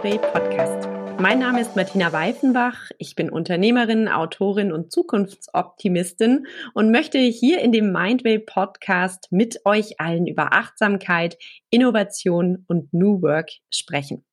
Mindway 0.00 0.18
Podcast. 0.18 0.88
Mein 1.18 1.40
Name 1.40 1.60
ist 1.60 1.74
Martina 1.74 2.12
Weifenbach. 2.12 2.90
Ich 2.98 3.16
bin 3.16 3.30
Unternehmerin, 3.30 4.06
Autorin 4.06 4.70
und 4.70 4.92
Zukunftsoptimistin 4.92 6.46
und 6.72 6.92
möchte 6.92 7.18
hier 7.18 7.60
in 7.60 7.72
dem 7.72 7.90
Mindway 7.90 8.38
Podcast 8.38 9.26
mit 9.32 9.66
euch 9.66 9.98
allen 9.98 10.28
über 10.28 10.52
Achtsamkeit, 10.52 11.36
Innovation 11.70 12.64
und 12.68 12.94
New 12.94 13.22
Work 13.22 13.50
sprechen. 13.74 14.24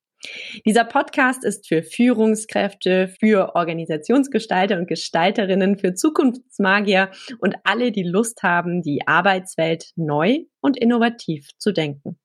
Dieser 0.64 0.84
Podcast 0.84 1.44
ist 1.44 1.66
für 1.66 1.82
Führungskräfte, 1.82 3.08
für 3.08 3.56
Organisationsgestalter 3.56 4.78
und 4.78 4.86
Gestalterinnen, 4.86 5.78
für 5.78 5.94
Zukunftsmagier 5.94 7.10
und 7.40 7.56
alle, 7.64 7.90
die 7.90 8.04
Lust 8.04 8.44
haben, 8.44 8.82
die 8.82 9.00
Arbeitswelt 9.08 9.90
neu 9.96 10.44
und 10.60 10.76
innovativ 10.76 11.48
zu 11.58 11.72
denken. 11.72 12.20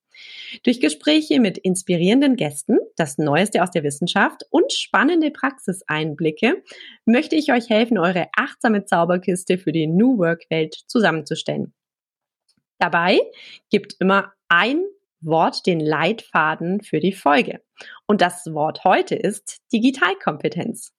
Durch 0.63 0.79
Gespräche 0.79 1.39
mit 1.39 1.57
inspirierenden 1.57 2.35
Gästen, 2.35 2.77
das 2.95 3.17
Neueste 3.17 3.63
aus 3.63 3.71
der 3.71 3.83
Wissenschaft 3.83 4.43
und 4.49 4.71
spannende 4.73 5.31
Praxiseinblicke 5.31 6.63
möchte 7.05 7.35
ich 7.35 7.51
euch 7.51 7.69
helfen, 7.69 7.97
eure 7.97 8.27
achtsame 8.35 8.85
Zauberkiste 8.85 9.57
für 9.57 9.71
die 9.71 9.87
New 9.87 10.17
Work 10.17 10.43
Welt 10.49 10.75
zusammenzustellen. 10.87 11.73
Dabei 12.79 13.19
gibt 13.69 13.95
immer 13.99 14.33
ein 14.49 14.83
Wort 15.21 15.65
den 15.67 15.79
Leitfaden 15.79 16.81
für 16.81 16.99
die 16.99 17.13
Folge. 17.13 17.61
Und 18.07 18.21
das 18.21 18.53
Wort 18.53 18.83
heute 18.83 19.15
ist 19.15 19.61
Digitalkompetenz. 19.71 20.93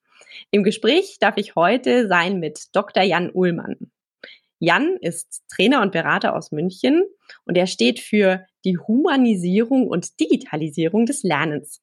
Im 0.51 0.63
Gespräch 0.63 1.19
darf 1.19 1.37
ich 1.37 1.57
heute 1.57 2.07
sein 2.09 2.39
mit 2.39 2.69
Dr. 2.73 3.03
Jan 3.03 3.31
Uhlmann. 3.33 3.91
Jan 4.65 4.97
ist 5.01 5.43
Trainer 5.49 5.83
und 5.83 5.91
Berater 5.91 6.37
aus 6.37 6.53
München 6.53 7.03
und 7.47 7.57
er 7.57 7.67
steht 7.67 7.99
für 7.99 8.47
die 8.65 8.79
Humanisierung 8.79 9.89
und 9.89 10.21
Digitalisierung 10.21 11.05
des 11.05 11.25
Lernens. 11.25 11.83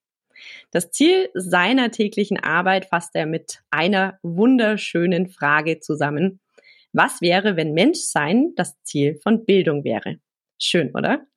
Das 0.71 0.89
Ziel 0.89 1.30
seiner 1.33 1.91
täglichen 1.91 2.39
Arbeit 2.39 2.86
fasst 2.86 3.17
er 3.17 3.25
mit 3.25 3.59
einer 3.69 4.17
wunderschönen 4.23 5.27
Frage 5.27 5.81
zusammen. 5.81 6.39
Was 6.94 7.19
wäre, 7.19 7.58
wenn 7.58 7.73
Menschsein 7.73 8.53
das 8.55 8.81
Ziel 8.83 9.19
von 9.21 9.43
Bildung 9.43 9.83
wäre? 9.83 10.16
Schön, 10.58 10.95
oder? 10.95 11.27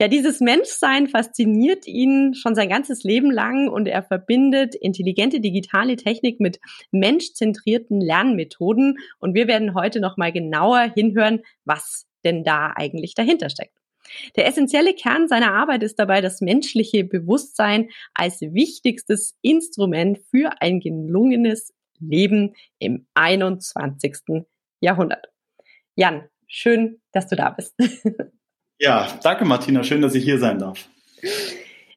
Ja, 0.00 0.08
dieses 0.08 0.40
Menschsein 0.40 1.08
fasziniert 1.08 1.86
ihn 1.86 2.34
schon 2.34 2.54
sein 2.54 2.68
ganzes 2.68 3.02
Leben 3.02 3.30
lang 3.30 3.68
und 3.68 3.86
er 3.86 4.02
verbindet 4.02 4.74
intelligente 4.74 5.40
digitale 5.40 5.96
Technik 5.96 6.40
mit 6.40 6.60
menschzentrierten 6.90 8.00
Lernmethoden 8.00 8.98
und 9.18 9.34
wir 9.34 9.48
werden 9.48 9.74
heute 9.74 10.00
noch 10.00 10.16
mal 10.16 10.32
genauer 10.32 10.92
hinhören, 10.94 11.40
was 11.64 12.06
denn 12.24 12.44
da 12.44 12.72
eigentlich 12.76 13.14
dahinter 13.14 13.48
steckt. 13.48 13.76
Der 14.36 14.46
essentielle 14.46 14.94
Kern 14.94 15.28
seiner 15.28 15.52
Arbeit 15.52 15.82
ist 15.82 15.98
dabei 15.98 16.20
das 16.20 16.40
menschliche 16.40 17.04
Bewusstsein 17.04 17.88
als 18.14 18.40
wichtigstes 18.40 19.36
Instrument 19.42 20.18
für 20.30 20.60
ein 20.60 20.80
gelungenes 20.80 21.74
Leben 21.98 22.54
im 22.78 23.06
21. 23.14 24.44
Jahrhundert. 24.80 25.26
Jan, 25.96 26.28
schön, 26.46 27.00
dass 27.12 27.28
du 27.28 27.36
da 27.36 27.50
bist. 27.50 27.74
Ja, 28.78 29.08
danke 29.22 29.44
Martina, 29.44 29.82
schön, 29.82 30.02
dass 30.02 30.14
ich 30.14 30.24
hier 30.24 30.38
sein 30.38 30.58
darf. 30.58 30.88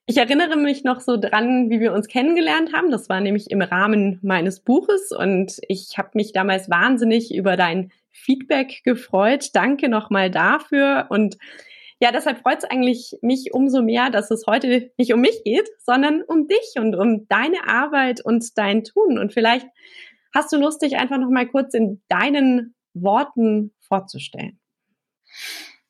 Ich 0.05 0.17
erinnere 0.17 0.55
mich 0.55 0.83
noch 0.83 1.01
so 1.01 1.17
dran, 1.17 1.69
wie 1.69 1.79
wir 1.79 1.93
uns 1.93 2.07
kennengelernt 2.07 2.73
haben. 2.73 2.89
Das 2.89 3.09
war 3.09 3.19
nämlich 3.19 3.51
im 3.51 3.61
Rahmen 3.61 4.17
meines 4.21 4.61
Buches 4.61 5.11
und 5.11 5.59
ich 5.67 5.97
habe 5.97 6.11
mich 6.13 6.31
damals 6.31 6.69
wahnsinnig 6.69 7.33
über 7.35 7.57
dein 7.57 7.91
Feedback 8.11 8.81
gefreut. 8.83 9.49
Danke 9.53 9.89
nochmal 9.89 10.31
dafür 10.31 11.07
und 11.09 11.37
ja, 12.01 12.13
deshalb 12.13 12.39
freut 12.39 12.59
es 12.59 12.63
eigentlich 12.63 13.17
mich 13.21 13.53
umso 13.53 13.81
mehr, 13.81 14.09
dass 14.09 14.31
es 14.31 14.47
heute 14.47 14.89
nicht 14.97 15.13
um 15.13 15.19
mich 15.19 15.43
geht, 15.43 15.69
sondern 15.79 16.21
um 16.21 16.47
dich 16.47 16.75
und 16.77 16.95
um 16.95 17.27
deine 17.27 17.67
Arbeit 17.67 18.23
und 18.23 18.57
dein 18.57 18.85
Tun. 18.85 19.19
Und 19.19 19.33
vielleicht 19.33 19.67
hast 20.33 20.53
du 20.53 20.57
Lust, 20.57 20.81
dich 20.81 20.95
einfach 20.95 21.17
nochmal 21.17 21.47
kurz 21.47 21.73
in 21.73 22.01
deinen 22.07 22.73
Worten 22.93 23.73
vorzustellen. 23.81 24.59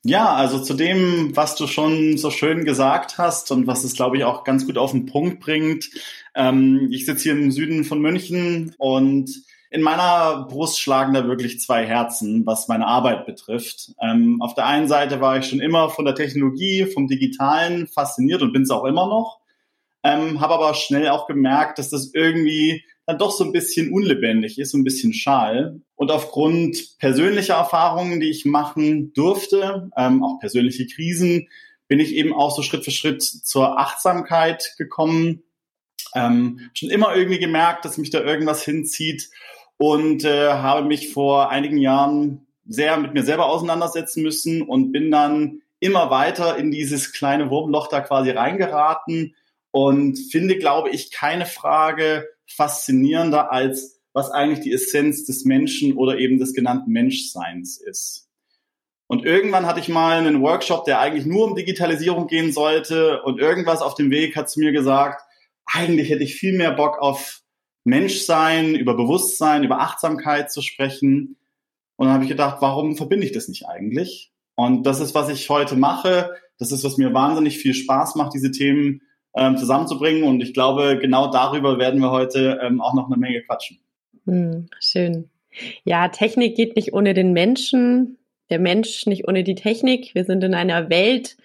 Ja, 0.02 0.32
also 0.34 0.58
zu 0.62 0.72
dem, 0.74 1.36
was 1.36 1.56
du 1.56 1.66
schon 1.66 2.16
so 2.16 2.30
schön 2.30 2.64
gesagt 2.64 3.18
hast 3.18 3.50
und 3.50 3.66
was 3.66 3.84
es, 3.84 3.94
glaube 3.94 4.16
ich, 4.16 4.24
auch 4.24 4.44
ganz 4.44 4.64
gut 4.66 4.78
auf 4.78 4.92
den 4.92 5.04
Punkt 5.04 5.40
bringt. 5.40 5.90
Ähm, 6.34 6.88
ich 6.90 7.04
sitze 7.04 7.24
hier 7.24 7.32
im 7.32 7.50
Süden 7.50 7.84
von 7.84 8.00
München 8.00 8.74
und 8.78 9.30
in 9.68 9.82
meiner 9.82 10.46
Brust 10.48 10.80
schlagen 10.80 11.12
da 11.12 11.28
wirklich 11.28 11.60
zwei 11.60 11.86
Herzen, 11.86 12.46
was 12.46 12.66
meine 12.66 12.86
Arbeit 12.86 13.26
betrifft. 13.26 13.92
Ähm, 14.00 14.40
auf 14.40 14.54
der 14.54 14.66
einen 14.66 14.88
Seite 14.88 15.20
war 15.20 15.38
ich 15.38 15.46
schon 15.46 15.60
immer 15.60 15.90
von 15.90 16.06
der 16.06 16.14
Technologie, 16.14 16.86
vom 16.86 17.06
Digitalen 17.06 17.86
fasziniert 17.86 18.40
und 18.40 18.52
bin 18.52 18.62
es 18.62 18.70
auch 18.70 18.84
immer 18.84 19.06
noch. 19.06 19.40
Ähm, 20.02 20.40
habe 20.40 20.54
aber 20.54 20.72
schnell 20.74 21.10
auch 21.10 21.26
gemerkt, 21.26 21.78
dass 21.78 21.90
das 21.90 22.14
irgendwie 22.14 22.84
dann 23.10 23.18
doch 23.18 23.32
so 23.32 23.44
ein 23.44 23.52
bisschen 23.52 23.92
unlebendig 23.92 24.58
ist, 24.58 24.70
so 24.70 24.78
ein 24.78 24.84
bisschen 24.84 25.12
schal. 25.12 25.80
Und 25.96 26.12
aufgrund 26.12 26.98
persönlicher 26.98 27.54
Erfahrungen, 27.54 28.20
die 28.20 28.30
ich 28.30 28.44
machen 28.44 29.12
durfte, 29.14 29.90
ähm, 29.96 30.22
auch 30.22 30.38
persönliche 30.38 30.86
Krisen, 30.86 31.48
bin 31.88 31.98
ich 31.98 32.14
eben 32.14 32.32
auch 32.32 32.54
so 32.54 32.62
Schritt 32.62 32.84
für 32.84 32.92
Schritt 32.92 33.22
zur 33.22 33.80
Achtsamkeit 33.80 34.74
gekommen. 34.78 35.42
Ähm, 36.14 36.70
schon 36.72 36.90
immer 36.90 37.16
irgendwie 37.16 37.40
gemerkt, 37.40 37.84
dass 37.84 37.98
mich 37.98 38.10
da 38.10 38.20
irgendwas 38.20 38.64
hinzieht 38.64 39.28
und 39.76 40.24
äh, 40.24 40.52
habe 40.52 40.86
mich 40.86 41.12
vor 41.12 41.50
einigen 41.50 41.78
Jahren 41.78 42.46
sehr 42.64 42.96
mit 42.96 43.12
mir 43.12 43.24
selber 43.24 43.46
auseinandersetzen 43.46 44.22
müssen 44.22 44.62
und 44.62 44.92
bin 44.92 45.10
dann 45.10 45.62
immer 45.80 46.10
weiter 46.10 46.56
in 46.58 46.70
dieses 46.70 47.12
kleine 47.12 47.50
Wurmloch 47.50 47.88
da 47.88 48.00
quasi 48.00 48.30
reingeraten 48.30 49.34
und 49.72 50.16
finde, 50.30 50.58
glaube 50.58 50.90
ich, 50.90 51.10
keine 51.10 51.46
Frage 51.46 52.28
faszinierender 52.54 53.52
als 53.52 54.00
was 54.12 54.30
eigentlich 54.30 54.60
die 54.60 54.72
Essenz 54.72 55.24
des 55.24 55.44
Menschen 55.44 55.96
oder 55.96 56.18
eben 56.18 56.38
des 56.38 56.52
genannten 56.52 56.90
Menschseins 56.90 57.80
ist. 57.80 58.28
Und 59.06 59.24
irgendwann 59.24 59.66
hatte 59.66 59.80
ich 59.80 59.88
mal 59.88 60.18
einen 60.18 60.40
Workshop, 60.42 60.84
der 60.84 61.00
eigentlich 61.00 61.26
nur 61.26 61.44
um 61.46 61.56
Digitalisierung 61.56 62.26
gehen 62.26 62.52
sollte 62.52 63.22
und 63.22 63.40
irgendwas 63.40 63.82
auf 63.82 63.94
dem 63.94 64.10
Weg 64.10 64.36
hat 64.36 64.48
zu 64.48 64.60
mir 64.60 64.72
gesagt, 64.72 65.22
eigentlich 65.64 66.10
hätte 66.10 66.22
ich 66.22 66.36
viel 66.36 66.56
mehr 66.56 66.72
Bock 66.72 66.98
auf 67.00 67.42
Menschsein, 67.84 68.74
über 68.74 68.96
Bewusstsein, 68.96 69.64
über 69.64 69.80
Achtsamkeit 69.80 70.52
zu 70.52 70.62
sprechen. 70.62 71.36
Und 71.96 72.06
dann 72.06 72.14
habe 72.14 72.24
ich 72.24 72.30
gedacht, 72.30 72.58
warum 72.60 72.96
verbinde 72.96 73.26
ich 73.26 73.32
das 73.32 73.48
nicht 73.48 73.66
eigentlich? 73.66 74.32
Und 74.54 74.84
das 74.84 75.00
ist, 75.00 75.14
was 75.14 75.28
ich 75.28 75.48
heute 75.50 75.76
mache. 75.76 76.30
Das 76.58 76.72
ist, 76.72 76.84
was 76.84 76.96
mir 76.96 77.14
wahnsinnig 77.14 77.58
viel 77.58 77.74
Spaß 77.74 78.14
macht, 78.16 78.34
diese 78.34 78.50
Themen 78.50 79.02
ähm, 79.34 79.56
zusammenzubringen. 79.56 80.24
Und 80.24 80.40
ich 80.42 80.54
glaube, 80.54 80.98
genau 80.98 81.30
darüber 81.30 81.78
werden 81.78 82.00
wir 82.00 82.10
heute 82.10 82.60
ähm, 82.62 82.80
auch 82.80 82.94
noch 82.94 83.06
eine 83.06 83.16
Menge 83.16 83.42
quatschen. 83.42 83.78
Hm, 84.26 84.68
schön. 84.80 85.30
Ja, 85.84 86.08
Technik 86.08 86.56
geht 86.56 86.76
nicht 86.76 86.92
ohne 86.92 87.14
den 87.14 87.32
Menschen, 87.32 88.18
der 88.50 88.58
Mensch 88.58 89.06
nicht 89.06 89.26
ohne 89.28 89.44
die 89.44 89.54
Technik. 89.54 90.14
Wir 90.14 90.24
sind 90.24 90.44
in 90.44 90.54
einer 90.54 90.90
Welt. 90.90 91.36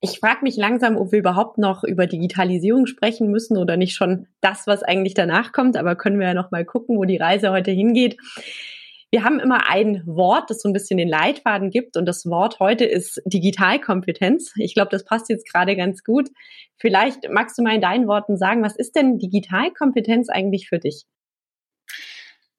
Ich 0.00 0.18
frage 0.18 0.40
mich 0.42 0.56
langsam, 0.56 0.96
ob 0.96 1.12
wir 1.12 1.18
überhaupt 1.18 1.58
noch 1.58 1.84
über 1.84 2.06
Digitalisierung 2.06 2.86
sprechen 2.86 3.30
müssen 3.30 3.56
oder 3.56 3.76
nicht 3.76 3.94
schon 3.94 4.26
das, 4.40 4.66
was 4.66 4.82
eigentlich 4.82 5.14
danach 5.14 5.52
kommt. 5.52 5.76
Aber 5.76 5.94
können 5.96 6.18
wir 6.18 6.26
ja 6.26 6.34
noch 6.34 6.50
mal 6.50 6.64
gucken, 6.64 6.96
wo 6.98 7.04
die 7.04 7.16
Reise 7.16 7.50
heute 7.50 7.70
hingeht. 7.70 8.16
Wir 9.12 9.24
haben 9.24 9.40
immer 9.40 9.68
ein 9.68 10.02
Wort, 10.06 10.48
das 10.48 10.62
so 10.62 10.70
ein 10.70 10.72
bisschen 10.72 10.96
den 10.96 11.06
Leitfaden 11.06 11.68
gibt 11.68 11.98
und 11.98 12.06
das 12.06 12.24
Wort 12.24 12.60
heute 12.60 12.86
ist 12.86 13.20
Digitalkompetenz. 13.26 14.54
Ich 14.56 14.72
glaube, 14.72 14.88
das 14.90 15.04
passt 15.04 15.28
jetzt 15.28 15.46
gerade 15.46 15.76
ganz 15.76 16.02
gut. 16.02 16.30
Vielleicht 16.78 17.28
magst 17.30 17.58
du 17.58 17.62
mal 17.62 17.74
in 17.74 17.82
deinen 17.82 18.08
Worten 18.08 18.38
sagen, 18.38 18.62
was 18.62 18.74
ist 18.74 18.96
denn 18.96 19.18
Digitalkompetenz 19.18 20.30
eigentlich 20.30 20.66
für 20.66 20.78
dich? 20.78 21.04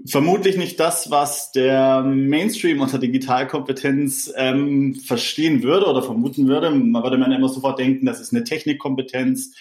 Vermutlich 0.06 0.56
nicht 0.56 0.80
das, 0.80 1.10
was 1.10 1.52
der 1.54 2.04
Mainstream 2.04 2.82
unter 2.82 3.00
Digitalkompetenz 3.00 4.32
ähm, 4.36 4.94
verstehen 4.94 5.64
würde 5.64 5.88
oder 5.88 6.04
vermuten 6.04 6.48
würde. 6.48 6.70
Man 6.70 7.02
würde 7.02 7.18
man 7.18 7.32
immer 7.32 7.50
sofort 7.50 7.80
denken, 7.80 8.06
das 8.06 8.20
ist 8.20 8.32
eine 8.32 8.44
Technikkompetenz, 8.44 9.56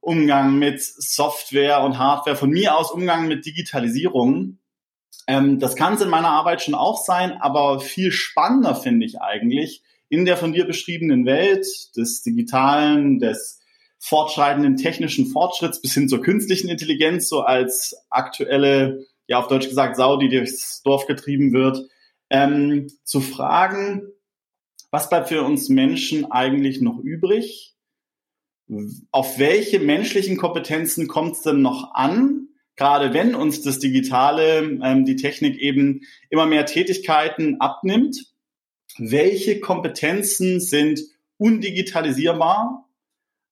Umgang 0.00 0.56
mit 0.56 0.80
Software 0.80 1.82
und 1.82 1.98
Hardware, 1.98 2.36
von 2.36 2.50
mir 2.50 2.76
aus 2.76 2.92
Umgang 2.92 3.26
mit 3.26 3.44
Digitalisierung. 3.44 4.58
Ähm, 5.28 5.58
das 5.58 5.76
kann 5.76 5.94
es 5.94 6.00
in 6.00 6.08
meiner 6.08 6.30
Arbeit 6.30 6.62
schon 6.62 6.74
auch 6.74 7.04
sein, 7.04 7.32
aber 7.32 7.80
viel 7.80 8.10
spannender 8.10 8.74
finde 8.74 9.04
ich 9.04 9.20
eigentlich 9.20 9.82
in 10.08 10.24
der 10.24 10.38
von 10.38 10.54
dir 10.54 10.64
beschriebenen 10.64 11.26
Welt 11.26 11.66
des 11.96 12.22
Digitalen, 12.22 13.18
des 13.18 13.60
fortschreitenden 13.98 14.76
technischen 14.76 15.26
Fortschritts 15.26 15.82
bis 15.82 15.92
hin 15.92 16.08
zur 16.08 16.22
künstlichen 16.22 16.70
Intelligenz, 16.70 17.28
so 17.28 17.42
als 17.42 17.94
aktuelle, 18.08 19.04
ja 19.26 19.38
auf 19.38 19.48
Deutsch 19.48 19.68
gesagt, 19.68 19.96
Sau, 19.96 20.16
die 20.16 20.30
durchs 20.30 20.82
Dorf 20.82 21.06
getrieben 21.06 21.52
wird, 21.52 21.86
ähm, 22.30 22.88
zu 23.04 23.20
fragen, 23.20 24.02
was 24.90 25.10
bleibt 25.10 25.28
für 25.28 25.42
uns 25.42 25.68
Menschen 25.68 26.30
eigentlich 26.32 26.80
noch 26.80 26.98
übrig? 26.98 27.74
Auf 29.10 29.38
welche 29.38 29.78
menschlichen 29.78 30.38
Kompetenzen 30.38 31.06
kommt 31.06 31.36
es 31.36 31.42
denn 31.42 31.60
noch 31.60 31.92
an? 31.92 32.37
Gerade 32.78 33.12
wenn 33.12 33.34
uns 33.34 33.60
das 33.60 33.80
Digitale, 33.80 34.78
ähm, 34.82 35.04
die 35.04 35.16
Technik 35.16 35.58
eben 35.58 36.00
immer 36.30 36.46
mehr 36.46 36.64
Tätigkeiten 36.64 37.60
abnimmt, 37.60 38.16
welche 38.96 39.60
Kompetenzen 39.60 40.60
sind 40.60 41.00
undigitalisierbar 41.36 42.88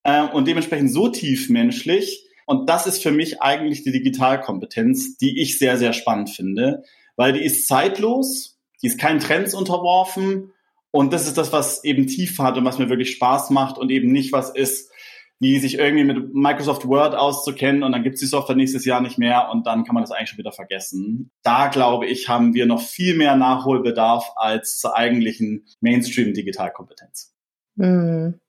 äh, 0.05 0.23
und 0.23 0.49
dementsprechend 0.49 0.91
so 0.91 1.09
tiefmenschlich, 1.09 2.23
Und 2.47 2.71
das 2.71 2.87
ist 2.87 3.03
für 3.03 3.11
mich 3.11 3.43
eigentlich 3.43 3.83
die 3.83 3.91
Digitalkompetenz, 3.91 5.19
die 5.19 5.43
ich 5.43 5.59
sehr, 5.59 5.77
sehr 5.77 5.93
spannend 5.93 6.31
finde, 6.31 6.85
weil 7.17 7.33
die 7.33 7.45
ist 7.45 7.67
zeitlos, 7.67 8.57
die 8.83 8.87
ist 8.87 8.99
keinen 8.99 9.19
Trends 9.19 9.53
unterworfen 9.53 10.53
und 10.93 11.13
das 11.13 11.27
ist 11.27 11.37
das, 11.37 11.53
was 11.53 11.83
eben 11.83 12.07
tief 12.07 12.39
hat 12.39 12.57
und 12.57 12.65
was 12.65 12.79
mir 12.79 12.89
wirklich 12.89 13.11
Spaß 13.11 13.51
macht 13.51 13.79
und 13.79 13.91
eben 13.91 14.13
nicht 14.13 14.33
was 14.33 14.51
ist, 14.51 14.93
wie 15.39 15.59
sich 15.59 15.79
irgendwie 15.79 16.05
mit 16.05 16.35
Microsoft 16.35 16.87
Word 16.89 17.15
auszukennen 17.15 17.83
und 17.83 17.93
dann 17.93 18.03
gibt 18.03 18.15
es 18.15 18.21
die 18.21 18.27
Software 18.27 18.57
nächstes 18.57 18.85
Jahr 18.85 19.01
nicht 19.01 19.19
mehr 19.19 19.51
und 19.51 19.67
dann 19.67 19.85
kann 19.85 19.95
man 19.95 20.03
das 20.03 20.11
eigentlich 20.11 20.31
schon 20.31 20.39
wieder 20.39 20.53
vergessen. 20.53 21.31
Da 21.43 21.69
glaube 21.69 22.07
ich, 22.07 22.29
haben 22.29 22.55
wir 22.55 22.67
noch 22.67 22.81
viel 22.81 23.17
mehr 23.17 23.37
Nachholbedarf 23.37 24.33
als 24.37 24.79
zur 24.79 24.97
eigentlichen 24.97 25.67
Mainstream-Digitalkompetenz. 25.81 27.35
Hm. 27.79 28.41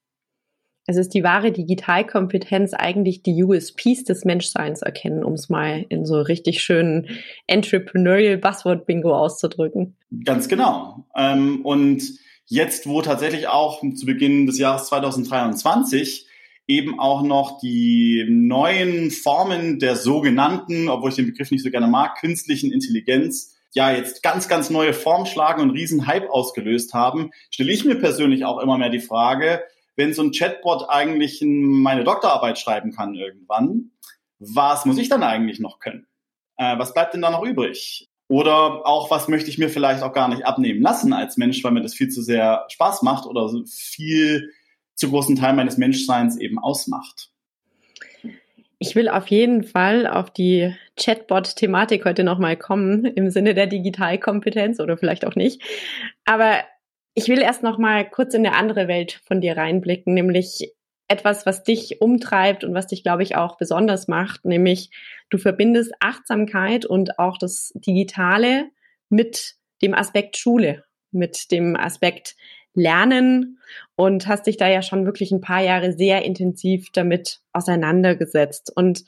Es 0.89 0.95
ist 0.95 1.13
die 1.13 1.23
wahre 1.23 1.51
Digitalkompetenz 1.51 2.73
eigentlich 2.73 3.21
die 3.21 3.43
USPs 3.43 4.05
des 4.05 4.23
Menschseins 4.23 4.81
erkennen, 4.81 5.25
um 5.25 5.33
es 5.33 5.49
mal 5.49 5.85
in 5.89 6.05
so 6.05 6.21
richtig 6.21 6.63
schönen 6.63 7.09
Entrepreneurial 7.45 8.37
Buzzword 8.37 8.85
Bingo 8.85 9.13
auszudrücken. 9.13 9.97
Ganz 10.23 10.47
genau. 10.47 11.05
Ähm, 11.13 11.65
und 11.65 12.03
jetzt, 12.45 12.87
wo 12.87 13.01
tatsächlich 13.01 13.49
auch 13.49 13.81
zu 13.95 14.05
Beginn 14.05 14.45
des 14.45 14.59
Jahres 14.59 14.85
2023 14.85 16.26
eben 16.67 16.99
auch 16.99 17.23
noch 17.23 17.59
die 17.59 18.25
neuen 18.29 19.09
Formen 19.11 19.79
der 19.79 19.95
sogenannten, 19.95 20.89
obwohl 20.89 21.09
ich 21.09 21.15
den 21.15 21.27
Begriff 21.27 21.49
nicht 21.49 21.63
so 21.63 21.71
gerne 21.71 21.87
mag, 21.87 22.19
künstlichen 22.19 22.71
Intelligenz 22.71 23.55
ja 23.73 23.91
jetzt 23.91 24.23
ganz, 24.23 24.47
ganz 24.47 24.69
neue 24.69 24.93
Form 24.93 25.25
schlagen 25.25 25.61
und 25.61 25.71
riesen 25.71 26.07
Hype 26.07 26.29
ausgelöst 26.29 26.93
haben, 26.93 27.31
stelle 27.51 27.71
ich 27.71 27.85
mir 27.85 27.95
persönlich 27.95 28.43
auch 28.43 28.59
immer 28.59 28.77
mehr 28.77 28.89
die 28.89 28.99
Frage, 28.99 29.63
wenn 29.95 30.13
so 30.13 30.23
ein 30.23 30.31
Chatbot 30.31 30.85
eigentlich 30.89 31.41
meine 31.43 32.03
Doktorarbeit 32.03 32.59
schreiben 32.59 32.91
kann 32.91 33.15
irgendwann, 33.15 33.91
was 34.39 34.85
muss 34.85 34.97
ich 34.97 35.09
dann 35.09 35.23
eigentlich 35.23 35.59
noch 35.59 35.79
können? 35.79 36.05
Äh, 36.57 36.77
was 36.77 36.93
bleibt 36.93 37.13
denn 37.13 37.21
da 37.21 37.31
noch 37.31 37.43
übrig? 37.43 38.09
Oder 38.27 38.85
auch, 38.85 39.09
was 39.09 39.27
möchte 39.27 39.49
ich 39.49 39.57
mir 39.57 39.69
vielleicht 39.69 40.03
auch 40.03 40.11
gar 40.11 40.27
nicht 40.27 40.45
abnehmen 40.45 40.81
lassen 40.81 41.13
als 41.13 41.37
Mensch, 41.37 41.63
weil 41.63 41.71
mir 41.71 41.81
das 41.81 41.93
viel 41.93 42.09
zu 42.09 42.21
sehr 42.21 42.65
Spaß 42.69 43.01
macht 43.01 43.25
oder 43.25 43.47
so 43.47 43.63
viel 43.65 44.51
zu 44.97 45.09
großen 45.09 45.35
Teil 45.35 45.53
meines 45.53 45.77
Menschseins 45.77 46.37
eben 46.37 46.59
ausmacht. 46.59 47.29
Ich 48.79 48.95
will 48.95 49.09
auf 49.09 49.27
jeden 49.27 49.63
Fall 49.63 50.05
auf 50.05 50.29
die 50.31 50.75
Chatbot-Thematik 50.99 52.05
heute 52.05 52.23
nochmal 52.23 52.57
kommen, 52.57 53.05
im 53.05 53.29
Sinne 53.29 53.53
der 53.53 53.67
Digitalkompetenz 53.67 54.79
oder 54.79 54.97
vielleicht 54.97 55.25
auch 55.25 55.35
nicht. 55.35 55.63
Aber 56.25 56.59
ich 57.13 57.27
will 57.27 57.39
erst 57.39 57.63
nochmal 57.63 58.07
kurz 58.07 58.35
in 58.35 58.45
eine 58.45 58.55
andere 58.55 58.87
Welt 58.87 59.21
von 59.25 59.41
dir 59.41 59.57
reinblicken, 59.57 60.13
nämlich 60.13 60.73
etwas, 61.07 61.45
was 61.45 61.63
dich 61.63 62.01
umtreibt 62.01 62.63
und 62.63 62.73
was 62.73 62.87
dich, 62.87 63.01
glaube 63.01 63.23
ich, 63.23 63.35
auch 63.35 63.57
besonders 63.57 64.07
macht, 64.07 64.45
nämlich 64.45 64.91
du 65.29 65.37
verbindest 65.37 65.93
Achtsamkeit 65.99 66.85
und 66.85 67.17
auch 67.17 67.37
das 67.37 67.71
Digitale 67.75 68.69
mit 69.09 69.55
dem 69.81 69.93
Aspekt 69.93 70.37
Schule, 70.37 70.83
mit 71.11 71.51
dem 71.51 71.75
Aspekt 71.75 72.35
lernen 72.77 73.59
und 73.95 74.27
hast 74.27 74.47
dich 74.47 74.55
da 74.55 74.69
ja 74.69 74.81
schon 74.81 75.05
wirklich 75.05 75.31
ein 75.31 75.41
paar 75.41 75.61
Jahre 75.61 75.91
sehr 75.91 76.23
intensiv 76.23 76.91
damit 76.93 77.41
auseinandergesetzt 77.51 78.71
und 78.75 79.03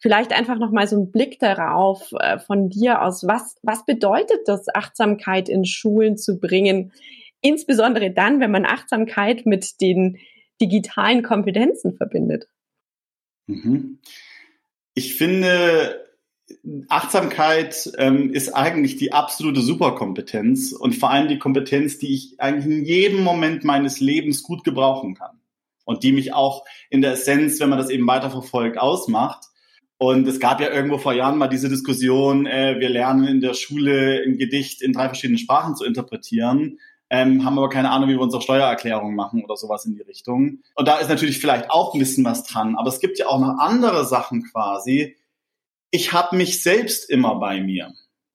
vielleicht 0.00 0.32
einfach 0.32 0.58
noch 0.58 0.72
mal 0.72 0.88
so 0.88 0.96
einen 0.96 1.12
Blick 1.12 1.38
darauf 1.38 2.10
äh, 2.18 2.38
von 2.38 2.70
dir 2.70 3.02
aus, 3.02 3.26
was 3.26 3.56
was 3.62 3.84
bedeutet 3.84 4.40
das 4.46 4.66
Achtsamkeit 4.74 5.48
in 5.48 5.64
Schulen 5.64 6.16
zu 6.16 6.40
bringen, 6.40 6.92
insbesondere 7.42 8.10
dann, 8.10 8.40
wenn 8.40 8.50
man 8.50 8.64
Achtsamkeit 8.64 9.46
mit 9.46 9.80
den 9.80 10.18
digitalen 10.60 11.22
Kompetenzen 11.22 11.96
verbindet. 11.96 12.48
Mhm. 13.46 13.98
Ich 14.94 15.14
finde, 15.14 16.09
Achtsamkeit 16.88 17.90
ähm, 17.98 18.32
ist 18.32 18.54
eigentlich 18.54 18.96
die 18.96 19.12
absolute 19.12 19.60
Superkompetenz 19.60 20.72
und 20.72 20.94
vor 20.94 21.10
allem 21.10 21.28
die 21.28 21.38
Kompetenz, 21.38 21.98
die 21.98 22.14
ich 22.14 22.40
eigentlich 22.40 22.66
in 22.66 22.84
jedem 22.84 23.22
Moment 23.22 23.64
meines 23.64 24.00
Lebens 24.00 24.42
gut 24.42 24.64
gebrauchen 24.64 25.14
kann 25.14 25.40
und 25.84 26.02
die 26.02 26.12
mich 26.12 26.32
auch 26.32 26.64
in 26.88 27.02
der 27.02 27.12
Essenz, 27.12 27.60
wenn 27.60 27.68
man 27.68 27.78
das 27.78 27.90
eben 27.90 28.06
weiterverfolgt, 28.06 28.78
ausmacht. 28.78 29.44
Und 29.98 30.26
es 30.26 30.40
gab 30.40 30.60
ja 30.60 30.70
irgendwo 30.72 30.98
vor 30.98 31.12
Jahren 31.12 31.36
mal 31.36 31.48
diese 31.48 31.68
Diskussion, 31.68 32.46
äh, 32.46 32.76
wir 32.78 32.88
lernen 32.88 33.26
in 33.26 33.40
der 33.40 33.54
Schule 33.54 34.22
ein 34.24 34.38
Gedicht 34.38 34.82
in 34.82 34.92
drei 34.92 35.08
verschiedenen 35.08 35.38
Sprachen 35.38 35.76
zu 35.76 35.84
interpretieren, 35.84 36.78
ähm, 37.10 37.44
haben 37.44 37.58
aber 37.58 37.68
keine 37.68 37.90
Ahnung, 37.90 38.08
wie 38.08 38.14
wir 38.14 38.20
unsere 38.20 38.40
Steuererklärung 38.40 39.14
machen 39.14 39.44
oder 39.44 39.56
sowas 39.56 39.84
in 39.84 39.94
die 39.94 40.02
Richtung. 40.02 40.60
Und 40.74 40.88
da 40.88 40.98
ist 40.98 41.08
natürlich 41.08 41.38
vielleicht 41.38 41.70
auch 41.70 41.92
ein 41.92 41.98
bisschen 41.98 42.24
was 42.24 42.44
dran, 42.44 42.76
aber 42.76 42.88
es 42.88 43.00
gibt 43.00 43.18
ja 43.18 43.26
auch 43.26 43.40
noch 43.40 43.58
andere 43.58 44.06
Sachen 44.06 44.44
quasi, 44.44 45.16
ich 45.90 46.12
habe 46.12 46.36
mich 46.36 46.62
selbst 46.62 47.10
immer 47.10 47.36
bei 47.36 47.60
mir. 47.60 47.92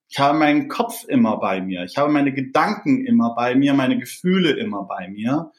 Ich 0.10 0.20
habe 0.20 0.38
meinen 0.38 0.68
Kopf 0.68 1.04
immer 1.08 1.38
bei 1.38 1.62
mir. 1.62 1.84
Ich 1.84 1.98
habe 1.98 2.12
meine 2.12 2.34
Gedanken 2.34 3.06
immer 3.06 3.36
bei 3.36 3.56
mir, 3.56 3.74
meine 3.74 3.98
Gefühle 3.98 4.52
immer 4.52 4.84
bei 4.84 5.08
mir. 5.08 5.52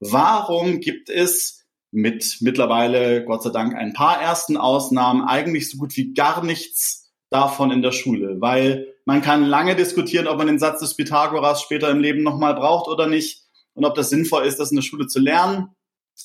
Warum 0.00 0.80
gibt 0.80 1.08
es 1.08 1.64
mit 1.90 2.38
mittlerweile, 2.40 3.24
Gott 3.24 3.42
sei 3.42 3.50
Dank, 3.50 3.74
ein 3.74 3.92
paar 3.92 4.20
ersten 4.20 4.56
Ausnahmen 4.56 5.22
eigentlich 5.22 5.70
so 5.70 5.78
gut 5.78 5.96
wie 5.96 6.12
gar 6.12 6.44
nichts 6.44 7.12
davon 7.30 7.70
in 7.70 7.82
der 7.82 7.92
Schule? 7.92 8.40
Weil 8.40 8.88
man 9.04 9.22
kann 9.22 9.44
lange 9.44 9.76
diskutieren, 9.76 10.26
ob 10.26 10.38
man 10.38 10.46
den 10.46 10.58
Satz 10.58 10.80
des 10.80 10.96
Pythagoras 10.96 11.62
später 11.62 11.90
im 11.90 12.00
Leben 12.00 12.22
nochmal 12.22 12.54
braucht 12.54 12.88
oder 12.88 13.06
nicht 13.06 13.44
und 13.74 13.84
ob 13.84 13.94
das 13.94 14.10
sinnvoll 14.10 14.44
ist, 14.44 14.58
das 14.58 14.70
in 14.70 14.76
der 14.76 14.82
Schule 14.82 15.06
zu 15.06 15.20
lernen. 15.20 15.68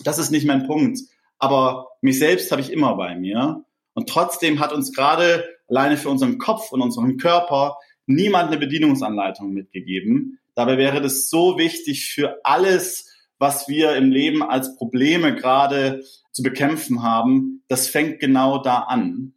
Das 0.04 0.18
ist 0.18 0.32
nicht 0.32 0.46
mein 0.46 0.68
Punkt. 0.68 1.00
Aber 1.40 1.88
mich 2.02 2.20
selbst 2.20 2.52
habe 2.52 2.62
ich 2.62 2.72
immer 2.72 2.96
bei 2.96 3.16
mir. 3.16 3.64
Und 4.00 4.08
trotzdem 4.08 4.62
hat 4.62 4.72
uns 4.72 4.94
gerade 4.94 5.44
alleine 5.68 5.98
für 5.98 6.08
unseren 6.08 6.38
Kopf 6.38 6.72
und 6.72 6.82
unseren 6.82 7.18
Körper 7.18 7.80
niemand 8.06 8.48
eine 8.48 8.58
Bedienungsanleitung 8.58 9.52
mitgegeben. 9.52 10.40
Dabei 10.56 10.78
wäre 10.78 11.02
das 11.02 11.30
so 11.30 11.58
wichtig 11.58 12.06
für 12.06 12.40
alles, 12.46 13.14
was 13.40 13.68
wir 13.68 13.98
im 13.98 14.10
Leben 14.10 14.42
als 14.42 14.78
Probleme 14.78 15.36
gerade 15.36 16.02
zu 16.32 16.44
bekämpfen 16.44 17.04
haben. 17.04 17.62
Das 17.68 17.90
fängt 17.90 18.22
genau 18.22 18.64
da 18.64 18.84
an. 18.84 19.34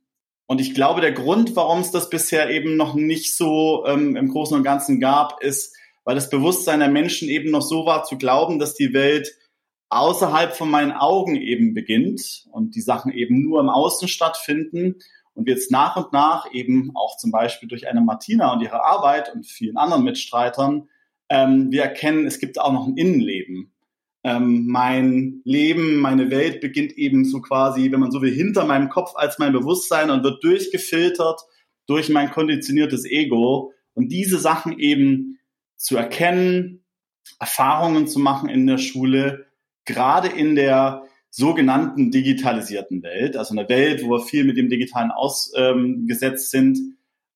Und 0.47 0.61
ich 0.61 0.75
glaube, 0.75 1.01
der 1.01 1.11
Grund, 1.11 1.57
warum 1.57 1.81
es 1.81 1.91
das 1.91 2.09
bisher 2.09 2.49
eben 2.49 2.77
noch 2.77 2.95
nicht 2.95 3.37
so 3.37 3.85
ähm, 3.85 4.15
im 4.15 4.29
Großen 4.29 4.57
und 4.57 4.63
Ganzen 4.63 5.01
gab, 5.01 5.43
ist, 5.43 5.75
weil 6.05 6.15
das 6.15 6.31
Bewusstsein 6.31 6.79
der 6.79 6.89
Menschen 6.89 7.29
eben 7.29 7.51
noch 7.51 7.63
so 7.63 7.85
war 7.85 8.05
zu 8.05 8.17
glauben, 8.17 8.61
dass 8.61 8.75
die 8.75 8.95
Welt 8.95 9.29
außerhalb 9.93 10.57
von 10.57 10.71
meinen 10.71 10.93
Augen 10.93 11.37
eben 11.37 11.75
beginnt 11.75 12.47
und 12.51 12.75
die 12.75 12.81
Sachen 12.81 13.13
eben 13.13 13.43
nur 13.43 13.61
im 13.61 13.69
Außen 13.69 14.09
stattfinden 14.09 14.97
und 15.35 15.47
wir 15.47 15.55
jetzt 15.55 15.71
nach 15.71 15.97
und 15.97 16.13
nach 16.13 16.53
eben 16.53 16.93
auch 16.95 17.17
zum 17.17 17.31
Beispiel 17.31 17.69
durch 17.69 17.89
eine 17.89 18.01
Martina 18.01 18.53
und 18.53 18.63
ihre 18.63 18.85
Arbeit 18.85 19.33
und 19.35 19.47
vielen 19.47 19.77
anderen 19.77 20.05
Mitstreitern, 20.05 20.89
ähm, 21.29 21.71
wir 21.71 21.83
erkennen, 21.83 22.27
es 22.27 22.39
gibt 22.39 22.59
auch 22.59 22.73
noch 22.73 22.87
ein 22.87 22.97
Innenleben. 22.97 23.73
Ähm, 24.25 24.67
mein 24.67 25.41
Leben, 25.45 25.99
meine 25.99 26.31
Welt 26.31 26.61
beginnt 26.61 26.93
eben 26.93 27.25
so 27.25 27.41
quasi, 27.41 27.91
wenn 27.91 28.01
man 28.01 28.13
so 28.13 28.23
will, 28.23 28.33
hinter 28.33 28.65
meinem 28.65 28.89
Kopf 28.89 29.13
als 29.17 29.39
mein 29.39 29.53
Bewusstsein 29.53 30.11
und 30.11 30.23
wird 30.23 30.43
durchgefiltert 30.45 31.41
durch 31.87 32.09
mein 32.09 32.31
konditioniertes 32.31 33.05
Ego 33.05 33.73
und 33.95 34.11
diese 34.11 34.39
Sachen 34.39 34.79
eben 34.79 35.39
zu 35.77 35.97
erkennen, 35.97 36.85
Erfahrungen 37.41 38.07
zu 38.07 38.21
machen 38.21 38.49
in 38.49 38.67
der 38.67 38.79
Schule, 38.79 39.47
gerade 39.85 40.29
in 40.29 40.55
der 40.55 41.05
sogenannten 41.31 42.11
digitalisierten 42.11 43.03
Welt, 43.03 43.37
also 43.37 43.55
einer 43.55 43.69
Welt, 43.69 44.05
wo 44.05 44.11
wir 44.11 44.21
viel 44.21 44.45
mit 44.45 44.59
dem 44.59 44.69
Digitalen 44.69 45.11
ausgesetzt 45.11 46.55
ähm, 46.55 46.75
sind, 46.77 46.79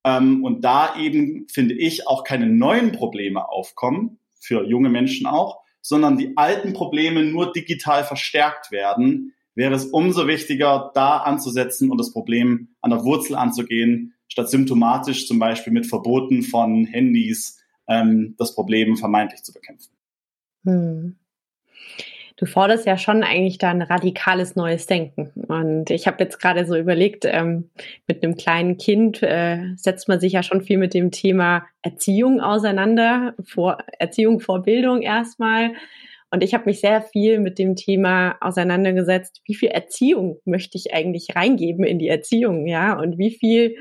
ähm, 0.04 0.44
und 0.44 0.62
da 0.62 0.96
eben, 0.96 1.46
finde 1.50 1.74
ich, 1.74 2.06
auch 2.06 2.22
keine 2.22 2.46
neuen 2.46 2.92
Probleme 2.92 3.48
aufkommen, 3.48 4.18
für 4.38 4.64
junge 4.64 4.90
Menschen 4.90 5.26
auch, 5.26 5.62
sondern 5.80 6.18
die 6.18 6.36
alten 6.36 6.74
Probleme 6.74 7.24
nur 7.24 7.52
digital 7.52 8.04
verstärkt 8.04 8.70
werden, 8.70 9.32
wäre 9.54 9.74
es 9.74 9.86
umso 9.86 10.26
wichtiger, 10.26 10.90
da 10.94 11.16
anzusetzen 11.18 11.90
und 11.90 11.98
das 11.98 12.12
Problem 12.12 12.68
an 12.82 12.90
der 12.90 13.02
Wurzel 13.02 13.34
anzugehen, 13.34 14.14
statt 14.28 14.50
symptomatisch 14.50 15.26
zum 15.26 15.38
Beispiel 15.38 15.72
mit 15.72 15.86
Verboten 15.86 16.42
von 16.42 16.84
Handys 16.84 17.58
ähm, 17.88 18.34
das 18.38 18.54
Problem 18.54 18.96
vermeintlich 18.96 19.42
zu 19.42 19.52
bekämpfen. 19.52 19.92
Hm 20.64 21.16
du 22.36 22.46
forderst 22.46 22.86
ja 22.86 22.98
schon 22.98 23.22
eigentlich 23.22 23.58
da 23.58 23.70
ein 23.70 23.82
radikales 23.82 24.56
neues 24.56 24.86
Denken. 24.86 25.32
Und 25.48 25.90
ich 25.90 26.06
habe 26.06 26.22
jetzt 26.22 26.38
gerade 26.38 26.66
so 26.66 26.76
überlegt, 26.76 27.24
ähm, 27.24 27.70
mit 28.06 28.22
einem 28.22 28.36
kleinen 28.36 28.76
Kind 28.76 29.22
äh, 29.22 29.74
setzt 29.76 30.08
man 30.08 30.20
sich 30.20 30.34
ja 30.34 30.42
schon 30.42 30.62
viel 30.62 30.78
mit 30.78 30.94
dem 30.94 31.10
Thema 31.10 31.66
Erziehung 31.82 32.40
auseinander, 32.40 33.34
vor, 33.42 33.78
Erziehung 33.98 34.40
vor 34.40 34.62
Bildung 34.62 35.00
erstmal. 35.00 35.72
Und 36.30 36.42
ich 36.42 36.52
habe 36.52 36.66
mich 36.66 36.80
sehr 36.80 37.00
viel 37.00 37.38
mit 37.38 37.58
dem 37.58 37.76
Thema 37.76 38.36
auseinandergesetzt, 38.40 39.40
wie 39.44 39.54
viel 39.54 39.70
Erziehung 39.70 40.38
möchte 40.44 40.76
ich 40.76 40.92
eigentlich 40.92 41.34
reingeben 41.34 41.84
in 41.84 41.98
die 41.98 42.08
Erziehung, 42.08 42.66
ja, 42.66 42.98
und 42.98 43.16
wie 43.16 43.30
viel, 43.30 43.76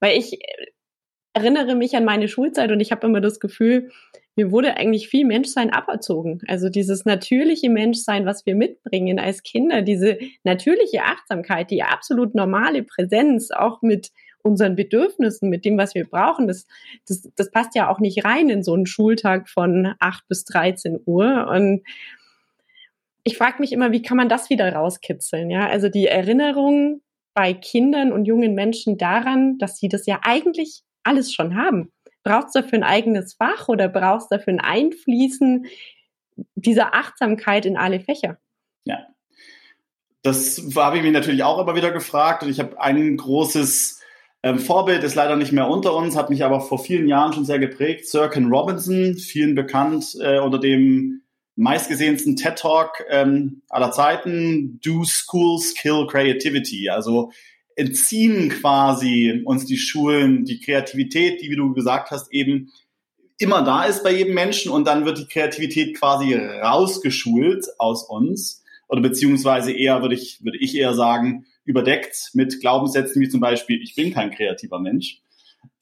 weil 0.00 0.18
ich 0.18 0.38
erinnere 1.32 1.74
mich 1.74 1.96
an 1.96 2.04
meine 2.04 2.28
Schulzeit 2.28 2.70
und 2.70 2.80
ich 2.80 2.92
habe 2.92 3.06
immer 3.06 3.20
das 3.20 3.40
Gefühl, 3.40 3.90
mir 4.34 4.50
wurde 4.50 4.76
eigentlich 4.76 5.08
viel 5.08 5.26
Menschsein 5.26 5.70
aberzogen. 5.70 6.40
Also 6.48 6.70
dieses 6.70 7.04
natürliche 7.04 7.68
Menschsein, 7.68 8.24
was 8.24 8.46
wir 8.46 8.54
mitbringen 8.54 9.18
als 9.18 9.42
Kinder, 9.42 9.82
diese 9.82 10.18
natürliche 10.42 11.02
Achtsamkeit, 11.02 11.70
die 11.70 11.82
absolut 11.82 12.34
normale 12.34 12.82
Präsenz, 12.82 13.50
auch 13.50 13.82
mit 13.82 14.10
unseren 14.42 14.74
Bedürfnissen, 14.74 15.50
mit 15.50 15.64
dem, 15.64 15.78
was 15.78 15.94
wir 15.94 16.04
brauchen, 16.04 16.48
das, 16.48 16.66
das, 17.06 17.30
das 17.36 17.50
passt 17.50 17.74
ja 17.74 17.88
auch 17.88 18.00
nicht 18.00 18.24
rein 18.24 18.48
in 18.48 18.62
so 18.62 18.74
einen 18.74 18.86
Schultag 18.86 19.48
von 19.48 19.94
8 20.00 20.26
bis 20.28 20.44
13 20.44 21.00
Uhr. 21.04 21.48
Und 21.48 21.82
ich 23.24 23.36
frage 23.36 23.60
mich 23.60 23.72
immer, 23.72 23.92
wie 23.92 24.02
kann 24.02 24.16
man 24.16 24.28
das 24.28 24.50
wieder 24.50 24.72
rauskitzeln? 24.72 25.50
Ja, 25.50 25.68
also 25.68 25.88
die 25.88 26.06
Erinnerung 26.06 27.02
bei 27.34 27.52
Kindern 27.54 28.12
und 28.12 28.24
jungen 28.24 28.54
Menschen 28.54 28.98
daran, 28.98 29.58
dass 29.58 29.78
sie 29.78 29.88
das 29.88 30.06
ja 30.06 30.20
eigentlich 30.22 30.82
alles 31.04 31.32
schon 31.32 31.56
haben. 31.56 31.92
Brauchst 32.24 32.54
du 32.54 32.60
dafür 32.60 32.78
ein 32.78 32.84
eigenes 32.84 33.34
Fach 33.34 33.68
oder 33.68 33.88
brauchst 33.88 34.30
du 34.30 34.36
dafür 34.36 34.54
ein 34.54 34.60
Einfließen 34.60 35.66
dieser 36.54 36.94
Achtsamkeit 36.94 37.66
in 37.66 37.76
alle 37.76 38.00
Fächer? 38.00 38.38
Ja. 38.84 39.06
Das 40.22 40.62
habe 40.76 40.98
ich 40.98 41.02
mich 41.02 41.12
natürlich 41.12 41.42
auch 41.42 41.60
immer 41.60 41.74
wieder 41.74 41.90
gefragt 41.90 42.42
und 42.42 42.48
ich 42.48 42.60
habe 42.60 42.80
ein 42.80 43.16
großes 43.16 44.02
ähm, 44.44 44.58
Vorbild 44.58 45.04
ist 45.04 45.14
leider 45.14 45.36
nicht 45.36 45.52
mehr 45.52 45.68
unter 45.68 45.94
uns, 45.94 46.16
hat 46.16 46.30
mich 46.30 46.44
aber 46.44 46.60
vor 46.60 46.78
vielen 46.78 47.06
Jahren 47.06 47.32
schon 47.32 47.44
sehr 47.44 47.60
geprägt. 47.60 48.08
Sir 48.08 48.28
Ken 48.28 48.52
Robinson, 48.52 49.14
vielen 49.14 49.54
bekannt 49.54 50.16
äh, 50.20 50.38
unter 50.40 50.58
dem 50.58 51.22
meistgesehensten 51.54 52.34
TED 52.36 52.58
Talk 52.58 53.04
ähm, 53.08 53.62
aller 53.68 53.92
Zeiten. 53.92 54.80
Do 54.82 55.04
schools 55.04 55.74
kill 55.74 56.06
creativity? 56.08 56.88
Also 56.88 57.30
entziehen 57.76 58.48
quasi 58.48 59.42
uns 59.44 59.66
die 59.66 59.76
Schulen 59.76 60.44
die 60.44 60.60
Kreativität, 60.60 61.42
die, 61.42 61.50
wie 61.50 61.56
du 61.56 61.72
gesagt 61.72 62.10
hast, 62.10 62.32
eben 62.32 62.72
immer 63.38 63.62
da 63.62 63.84
ist 63.84 64.02
bei 64.04 64.12
jedem 64.12 64.34
Menschen 64.34 64.70
und 64.70 64.86
dann 64.86 65.04
wird 65.04 65.18
die 65.18 65.26
Kreativität 65.26 65.98
quasi 65.98 66.34
rausgeschult 66.34 67.66
aus 67.78 68.04
uns 68.04 68.62
oder 68.88 69.00
beziehungsweise 69.00 69.72
eher 69.72 70.00
würde 70.02 70.14
ich 70.14 70.44
würde 70.44 70.58
ich 70.58 70.76
eher 70.76 70.94
sagen 70.94 71.46
überdeckt 71.64 72.30
mit 72.34 72.60
Glaubenssätzen 72.60 73.20
wie 73.20 73.28
zum 73.28 73.40
Beispiel 73.40 73.82
ich 73.82 73.94
bin 73.94 74.12
kein 74.12 74.30
kreativer 74.30 74.78
Mensch 74.78 75.22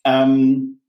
ähm, 0.04 0.80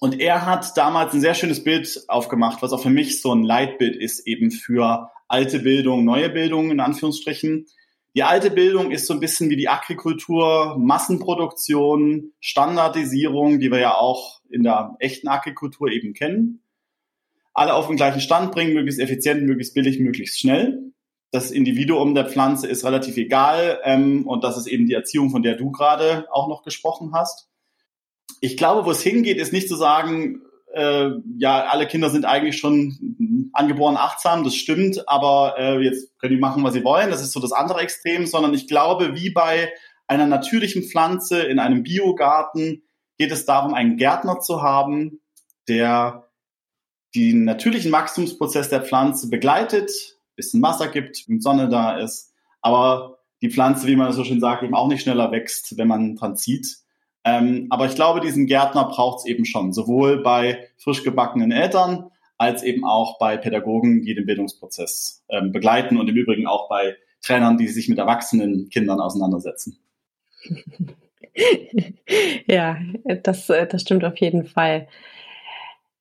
und 0.00 0.20
er 0.20 0.46
hat 0.46 0.76
damals 0.76 1.12
ein 1.12 1.20
sehr 1.20 1.34
schönes 1.34 1.64
Bild 1.64 2.04
aufgemacht, 2.08 2.62
was 2.62 2.72
auch 2.72 2.82
für 2.82 2.90
mich 2.90 3.20
so 3.20 3.34
ein 3.34 3.42
Leitbild 3.42 3.96
ist 3.96 4.26
eben 4.26 4.50
für 4.50 5.10
alte 5.26 5.60
Bildung, 5.60 6.04
neue 6.04 6.28
Bildung 6.28 6.70
in 6.70 6.80
Anführungsstrichen. 6.80 7.66
Die 8.14 8.22
alte 8.22 8.50
Bildung 8.50 8.90
ist 8.90 9.06
so 9.06 9.14
ein 9.14 9.20
bisschen 9.20 9.50
wie 9.50 9.56
die 9.56 9.68
Agrikultur, 9.68 10.76
Massenproduktion, 10.78 12.32
Standardisierung, 12.40 13.60
die 13.60 13.70
wir 13.70 13.78
ja 13.78 13.94
auch 13.94 14.40
in 14.50 14.62
der 14.62 14.96
echten 14.98 15.28
Agrikultur 15.28 15.90
eben 15.90 16.14
kennen. 16.14 16.62
Alle 17.52 17.74
auf 17.74 17.86
den 17.88 17.96
gleichen 17.96 18.20
Stand 18.20 18.52
bringen, 18.52 18.74
möglichst 18.74 19.00
effizient, 19.00 19.42
möglichst 19.42 19.74
billig, 19.74 20.00
möglichst 20.00 20.38
schnell. 20.40 20.92
Das 21.30 21.50
Individuum 21.50 22.14
der 22.14 22.26
Pflanze 22.26 22.66
ist 22.66 22.84
relativ 22.84 23.16
egal 23.18 23.80
ähm, 23.84 24.26
und 24.26 24.42
das 24.42 24.56
ist 24.56 24.66
eben 24.66 24.86
die 24.86 24.94
Erziehung, 24.94 25.30
von 25.30 25.42
der 25.42 25.56
du 25.56 25.70
gerade 25.70 26.26
auch 26.32 26.48
noch 26.48 26.62
gesprochen 26.62 27.12
hast. 27.12 27.48
Ich 28.40 28.56
glaube, 28.56 28.86
wo 28.86 28.90
es 28.90 29.02
hingeht, 29.02 29.36
ist 29.36 29.52
nicht 29.52 29.68
zu 29.68 29.76
sagen, 29.76 30.40
äh, 30.72 31.10
ja, 31.38 31.64
alle 31.64 31.86
Kinder 31.86 32.08
sind 32.08 32.24
eigentlich 32.24 32.58
schon 32.58 33.37
angeboren 33.52 33.96
achtsam, 33.96 34.44
das 34.44 34.54
stimmt, 34.54 35.08
aber 35.08 35.56
äh, 35.58 35.80
jetzt 35.80 36.18
können 36.18 36.34
die 36.34 36.40
machen, 36.40 36.64
was 36.64 36.74
sie 36.74 36.84
wollen, 36.84 37.10
das 37.10 37.22
ist 37.22 37.32
so 37.32 37.40
das 37.40 37.52
andere 37.52 37.80
Extrem, 37.80 38.26
sondern 38.26 38.54
ich 38.54 38.68
glaube, 38.68 39.14
wie 39.14 39.30
bei 39.30 39.72
einer 40.06 40.26
natürlichen 40.26 40.82
Pflanze 40.82 41.42
in 41.42 41.58
einem 41.58 41.82
Biogarten 41.82 42.82
geht 43.18 43.32
es 43.32 43.44
darum, 43.44 43.74
einen 43.74 43.96
Gärtner 43.96 44.40
zu 44.40 44.62
haben, 44.62 45.20
der 45.68 46.28
den 47.14 47.44
natürlichen 47.44 47.92
Wachstumsprozess 47.92 48.68
der 48.68 48.82
Pflanze 48.82 49.28
begleitet, 49.28 49.90
bisschen 50.36 50.62
Wasser 50.62 50.88
gibt, 50.88 51.28
wenn 51.28 51.40
Sonne 51.40 51.68
da 51.68 51.98
ist, 51.98 52.32
aber 52.60 53.18
die 53.42 53.50
Pflanze, 53.50 53.86
wie 53.86 53.96
man 53.96 54.12
so 54.12 54.24
schön 54.24 54.40
sagt, 54.40 54.62
eben 54.62 54.74
auch 54.74 54.88
nicht 54.88 55.02
schneller 55.02 55.30
wächst, 55.30 55.76
wenn 55.76 55.88
man 55.88 56.16
dran 56.16 56.36
zieht. 56.36 56.78
Ähm, 57.24 57.66
aber 57.70 57.86
ich 57.86 57.94
glaube, 57.94 58.20
diesen 58.20 58.46
Gärtner 58.46 58.84
braucht 58.84 59.20
es 59.20 59.26
eben 59.26 59.44
schon, 59.44 59.72
sowohl 59.72 60.22
bei 60.22 60.68
frisch 60.76 61.04
gebackenen 61.04 61.52
Eltern 61.52 62.10
als 62.38 62.62
eben 62.62 62.84
auch 62.84 63.18
bei 63.18 63.36
Pädagogen, 63.36 64.02
die 64.02 64.14
den 64.14 64.26
Bildungsprozess 64.26 65.24
ähm, 65.28 65.52
begleiten 65.52 65.98
und 65.98 66.08
im 66.08 66.16
Übrigen 66.16 66.46
auch 66.46 66.68
bei 66.68 66.96
Trainern, 67.20 67.58
die 67.58 67.66
sich 67.68 67.88
mit 67.88 67.98
erwachsenen 67.98 68.70
Kindern 68.70 69.00
auseinandersetzen. 69.00 69.78
ja, 72.46 72.78
das, 73.24 73.50
äh, 73.50 73.66
das 73.66 73.82
stimmt 73.82 74.04
auf 74.04 74.16
jeden 74.18 74.44
Fall. 74.44 74.86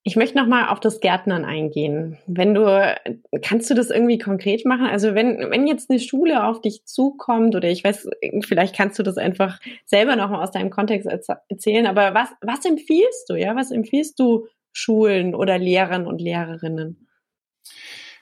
Ich 0.04 0.16
möchte 0.16 0.38
noch 0.38 0.48
mal 0.48 0.70
auf 0.70 0.80
das 0.80 1.02
Gärtnern 1.02 1.44
eingehen. 1.44 2.18
Wenn 2.28 2.54
du, 2.54 2.96
kannst 3.42 3.70
du 3.70 3.74
das 3.74 3.90
irgendwie 3.90 4.18
konkret 4.18 4.64
machen? 4.64 4.86
Also 4.86 5.16
wenn, 5.16 5.52
wenn 5.52 5.68
jetzt 5.68 5.90
eine 5.90 6.00
Schule 6.00 6.46
auf 6.46 6.62
dich 6.62 6.86
zukommt 6.86 7.56
oder 7.56 7.68
ich 7.68 7.84
weiß, 7.84 8.10
vielleicht 8.46 8.74
kannst 8.74 8.98
du 8.98 9.04
das 9.04 9.18
einfach 9.18 9.60
selber 9.86 10.16
noch 10.16 10.30
mal 10.30 10.42
aus 10.42 10.52
deinem 10.52 10.70
Kontext 10.70 11.10
erzählen, 11.50 11.88
aber 11.88 12.14
was, 12.14 12.30
was 12.40 12.64
empfiehlst 12.64 13.30
du, 13.30 13.36
ja? 13.36 13.58
Was 13.58 13.70
empfiehlst 13.72 14.18
du 14.18 14.48
Schulen 14.78 15.36
oder 15.36 15.58
Lehrern 15.58 16.06
und 16.08 16.22
Lehrerinnen? 16.22 17.08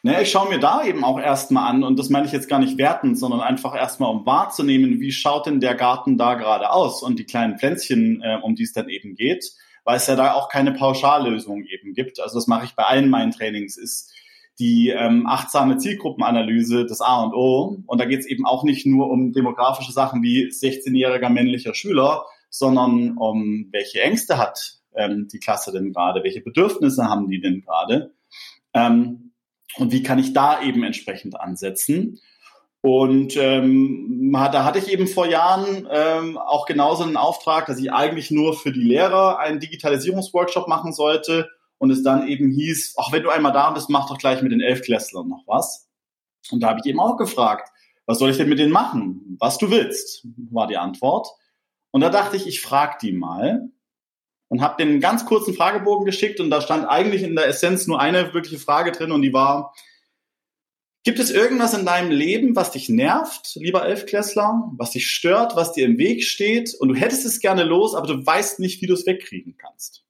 Naja, 0.04 0.22
ich 0.22 0.30
schaue 0.30 0.50
mir 0.50 0.60
da 0.60 0.84
eben 0.86 1.04
auch 1.04 1.20
erstmal 1.20 1.70
an 1.70 1.84
und 1.84 1.98
das 1.98 2.10
meine 2.10 2.28
ich 2.28 2.32
jetzt 2.32 2.48
gar 2.48 2.60
nicht 2.60 2.78
wertend, 2.78 3.18
sondern 3.18 3.42
einfach 3.42 3.76
erstmal 3.76 4.12
um 4.12 4.26
wahrzunehmen, 4.26 5.00
wie 5.00 5.12
schaut 5.12 5.48
denn 5.48 5.60
der 5.60 5.74
Garten 5.74 6.18
da 6.18 6.36
gerade 6.36 6.70
aus 6.72 7.02
und 7.02 7.18
die 7.18 7.26
kleinen 7.26 7.58
Pflänzchen, 7.58 8.22
äh, 8.22 8.38
um 8.42 8.56
die 8.56 8.64
es 8.64 8.74
dann 8.74 8.90
eben 8.90 9.16
geht 9.16 9.56
weil 9.86 9.98
es 9.98 10.08
ja 10.08 10.16
da 10.16 10.34
auch 10.34 10.50
keine 10.50 10.74
Pauschallösung 10.74 11.64
eben 11.64 11.94
gibt. 11.94 12.20
Also 12.20 12.40
das 12.40 12.48
mache 12.48 12.66
ich 12.66 12.76
bei 12.76 12.84
allen 12.84 13.10
meinen 13.10 13.32
Trainings, 13.32 13.78
ist 13.78 14.12
die 14.58 14.90
ähm, 14.90 15.28
achtsame 15.28 15.78
Zielgruppenanalyse 15.78 16.86
das 16.86 17.02
A 17.02 17.24
und 17.24 17.34
O. 17.34 17.78
Und 17.86 18.02
da 18.02 18.06
geht 18.06 18.22
es 18.22 18.26
eben 18.26 18.46
auch 18.46 18.64
nicht 18.64 18.86
nur 18.86 19.10
um 19.10 19.32
demografische 19.32 19.92
Sachen 19.92 20.24
wie 20.24 20.48
16-jähriger 20.48 21.30
männlicher 21.30 21.74
Schüler, 21.74 22.26
sondern 22.50 23.18
um 23.18 23.70
welche 23.72 24.02
Ängste 24.02 24.38
hat 24.38 24.80
ähm, 24.98 25.28
die 25.32 25.40
Klasse 25.40 25.72
denn 25.72 25.94
gerade, 25.94 26.24
welche 26.24 26.42
Bedürfnisse 26.42 27.06
haben 27.06 27.30
die 27.30 27.42
denn 27.42 27.62
gerade 27.62 28.14
ähm, 28.74 29.34
und 29.78 29.92
wie 29.92 30.04
kann 30.04 30.20
ich 30.20 30.34
da 30.34 30.62
eben 30.62 30.84
entsprechend 30.84 31.40
ansetzen. 31.40 32.20
Und 32.82 33.36
ähm, 33.38 34.32
da 34.32 34.64
hatte 34.64 34.78
ich 34.78 34.92
eben 34.92 35.08
vor 35.08 35.26
Jahren 35.26 35.88
ähm, 35.90 36.38
auch 36.38 36.68
genauso 36.68 37.04
einen 37.04 37.18
Auftrag, 37.18 37.66
dass 37.66 37.80
ich 37.80 37.92
eigentlich 37.92 38.30
nur 38.30 38.54
für 38.54 38.72
die 38.72 38.84
Lehrer 38.84 39.40
einen 39.40 39.60
Digitalisierungsworkshop 39.60 40.68
machen 40.68 40.94
sollte 40.94 41.50
und 41.80 41.90
es 41.90 42.04
dann 42.04 42.28
eben 42.28 42.52
hieß, 42.52 42.96
ach, 43.00 43.12
wenn 43.12 43.24
du 43.24 43.30
einmal 43.30 43.54
da 43.54 43.72
bist, 43.72 43.90
mach 43.90 44.08
doch 44.08 44.20
gleich 44.20 44.44
mit 44.44 44.52
den 44.52 44.62
Elfklässlern 44.62 45.28
noch 45.28 45.44
was. 45.48 45.90
Und 46.52 46.62
da 46.62 46.70
habe 46.70 46.80
ich 46.80 46.86
eben 46.86 47.00
auch 47.00 47.18
gefragt, 47.18 47.70
was 48.06 48.20
soll 48.20 48.30
ich 48.30 48.38
denn 48.38 48.50
mit 48.50 48.60
denen 48.60 48.72
machen? 48.72 49.36
Was 49.40 49.58
du 49.58 49.72
willst, 49.72 50.28
war 50.52 50.68
die 50.68 50.78
Antwort. 50.78 51.28
Und 51.90 52.02
da 52.02 52.10
dachte 52.10 52.38
ich, 52.38 52.46
ich 52.46 52.62
frage 52.62 52.98
die 53.02 53.14
mal 53.14 53.70
und 54.48 54.62
habe 54.62 54.84
den 54.84 55.00
ganz 55.00 55.26
kurzen 55.26 55.54
Fragebogen 55.54 56.06
geschickt 56.06 56.40
und 56.40 56.50
da 56.50 56.62
stand 56.62 56.88
eigentlich 56.88 57.24
in 57.24 57.36
der 57.36 57.48
Essenz 57.48 57.88
nur 57.88 58.00
eine 58.00 58.34
wirkliche 58.34 58.60
Frage 58.60 58.92
drin 58.92 59.12
und 59.12 59.22
die 59.22 59.34
war, 59.34 59.74
Gibt 61.06 61.20
es 61.20 61.30
irgendwas 61.30 61.76
in 61.76 61.86
deinem 61.86 62.10
Leben, 62.10 62.56
was 62.56 62.72
dich 62.72 62.90
nervt, 62.90 63.54
lieber 63.58 63.86
Elfklässler, 63.86 64.72
was 64.76 64.90
dich 64.90 65.08
stört, 65.08 65.56
was 65.56 65.72
dir 65.72 65.86
im 65.86 66.00
Weg 66.00 66.24
steht 66.24 66.74
und 66.74 66.88
du 66.88 66.96
hättest 66.96 67.28
es 67.28 67.40
gerne 67.40 67.64
los, 67.64 67.94
aber 67.94 68.08
du 68.08 68.26
weißt 68.26 68.60
nicht, 68.60 68.82
wie 68.82 68.88
du 68.88 68.96
es 68.96 69.06
wegkriegen 69.06 69.56
kannst? 69.56 70.04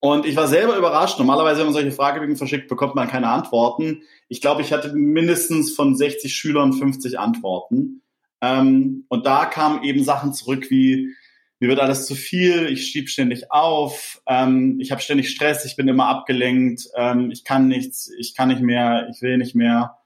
Und 0.00 0.24
ich 0.24 0.36
war 0.36 0.48
selber 0.48 0.78
überrascht. 0.78 1.18
Normalerweise, 1.18 1.58
wenn 1.58 1.66
man 1.66 1.74
solche 1.74 1.92
Fragebögen 1.92 2.36
verschickt, 2.36 2.68
bekommt 2.68 2.94
man 2.94 3.08
keine 3.08 3.28
Antworten. 3.28 4.04
Ich 4.28 4.40
glaube, 4.40 4.62
ich 4.62 4.72
hatte 4.72 4.94
mindestens 4.94 5.74
von 5.74 5.94
60 5.94 6.34
Schülern 6.34 6.72
50 6.72 7.18
Antworten. 7.18 8.02
Ähm, 8.40 9.04
und 9.08 9.26
da 9.26 9.44
kamen 9.44 9.82
eben 9.82 10.02
Sachen 10.02 10.32
zurück 10.32 10.70
wie, 10.70 11.14
mir 11.60 11.68
wird 11.68 11.80
alles 11.80 12.06
zu 12.06 12.14
viel, 12.14 12.66
ich 12.66 12.86
schieb 12.86 13.08
ständig 13.08 13.50
auf, 13.50 14.22
ähm, 14.26 14.78
ich 14.80 14.92
habe 14.92 15.02
ständig 15.02 15.30
Stress, 15.30 15.64
ich 15.64 15.76
bin 15.76 15.88
immer 15.88 16.06
abgelenkt, 16.06 16.88
ähm, 16.96 17.30
ich 17.30 17.44
kann 17.44 17.68
nichts, 17.68 18.10
ich 18.18 18.34
kann 18.34 18.48
nicht 18.48 18.62
mehr, 18.62 19.08
ich 19.12 19.22
will 19.22 19.38
nicht 19.38 19.54
mehr, 19.54 19.98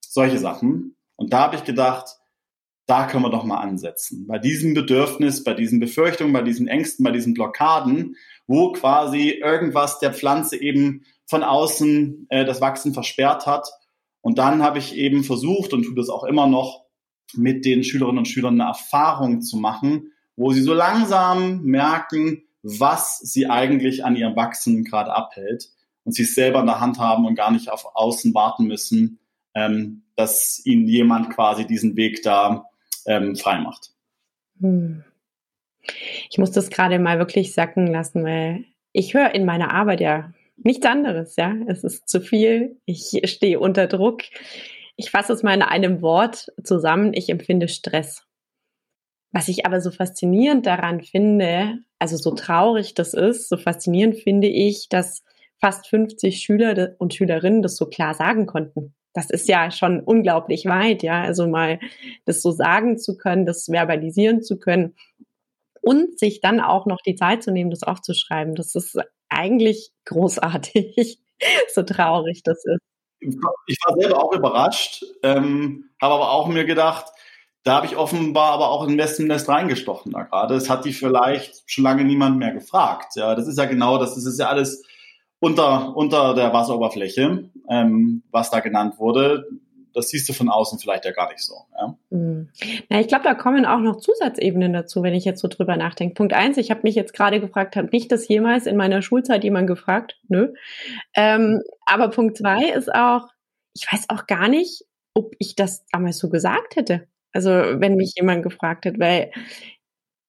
solche 0.00 0.38
Sachen. 0.38 0.96
Und 1.16 1.32
da 1.32 1.40
habe 1.42 1.56
ich 1.56 1.64
gedacht, 1.64 2.16
da 2.86 3.06
können 3.06 3.22
wir 3.22 3.30
doch 3.30 3.44
mal 3.44 3.58
ansetzen. 3.58 4.26
Bei 4.26 4.38
diesem 4.38 4.74
Bedürfnis, 4.74 5.44
bei 5.44 5.54
diesen 5.54 5.78
Befürchtungen, 5.78 6.32
bei 6.32 6.42
diesen 6.42 6.66
Ängsten, 6.66 7.04
bei 7.04 7.12
diesen 7.12 7.34
Blockaden, 7.34 8.16
wo 8.48 8.72
quasi 8.72 9.30
irgendwas 9.30 10.00
der 10.00 10.12
Pflanze 10.12 10.56
eben 10.60 11.04
von 11.26 11.44
außen 11.44 12.26
äh, 12.30 12.44
das 12.44 12.60
Wachsen 12.60 12.92
versperrt 12.92 13.46
hat. 13.46 13.68
Und 14.22 14.38
dann 14.38 14.64
habe 14.64 14.80
ich 14.80 14.96
eben 14.96 15.22
versucht 15.22 15.72
und 15.72 15.84
tue 15.84 15.94
das 15.94 16.08
auch 16.08 16.24
immer 16.24 16.48
noch, 16.48 16.84
mit 17.34 17.64
den 17.64 17.84
Schülerinnen 17.84 18.18
und 18.18 18.28
Schülern 18.28 18.60
eine 18.60 18.70
Erfahrung 18.70 19.40
zu 19.40 19.56
machen, 19.56 20.10
wo 20.40 20.52
sie 20.52 20.62
so 20.62 20.72
langsam 20.72 21.60
merken, 21.64 22.44
was 22.62 23.18
sie 23.18 23.50
eigentlich 23.50 24.06
an 24.06 24.16
ihrem 24.16 24.36
Wachsen 24.36 24.84
gerade 24.84 25.14
abhält 25.14 25.68
und 26.04 26.12
sie 26.12 26.22
es 26.22 26.34
selber 26.34 26.60
in 26.60 26.66
der 26.66 26.80
Hand 26.80 26.98
haben 26.98 27.26
und 27.26 27.34
gar 27.34 27.50
nicht 27.50 27.70
auf 27.70 27.94
außen 27.94 28.32
warten 28.32 28.64
müssen, 28.64 29.18
ähm, 29.54 30.02
dass 30.16 30.62
ihnen 30.64 30.88
jemand 30.88 31.28
quasi 31.28 31.66
diesen 31.66 31.94
Weg 31.94 32.22
da 32.22 32.70
ähm, 33.04 33.36
frei 33.36 33.58
macht. 33.58 33.90
Hm. 34.60 35.04
Ich 36.30 36.38
muss 36.38 36.52
das 36.52 36.70
gerade 36.70 36.98
mal 36.98 37.18
wirklich 37.18 37.52
sacken 37.52 37.86
lassen, 37.86 38.24
weil 38.24 38.64
ich 38.92 39.12
höre 39.12 39.34
in 39.34 39.44
meiner 39.44 39.74
Arbeit 39.74 40.00
ja 40.00 40.32
nichts 40.56 40.86
anderes, 40.86 41.36
ja. 41.36 41.54
Es 41.66 41.84
ist 41.84 42.08
zu 42.08 42.22
viel. 42.22 42.80
Ich 42.86 43.20
stehe 43.24 43.60
unter 43.60 43.88
Druck. 43.88 44.22
Ich 44.96 45.10
fasse 45.10 45.34
es 45.34 45.42
mal 45.42 45.52
in 45.54 45.62
einem 45.62 46.00
Wort 46.00 46.50
zusammen. 46.64 47.12
Ich 47.12 47.28
empfinde 47.28 47.68
Stress. 47.68 48.26
Was 49.32 49.48
ich 49.48 49.64
aber 49.64 49.80
so 49.80 49.90
faszinierend 49.90 50.66
daran 50.66 51.02
finde, 51.02 51.78
also 51.98 52.16
so 52.16 52.32
traurig 52.34 52.94
das 52.94 53.14
ist, 53.14 53.48
so 53.48 53.56
faszinierend 53.56 54.16
finde 54.16 54.48
ich, 54.48 54.88
dass 54.88 55.22
fast 55.60 55.86
50 55.88 56.40
Schüler 56.40 56.94
und 56.98 57.14
Schülerinnen 57.14 57.62
das 57.62 57.76
so 57.76 57.86
klar 57.86 58.14
sagen 58.14 58.46
konnten. 58.46 58.94
Das 59.12 59.30
ist 59.30 59.48
ja 59.48 59.70
schon 59.70 60.00
unglaublich 60.00 60.66
weit, 60.66 61.02
ja. 61.02 61.22
Also 61.22 61.46
mal 61.46 61.78
das 62.24 62.42
so 62.42 62.50
sagen 62.50 62.98
zu 62.98 63.16
können, 63.16 63.46
das 63.46 63.66
verbalisieren 63.66 64.42
zu 64.42 64.58
können 64.58 64.94
und 65.82 66.18
sich 66.18 66.40
dann 66.40 66.60
auch 66.60 66.86
noch 66.86 67.00
die 67.04 67.14
Zeit 67.14 67.42
zu 67.42 67.50
nehmen, 67.50 67.70
das 67.70 67.82
aufzuschreiben. 67.82 68.54
Das 68.54 68.74
ist 68.74 68.98
eigentlich 69.28 69.92
großartig, 70.06 71.18
so 71.74 71.82
traurig 71.82 72.42
das 72.42 72.64
ist. 72.64 72.80
Ich 73.66 73.76
war 73.84 74.00
selber 74.00 74.24
auch 74.24 74.32
überrascht, 74.32 75.04
ähm, 75.22 75.90
habe 76.00 76.14
aber 76.14 76.30
auch 76.30 76.48
mir 76.48 76.64
gedacht, 76.64 77.12
da 77.62 77.76
habe 77.76 77.86
ich 77.86 77.96
offenbar 77.96 78.52
aber 78.52 78.70
auch 78.70 78.86
in 78.86 78.96
Wespennest 78.96 79.48
reingestochen 79.48 80.12
da 80.12 80.22
gerade. 80.22 80.54
Das 80.54 80.70
hat 80.70 80.84
die 80.84 80.92
vielleicht 80.92 81.62
schon 81.70 81.84
lange 81.84 82.04
niemand 82.04 82.38
mehr 82.38 82.52
gefragt. 82.52 83.16
Ja, 83.16 83.34
das 83.34 83.46
ist 83.46 83.58
ja 83.58 83.66
genau 83.66 83.98
das. 83.98 84.14
Das 84.14 84.24
ist 84.24 84.38
ja 84.38 84.48
alles 84.48 84.82
unter, 85.40 85.96
unter 85.96 86.34
der 86.34 86.52
Wasseroberfläche, 86.52 87.50
ähm, 87.68 88.22
was 88.30 88.50
da 88.50 88.60
genannt 88.60 88.98
wurde. 88.98 89.46
Das 89.92 90.08
siehst 90.08 90.28
du 90.28 90.32
von 90.32 90.48
außen 90.48 90.78
vielleicht 90.78 91.04
ja 91.04 91.10
gar 91.10 91.28
nicht 91.30 91.42
so. 91.42 91.54
Ja? 91.76 91.96
Mhm. 92.10 92.48
Ich 92.88 93.08
glaube, 93.08 93.24
da 93.24 93.34
kommen 93.34 93.66
auch 93.66 93.80
noch 93.80 93.96
Zusatzebenen 93.96 94.72
dazu, 94.72 95.02
wenn 95.02 95.14
ich 95.14 95.24
jetzt 95.24 95.40
so 95.40 95.48
drüber 95.48 95.76
nachdenke. 95.76 96.14
Punkt 96.14 96.32
eins, 96.32 96.56
ich 96.58 96.70
habe 96.70 96.82
mich 96.84 96.94
jetzt 96.94 97.12
gerade 97.12 97.40
gefragt, 97.40 97.74
hat 97.74 97.92
mich 97.92 98.06
das 98.06 98.28
jemals 98.28 98.66
in 98.66 98.76
meiner 98.76 99.02
Schulzeit 99.02 99.42
jemand 99.42 99.66
gefragt? 99.66 100.18
Nö. 100.28 100.54
Ähm, 101.14 101.62
aber 101.86 102.08
Punkt 102.08 102.38
zwei 102.38 102.70
ist 102.70 102.94
auch, 102.94 103.28
ich 103.74 103.86
weiß 103.90 104.04
auch 104.08 104.26
gar 104.26 104.48
nicht, 104.48 104.84
ob 105.14 105.34
ich 105.38 105.56
das 105.56 105.84
damals 105.90 106.18
so 106.18 106.30
gesagt 106.30 106.76
hätte. 106.76 107.08
Also 107.32 107.50
wenn 107.50 107.96
mich 107.96 108.14
jemand 108.16 108.42
gefragt 108.42 108.86
hat, 108.86 108.98
weil 108.98 109.30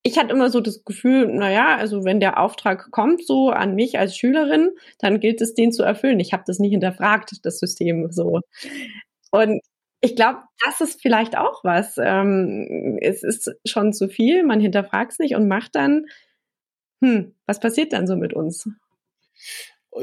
ich 0.04 0.18
hatte 0.18 0.32
immer 0.32 0.50
so 0.50 0.62
das 0.62 0.84
Gefühl, 0.84 1.28
naja, 1.28 1.76
also 1.78 2.04
wenn 2.04 2.20
der 2.20 2.40
Auftrag 2.40 2.90
kommt 2.92 3.26
so 3.26 3.50
an 3.50 3.76
mich 3.76 4.00
als 4.00 4.18
Schülerin, 4.18 4.72
dann 5.00 5.20
gilt 5.20 5.42
es, 5.42 5.54
den 5.54 5.72
zu 5.72 5.84
erfüllen. 5.84 6.20
Ich 6.20 6.34
habe 6.34 6.44
das 6.46 6.60
nicht 6.60 6.72
hinterfragt, 6.72 7.32
das 7.44 7.60
System 7.60 8.12
so. 8.12 8.40
Und 9.32 9.62
ich 10.02 10.16
glaube, 10.16 10.40
das 10.66 10.82
ist 10.82 11.02
vielleicht 11.02 11.38
auch 11.38 11.64
was. 11.64 11.98
Ähm, 11.98 12.98
es 13.02 13.22
ist 13.22 13.52
schon 13.66 13.94
zu 13.94 14.10
viel, 14.10 14.44
man 14.44 14.60
hinterfragt 14.60 15.14
es 15.14 15.20
nicht 15.20 15.36
und 15.36 15.48
macht 15.48 15.76
dann, 15.76 16.08
hm, 17.04 17.36
was 17.46 17.60
passiert 17.60 17.94
dann 17.94 18.08
so 18.08 18.16
mit 18.16 18.34
uns? 18.34 18.68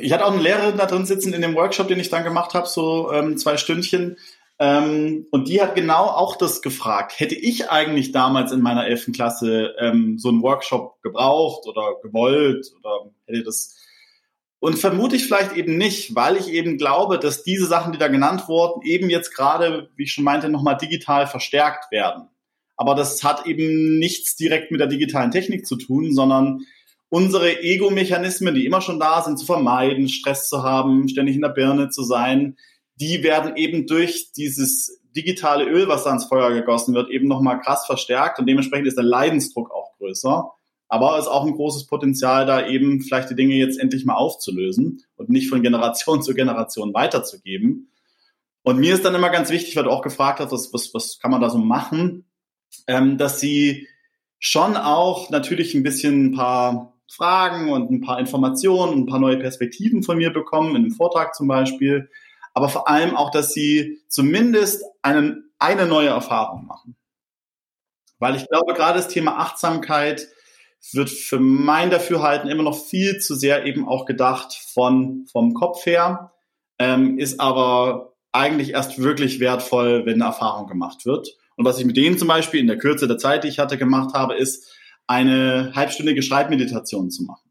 Ich 0.00 0.12
hatte 0.12 0.26
auch 0.26 0.33
eine 0.33 0.43
Lehrerin 0.43 0.76
da 0.76 0.87
drin 0.87 1.07
sitzen 1.07 1.33
in 1.33 1.43
dem 1.43 1.57
Workshop, 1.57 1.88
den 1.88 1.99
ich 1.99 2.11
dann 2.11 2.23
gemacht 2.23 2.55
habe, 2.55 2.69
so 2.69 3.11
ähm, 3.12 3.37
zwei 3.37 3.57
Stündchen. 3.57 4.17
Ähm, 4.61 5.27
und 5.31 5.49
die 5.49 5.62
hat 5.62 5.77
genau 5.77 6.07
auch 6.07 6.37
das 6.37 6.62
gefragt. 6.62 7.21
Hätte 7.21 7.37
ich 7.37 7.71
eigentlich 7.71 8.11
damals 8.11 8.50
in 8.50 8.61
meiner 8.61 8.87
elften 8.87 9.12
Klasse 9.12 9.75
ähm, 9.79 10.19
so 10.19 10.29
einen 10.29 10.43
Workshop 10.43 11.00
gebraucht 11.03 11.67
oder 11.67 11.95
gewollt 12.03 12.67
oder 12.79 13.11
hätte 13.27 13.45
das 13.45 13.77
und 14.61 14.77
vermute 14.77 15.17
ich 15.17 15.25
vielleicht 15.25 15.57
eben 15.57 15.77
nicht, 15.77 16.17
weil 16.17 16.37
ich 16.37 16.49
eben 16.49 16.79
glaube, 16.79 17.19
dass 17.19 17.45
diese 17.45 17.67
Sachen, 17.67 17.93
die 17.93 17.99
da 17.99 18.09
genannt 18.09 18.49
wurden, 18.49 18.83
eben 18.83 19.09
jetzt 19.09 19.35
gerade, 19.35 19.88
wie 19.97 20.03
ich 20.05 20.12
schon 20.12 20.25
meinte, 20.25 20.49
nochmal 20.49 20.77
digital 20.77 21.29
verstärkt 21.29 21.93
werden. 21.93 22.29
Aber 22.77 22.95
das 22.95 23.23
hat 23.23 23.47
eben 23.47 23.99
nichts 23.99 24.35
direkt 24.37 24.71
mit 24.71 24.81
der 24.81 24.88
digitalen 24.88 25.31
Technik 25.31 25.67
zu 25.67 25.77
tun, 25.77 26.12
sondern 26.12 26.62
unsere 27.09 27.62
Ego-Mechanismen, 27.62 28.55
die 28.55 28.67
immer 28.67 28.81
schon 28.81 28.99
da 28.99 29.23
sind, 29.23 29.38
zu 29.38 29.47
vermeiden, 29.47 30.09
Stress 30.09 30.49
zu 30.49 30.62
haben, 30.64 31.09
ständig 31.09 31.37
in 31.37 31.42
der 31.42 31.49
Birne 31.51 31.90
zu 31.90 32.03
sein, 32.03 32.57
die 33.01 33.23
werden 33.23 33.57
eben 33.57 33.87
durch 33.87 34.33
dieses 34.33 35.01
digitale 35.15 35.65
Öl, 35.65 35.89
was 35.89 36.05
da 36.05 36.13
ins 36.13 36.27
Feuer 36.27 36.53
gegossen 36.53 36.95
wird, 36.95 37.11
eben 37.11 37.29
nochmal 37.29 37.61
krass 37.61 37.87
verstärkt 37.87 38.39
und 38.39 38.47
dementsprechend 38.47 38.89
ist 38.89 38.97
der 38.97 39.05
Leidensdruck 39.05 39.71
auch 39.71 39.97
größer. 39.99 40.51
Aber 40.89 41.19
es 41.19 41.25
ist 41.25 41.31
auch 41.31 41.45
ein 41.45 41.53
großes 41.53 41.87
Potenzial, 41.87 42.47
da 42.47 42.67
eben 42.67 43.01
vielleicht 43.03 43.31
die 43.31 43.35
Dinge 43.35 43.55
jetzt 43.55 43.79
endlich 43.79 44.07
mal 44.07 44.15
aufzulösen 44.15 45.05
und 45.17 45.29
nicht 45.29 45.49
von 45.49 45.63
Generation 45.63 46.23
zu 46.23 46.35
Generation 46.35 46.95
weiterzugeben. 46.95 47.91
Und 48.63 48.79
mir 48.79 48.95
ist 48.95 49.05
dann 49.05 49.15
immer 49.15 49.31
ganz 49.31 49.51
wichtig, 49.51 49.77
weil 49.77 49.85
du 49.85 49.91
auch 49.91 50.03
gefragt 50.03 50.41
hast, 50.41 50.53
was, 50.53 50.73
was, 50.73 50.95
was 50.95 51.19
kann 51.19 51.31
man 51.31 51.41
da 51.41 51.51
so 51.51 51.59
machen, 51.59 52.27
ähm, 52.87 53.19
dass 53.19 53.39
sie 53.41 53.87
schon 54.39 54.77
auch 54.77 55.31
natürlich 55.31 55.75
ein 55.75 55.83
bisschen 55.83 56.27
ein 56.27 56.33
paar 56.33 56.95
Fragen 57.11 57.71
und 57.71 57.91
ein 57.91 58.01
paar 58.01 58.19
Informationen, 58.19 59.03
ein 59.03 59.07
paar 59.07 59.21
neue 59.21 59.39
Perspektiven 59.39 60.03
von 60.03 60.19
mir 60.19 60.33
bekommen, 60.33 60.71
in 60.71 60.83
einem 60.83 60.91
Vortrag 60.91 61.35
zum 61.35 61.49
Beispiel, 61.49 62.11
aber 62.59 62.68
vor 62.68 62.88
allem 62.88 63.14
auch, 63.14 63.31
dass 63.31 63.53
sie 63.53 64.01
zumindest 64.09 64.83
einen, 65.01 65.53
eine 65.61 65.87
neue 65.87 66.09
Erfahrung 66.09 66.66
machen. 66.66 66.97
Weil 68.18 68.35
ich 68.35 68.49
glaube, 68.49 68.75
gerade 68.75 68.99
das 68.99 69.07
Thema 69.07 69.38
Achtsamkeit 69.38 70.27
wird 70.92 71.09
für 71.09 71.38
mein 71.38 71.90
Dafürhalten 71.90 72.51
immer 72.51 72.64
noch 72.64 72.77
viel 72.77 73.21
zu 73.21 73.37
sehr 73.37 73.64
eben 73.64 73.87
auch 73.87 74.07
gedacht 74.07 74.55
von, 74.75 75.25
vom 75.31 75.55
Kopf 75.55 75.87
her, 75.87 76.33
ähm, 76.81 77.16
ist 77.16 77.38
aber 77.38 78.16
eigentlich 78.33 78.71
erst 78.71 79.01
wirklich 79.01 79.38
wertvoll, 79.38 80.05
wenn 80.05 80.14
eine 80.14 80.25
Erfahrung 80.25 80.66
gemacht 80.66 81.07
wird. 81.07 81.29
Und 81.55 81.64
was 81.64 81.79
ich 81.79 81.85
mit 81.85 81.97
denen 81.97 82.18
zum 82.18 82.27
Beispiel 82.27 82.59
in 82.59 82.66
der 82.66 82.79
Kürze 82.79 83.07
der 83.07 83.18
Zeit, 83.18 83.44
die 83.44 83.49
ich 83.49 83.61
hatte, 83.61 83.79
gemacht 83.79 84.14
habe, 84.14 84.35
ist, 84.35 84.68
eine 85.07 85.71
halbstündige 85.77 86.23
Schreibmeditation 86.23 87.12
zu 87.12 87.23
machen. 87.23 87.48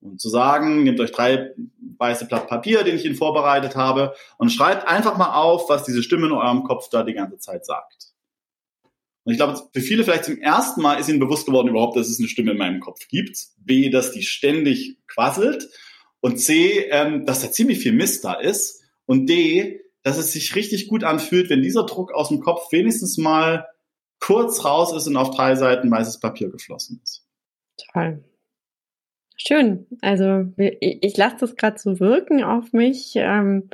Und 0.00 0.20
zu 0.20 0.28
sagen, 0.28 0.84
nehmt 0.84 1.00
euch 1.00 1.10
drei 1.10 1.52
weiße 1.98 2.26
Blatt 2.26 2.46
Papier, 2.46 2.84
den 2.84 2.96
ich 2.96 3.04
Ihnen 3.04 3.16
vorbereitet 3.16 3.74
habe, 3.74 4.14
und 4.36 4.50
schreibt 4.50 4.86
einfach 4.86 5.16
mal 5.16 5.34
auf, 5.34 5.68
was 5.68 5.84
diese 5.84 6.02
Stimme 6.02 6.26
in 6.26 6.32
eurem 6.32 6.62
Kopf 6.62 6.88
da 6.88 7.02
die 7.02 7.14
ganze 7.14 7.38
Zeit 7.38 7.66
sagt. 7.66 8.12
Und 9.28 9.32
ich 9.32 9.38
glaube, 9.38 9.60
für 9.74 9.82
viele 9.82 10.04
vielleicht 10.04 10.24
zum 10.24 10.38
ersten 10.38 10.80
Mal 10.80 10.94
ist 10.94 11.10
ihnen 11.10 11.18
bewusst 11.18 11.44
geworden 11.44 11.68
überhaupt, 11.68 11.98
dass 11.98 12.08
es 12.08 12.18
eine 12.18 12.28
Stimme 12.28 12.52
in 12.52 12.56
meinem 12.56 12.80
Kopf 12.80 13.08
gibt. 13.08 13.48
B, 13.58 13.90
dass 13.90 14.12
die 14.12 14.22
ständig 14.22 14.96
quasselt. 15.06 15.68
Und 16.20 16.38
C, 16.38 16.88
ähm, 16.90 17.26
dass 17.26 17.42
da 17.42 17.50
ziemlich 17.50 17.78
viel 17.80 17.92
Mist 17.92 18.24
da 18.24 18.32
ist. 18.32 18.82
Und 19.04 19.26
D, 19.26 19.82
dass 20.02 20.16
es 20.16 20.32
sich 20.32 20.54
richtig 20.54 20.88
gut 20.88 21.04
anfühlt, 21.04 21.50
wenn 21.50 21.60
dieser 21.60 21.84
Druck 21.84 22.10
aus 22.14 22.30
dem 22.30 22.40
Kopf 22.40 22.72
wenigstens 22.72 23.18
mal 23.18 23.66
kurz 24.18 24.64
raus 24.64 24.94
ist 24.94 25.06
und 25.06 25.18
auf 25.18 25.36
drei 25.36 25.56
Seiten 25.56 25.90
weißes 25.90 26.20
Papier 26.20 26.48
geflossen 26.48 26.98
ist. 27.04 27.26
Toll. 27.92 28.24
Schön. 29.40 29.86
Also 30.02 30.52
ich, 30.56 31.02
ich 31.02 31.16
lasse 31.16 31.36
das 31.40 31.56
gerade 31.56 31.78
so 31.78 32.00
wirken 32.00 32.42
auf 32.42 32.72
mich. 32.72 33.12
Ähm, 33.14 33.70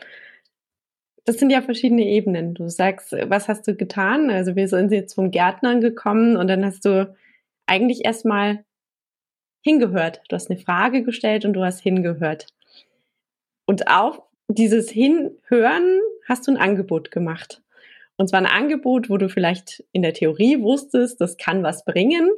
das 1.25 1.39
sind 1.39 1.51
ja 1.51 1.63
verschiedene 1.63 2.05
Ebenen. 2.07 2.55
Du 2.55 2.69
sagst, 2.69 3.13
was 3.13 3.49
hast 3.49 3.67
du 3.67 3.75
getan? 3.75 4.31
Also 4.31 4.57
wir 4.57 4.69
sind 4.69 4.93
jetzt 4.93 5.15
vom 5.15 5.31
Gärtnern 5.31 5.81
gekommen 5.81 6.37
und 6.37 6.49
dann 6.49 6.65
hast 6.65 6.85
du 6.85 7.15
eigentlich 7.67 8.05
erstmal 8.05 8.65
hingehört. 9.63 10.21
Du 10.29 10.37
hast 10.37 10.51
eine 10.51 10.61
Frage 10.61 11.03
gestellt 11.03 11.47
und 11.47 11.55
du 11.55 11.65
hast 11.65 11.81
hingehört. 11.81 12.47
Und 13.65 13.89
auf 13.89 14.21
dieses 14.49 14.91
Hinhören 14.91 16.01
hast 16.29 16.47
du 16.47 16.53
ein 16.53 16.59
Angebot 16.59 17.11
gemacht. 17.11 17.63
Und 18.17 18.29
zwar 18.29 18.41
ein 18.41 18.47
Angebot, 18.47 19.09
wo 19.09 19.17
du 19.17 19.31
vielleicht 19.31 19.83
in 19.93 20.03
der 20.03 20.13
Theorie 20.13 20.61
wusstest, 20.61 21.23
das 21.23 21.39
kann 21.39 21.63
was 21.63 21.87
bringen, 21.87 22.29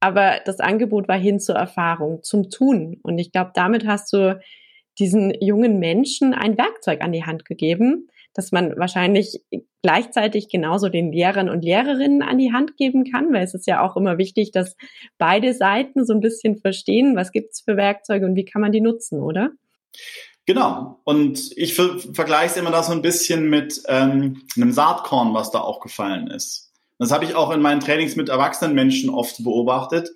aber 0.00 0.40
das 0.44 0.60
Angebot 0.60 1.08
war 1.08 1.18
hin 1.18 1.40
zur 1.40 1.56
Erfahrung, 1.56 2.22
zum 2.22 2.50
Tun. 2.50 2.98
Und 3.02 3.18
ich 3.18 3.32
glaube, 3.32 3.52
damit 3.54 3.86
hast 3.86 4.12
du 4.12 4.38
diesen 4.98 5.32
jungen 5.40 5.78
Menschen 5.78 6.34
ein 6.34 6.56
Werkzeug 6.56 7.00
an 7.02 7.12
die 7.12 7.24
Hand 7.24 7.44
gegeben, 7.44 8.08
dass 8.34 8.52
man 8.52 8.76
wahrscheinlich 8.76 9.42
gleichzeitig 9.82 10.48
genauso 10.48 10.88
den 10.88 11.12
Lehrern 11.12 11.48
und 11.48 11.64
Lehrerinnen 11.64 12.22
an 12.22 12.38
die 12.38 12.52
Hand 12.52 12.76
geben 12.76 13.10
kann, 13.10 13.32
weil 13.32 13.44
es 13.44 13.54
ist 13.54 13.66
ja 13.66 13.82
auch 13.82 13.96
immer 13.96 14.18
wichtig, 14.18 14.50
dass 14.50 14.76
beide 15.16 15.54
Seiten 15.54 16.04
so 16.04 16.12
ein 16.12 16.20
bisschen 16.20 16.56
verstehen, 16.56 17.16
was 17.16 17.32
gibt's 17.32 17.62
für 17.62 17.76
Werkzeuge 17.76 18.26
und 18.26 18.36
wie 18.36 18.44
kann 18.44 18.60
man 18.60 18.72
die 18.72 18.80
nutzen, 18.80 19.20
oder? 19.20 19.50
Genau. 20.44 21.00
Und 21.04 21.56
ich 21.56 21.74
ver 21.74 21.98
vergleiche 21.98 22.52
es 22.52 22.56
immer 22.56 22.70
da 22.70 22.82
so 22.82 22.92
ein 22.92 23.02
bisschen 23.02 23.48
mit 23.48 23.82
ähm, 23.88 24.42
einem 24.56 24.72
Saatkorn, 24.72 25.34
was 25.34 25.50
da 25.50 25.60
auch 25.60 25.80
gefallen 25.80 26.28
ist. 26.28 26.65
Das 26.98 27.10
habe 27.10 27.24
ich 27.24 27.34
auch 27.34 27.50
in 27.50 27.60
meinen 27.60 27.80
Trainings 27.80 28.16
mit 28.16 28.28
erwachsenen 28.28 28.74
Menschen 28.74 29.10
oft 29.10 29.42
beobachtet. 29.42 30.10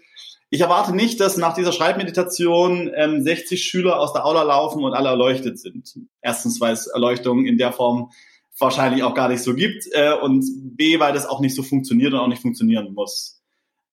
Ich 0.49 0.63
erwarte 0.63 0.95
nicht, 0.95 1.21
dass 1.21 1.37
nach 1.37 1.55
dieser 1.55 1.73
Schreibmeditation 1.73 2.91
ähm, 2.95 3.23
60 3.23 3.63
Schüler 3.63 4.01
aus 4.01 4.13
der 4.13 4.27
Aula 4.27 4.43
laufen 4.43 4.83
und 4.83 4.95
alle 4.95 5.11
erleuchtet 5.11 5.61
sind. 5.61 5.95
Erstens, 6.21 6.61
weil 6.61 6.73
es 6.73 6.89
Erleuchtung 6.89 7.45
in 7.45 7.57
der 7.57 7.73
Form 7.73 8.11
wahrscheinlich 8.59 9.03
auch 9.05 9.15
gar 9.15 9.29
nicht 9.29 9.43
so 9.43 9.55
gibt 9.55 9.87
äh, 9.93 10.13
und 10.13 10.45
B, 10.77 10.99
weil 10.99 11.13
das 11.13 11.27
auch 11.27 11.41
nicht 11.41 11.55
so 11.55 11.63
funktioniert 11.63 12.13
und 12.13 12.19
auch 12.19 12.27
nicht 12.27 12.43
funktionieren 12.43 12.93
muss. 12.95 13.41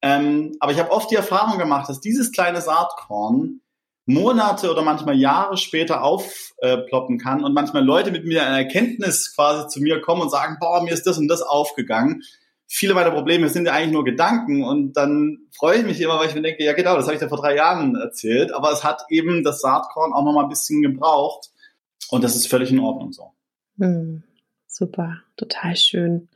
Ähm, 0.02 0.56
aber 0.60 0.72
ich 0.72 0.80
habe 0.80 0.92
oft 0.92 1.12
die 1.12 1.16
Erfahrung 1.16 1.60
gemacht, 1.60 1.90
dass 1.90 2.02
dieses 2.02 2.32
kleine 2.32 2.62
Saatkorn 2.62 3.62
Monate 4.06 4.72
oder 4.72 4.82
manchmal 4.82 5.18
Jahre 5.18 5.58
später 5.58 6.02
aufploppen 6.02 7.20
kann 7.20 7.44
und 7.44 7.54
manchmal 7.54 7.84
Leute 7.84 8.12
mit 8.12 8.26
mir 8.26 8.46
eine 8.46 8.58
Erkenntnis 8.58 9.36
quasi 9.36 9.68
zu 9.68 9.82
mir 9.82 10.02
kommen 10.02 10.22
und 10.22 10.32
sagen, 10.32 10.58
boah, 10.60 10.82
mir 10.82 10.94
ist 10.94 11.06
das 11.06 11.18
und 11.18 11.28
das 11.28 11.42
aufgegangen 11.42 12.24
viele 12.68 12.94
meiner 12.94 13.12
Probleme 13.12 13.50
sind 13.50 13.66
ja 13.66 13.74
eigentlich 13.74 13.94
nur 13.94 14.04
Gedanken 14.04 14.64
und 14.64 14.94
dann 14.94 15.40
freue 15.56 15.80
ich 15.80 15.86
mich 15.86 16.02
immer, 16.02 16.20
weil 16.20 16.28
ich 16.28 16.36
mir 16.36 16.42
denke, 16.42 16.64
ja 16.64 16.74
genau, 16.74 16.96
das 16.96 17.06
habe 17.06 17.16
ich 17.16 17.20
dir 17.20 17.30
vor 17.30 17.40
drei 17.40 17.56
Jahren 17.56 17.96
erzählt, 17.96 18.54
aber 18.54 18.72
es 18.72 18.84
hat 18.84 19.04
eben 19.10 19.44
das 19.44 19.62
Saatkorn 19.62 20.14
auch 20.14 20.24
noch 20.24 20.34
mal 20.34 20.44
ein 20.44 20.50
bisschen 20.50 20.82
gebraucht 20.82 21.50
und 22.10 22.24
das 22.24 22.36
ist 22.36 22.48
völlig 22.48 22.72
in 22.72 22.80
Ordnung 22.80 23.14
so. 23.14 23.32
Hm, 23.80 24.24
super, 24.68 25.22
total 25.38 25.76
schön. 25.76 26.28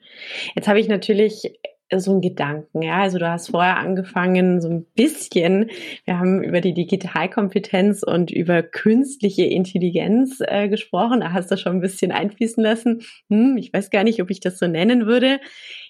Jetzt 0.55 0.67
habe 0.67 0.79
ich 0.79 0.87
natürlich 0.87 1.53
so 1.99 2.13
ein 2.13 2.21
Gedanken, 2.21 2.81
ja. 2.81 2.99
Also 3.01 3.19
du 3.19 3.29
hast 3.29 3.49
vorher 3.49 3.77
angefangen, 3.77 4.61
so 4.61 4.69
ein 4.69 4.85
bisschen, 4.95 5.69
wir 6.05 6.19
haben 6.19 6.43
über 6.43 6.61
die 6.61 6.73
Digitalkompetenz 6.73 8.03
und 8.03 8.31
über 8.31 8.63
künstliche 8.63 9.43
Intelligenz 9.43 10.39
äh, 10.39 10.69
gesprochen. 10.69 11.19
Da 11.19 11.33
hast 11.33 11.51
du 11.51 11.57
schon 11.57 11.73
ein 11.73 11.81
bisschen 11.81 12.11
einfließen 12.11 12.63
lassen. 12.63 13.01
Hm, 13.29 13.57
ich 13.57 13.73
weiß 13.73 13.89
gar 13.89 14.03
nicht, 14.03 14.21
ob 14.21 14.29
ich 14.31 14.39
das 14.39 14.57
so 14.57 14.67
nennen 14.67 15.05
würde. 15.05 15.39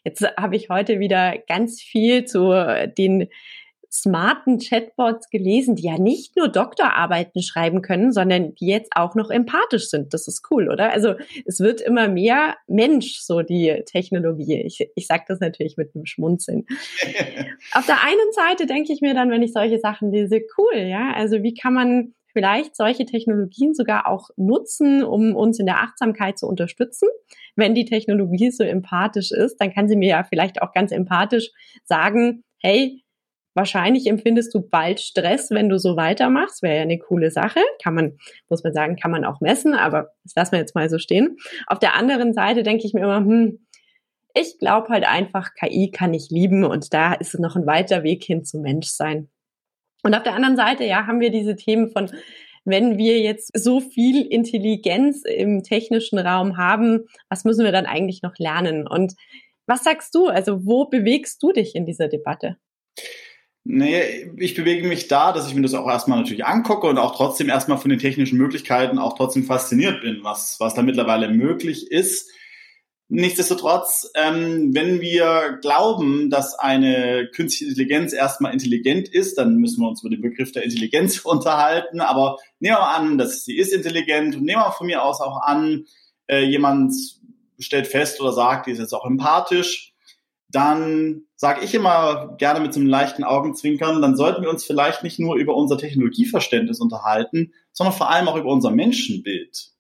Jetzt 0.04 0.26
habe 0.38 0.56
ich 0.56 0.70
heute 0.70 1.00
wieder 1.00 1.36
ganz 1.48 1.82
viel 1.82 2.26
zu 2.26 2.52
den 2.98 3.28
smarten 3.91 4.58
Chatbots 4.58 5.30
gelesen, 5.30 5.75
die 5.75 5.84
ja 5.84 5.97
nicht 5.97 6.38
nur 6.38 6.47
Doktorarbeiten 6.47 7.43
schreiben 7.43 7.82
können, 7.82 8.13
sondern 8.13 8.56
die 8.56 8.67
jetzt 8.67 8.91
auch 8.95 9.15
noch 9.15 9.30
empathisch 9.30 9.89
sind. 9.89 10.13
Das 10.13 10.27
ist 10.27 10.47
cool, 10.49 10.69
oder? 10.69 10.91
Also 10.91 11.15
es 11.45 11.60
wird 11.60 11.82
immer 11.82 12.08
mehr 12.08 12.56
Mensch, 12.67 13.19
so 13.19 13.41
die 13.41 13.84
Technologie. 13.86 14.62
Ich, 14.62 14.88
ich 14.95 15.08
sage 15.08 15.25
das 15.27 15.41
natürlich 15.41 15.75
mit 15.75 15.93
einem 15.93 16.06
Schmunzeln. 16.06 16.65
Auf 17.73 17.86
der 17.86 18.01
einen 18.04 18.32
Seite 18.32 18.65
denke 18.65 18.93
ich 18.93 19.01
mir 19.01 19.13
dann, 19.13 19.30
wenn 19.30 19.43
ich 19.43 19.51
solche 19.51 19.80
Sachen 19.80 20.12
lese, 20.12 20.39
cool, 20.58 20.77
ja. 20.77 21.12
Also 21.13 21.43
wie 21.43 21.54
kann 21.54 21.73
man 21.73 22.13
vielleicht 22.34 22.77
solche 22.77 23.06
Technologien 23.06 23.73
sogar 23.73 24.08
auch 24.08 24.30
nutzen, 24.38 25.04
um 25.04 25.36
uns 25.36 25.60
in 25.60 25.65
der 25.65 25.82
Achtsamkeit 25.82 26.39
zu 26.39 26.47
unterstützen. 26.47 27.10
Wenn 27.58 27.75
die 27.75 27.84
Technologie 27.84 28.51
so 28.51 28.63
empathisch 28.63 29.32
ist, 29.32 29.58
dann 29.58 29.73
kann 29.73 29.89
sie 29.89 29.97
mir 29.97 30.10
ja 30.10 30.23
vielleicht 30.23 30.62
auch 30.62 30.71
ganz 30.71 30.93
empathisch 30.93 31.51
sagen, 31.84 32.45
hey, 32.60 33.04
Wahrscheinlich 33.54 34.08
empfindest 34.08 34.54
du 34.54 34.62
bald 34.62 35.02
Stress, 35.02 35.52
wenn 35.52 35.68
du 35.68 35.78
so 35.78 35.98
weitermachst. 35.98 36.62
Wäre 36.62 36.78
ja 36.78 36.82
eine 36.84 37.00
coole 37.00 37.32
Sache. 37.32 37.60
Kann 37.84 37.96
man, 37.96 38.18
muss 38.50 38.64
man 38.64 38.74
sagen, 38.74 38.96
kann 38.96 39.12
man 39.12 39.26
auch 39.26 39.42
messen, 39.42 39.74
aber 39.74 40.12
das 40.24 40.36
lassen 40.36 40.54
wir 40.54 40.60
jetzt 40.60 40.76
mal 40.76 40.90
so 40.90 40.98
stehen. 40.98 41.38
Auf 41.68 41.80
der 41.80 41.96
anderen 41.96 42.34
Seite 42.34 42.64
denke 42.64 42.86
ich 42.86 42.94
mir 42.94 43.02
immer, 43.02 43.18
hm, 43.18 43.60
ich 44.34 44.58
glaube 44.60 44.90
halt 44.90 45.06
einfach, 45.06 45.54
KI 45.56 45.92
kann 45.92 46.14
ich 46.14 46.30
lieben 46.30 46.64
und 46.64 46.94
da 46.94 47.14
ist 47.14 47.38
noch 47.40 47.58
ein 47.58 47.66
weiter 47.66 48.04
Weg 48.04 48.24
hin 48.24 48.46
zum 48.46 48.62
Menschsein. 48.62 49.30
Und 50.04 50.16
auf 50.16 50.24
der 50.24 50.34
anderen 50.34 50.56
Seite, 50.56 50.86
ja, 50.86 51.06
haben 51.06 51.20
wir 51.20 51.32
diese 51.32 51.56
Themen 51.56 51.92
von, 51.92 52.10
wenn 52.64 52.98
wir 52.98 53.20
jetzt 53.20 53.52
so 53.58 53.80
viel 53.80 54.26
Intelligenz 54.26 55.24
im 55.26 55.64
technischen 55.64 56.20
Raum 56.20 56.58
haben, 56.58 57.08
was 57.30 57.44
müssen 57.44 57.66
wir 57.66 57.72
dann 57.72 57.86
eigentlich 57.86 58.22
noch 58.22 58.38
lernen? 58.38 58.88
Und 58.88 59.14
was 59.68 59.84
sagst 59.84 60.16
du? 60.16 60.28
Also 60.28 60.66
wo 60.66 60.86
bewegst 60.86 61.42
du 61.44 61.52
dich 61.52 61.76
in 61.76 61.86
dieser 61.86 62.08
Debatte? 62.08 62.58
Nee, 63.63 64.32
ich 64.38 64.56
bewege 64.56 64.88
mich 64.88 65.08
da, 65.08 65.32
dass 65.32 65.47
ich 65.47 65.54
mir 65.54 65.62
das 65.62 65.76
auch 65.76 65.88
erstmal 65.88 66.17
natürlich 66.17 66.45
angucke 66.45 66.88
und 66.88 66.97
auch 66.97 67.15
trotzdem 67.15 67.47
erstmal 67.47 67.78
von 67.78 67.89
den 67.89 68.00
technischen 68.00 68.38
Möglichkeiten 68.39 68.97
auch 68.97 69.15
trotzdem 69.15 69.43
fasziniert 69.43 70.02
bin, 70.02 70.24
was, 70.24 70.56
was 70.60 70.74
da 70.74 70.82
mittlerweile 70.82 71.30
möglich 71.30 71.91
ist. 71.91 72.32
Nichtsdestotrotz, 73.08 74.10
ähm, 74.15 74.74
wenn 74.74 75.00
wir 75.00 75.60
glauben, 75.62 76.32
dass 76.32 76.58
eine 76.58 77.30
künstliche 77.36 77.69
Intelligenz 77.71 78.13
erstmal 78.13 78.54
intelligent 78.54 79.10
ist, 79.10 79.38
dann 79.38 79.58
müssen 79.58 79.82
wir 79.82 79.89
uns 79.89 80.02
über 80.02 80.10
den 80.10 80.21
Begriff 80.21 80.52
der 80.54 80.63
Intelligenz 80.63 81.19
unterhalten. 81.26 82.00
Aber 82.00 82.38
nehmen 82.60 82.78
wir 82.78 82.88
an, 82.88 83.17
dass 83.19 83.43
sie 83.43 83.58
ist 83.58 83.74
intelligent 83.74 84.38
und 84.38 84.43
nehmen 84.43 84.62
wir 84.62 84.71
von 84.71 84.88
mir 84.88 85.04
aus 85.04 85.21
auch 85.21 85.41
an, 85.41 85.86
äh, 86.28 86.45
jemand 86.45 86.93
stellt 87.60 87.86
fest 87.86 88.21
oder 88.21 88.32
sagt, 88.32 88.65
die 88.65 88.71
ist 88.71 88.80
jetzt 88.80 88.93
auch 88.93 89.06
empathisch 89.06 89.90
dann 90.52 91.24
sage 91.36 91.64
ich 91.64 91.74
immer 91.74 92.36
gerne 92.38 92.60
mit 92.60 92.74
so 92.74 92.80
einem 92.80 92.90
leichten 92.90 93.24
Augenzwinkern, 93.24 94.02
dann 94.02 94.16
sollten 94.16 94.44
wir 94.44 94.50
uns 94.50 94.66
vielleicht 94.66 95.04
nicht 95.04 95.20
nur 95.20 95.36
über 95.36 95.56
unser 95.56 95.78
Technologieverständnis 95.78 96.80
unterhalten, 96.80 97.54
sondern 97.72 97.96
vor 97.96 98.10
allem 98.10 98.28
auch 98.28 98.36
über 98.36 98.52
unser 98.52 98.72
Menschenbild. 98.72 99.72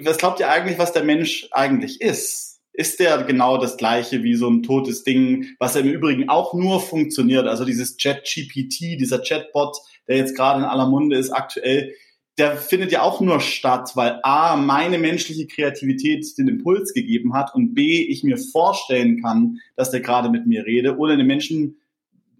Was 0.00 0.18
glaubt 0.18 0.40
ihr 0.40 0.50
eigentlich, 0.50 0.78
was 0.78 0.92
der 0.92 1.04
Mensch 1.04 1.48
eigentlich 1.50 2.00
ist? 2.00 2.60
Ist 2.72 3.00
der 3.00 3.24
genau 3.24 3.58
das 3.58 3.76
gleiche 3.76 4.22
wie 4.22 4.36
so 4.36 4.48
ein 4.48 4.62
totes 4.62 5.02
Ding, 5.02 5.46
was 5.58 5.74
im 5.74 5.88
Übrigen 5.88 6.28
auch 6.28 6.54
nur 6.54 6.80
funktioniert? 6.80 7.48
Also 7.48 7.64
dieses 7.64 7.96
Chat-GPT, 7.96 9.00
dieser 9.00 9.20
Chatbot, 9.20 9.76
der 10.06 10.18
jetzt 10.18 10.36
gerade 10.36 10.60
in 10.60 10.64
aller 10.64 10.86
Munde 10.86 11.16
ist 11.16 11.30
aktuell, 11.30 11.92
der 12.38 12.56
findet 12.56 12.92
ja 12.92 13.02
auch 13.02 13.20
nur 13.20 13.40
statt, 13.40 13.92
weil 13.94 14.20
A, 14.22 14.56
meine 14.56 14.98
menschliche 14.98 15.46
Kreativität 15.46 16.26
den 16.38 16.48
Impuls 16.48 16.94
gegeben 16.94 17.34
hat 17.34 17.54
und 17.54 17.74
B, 17.74 18.04
ich 18.04 18.22
mir 18.22 18.38
vorstellen 18.38 19.20
kann, 19.20 19.58
dass 19.76 19.90
der 19.90 20.00
gerade 20.00 20.30
mit 20.30 20.46
mir 20.46 20.64
rede. 20.64 20.96
Ohne 20.98 21.14
einen 21.14 21.26
Menschen, 21.26 21.80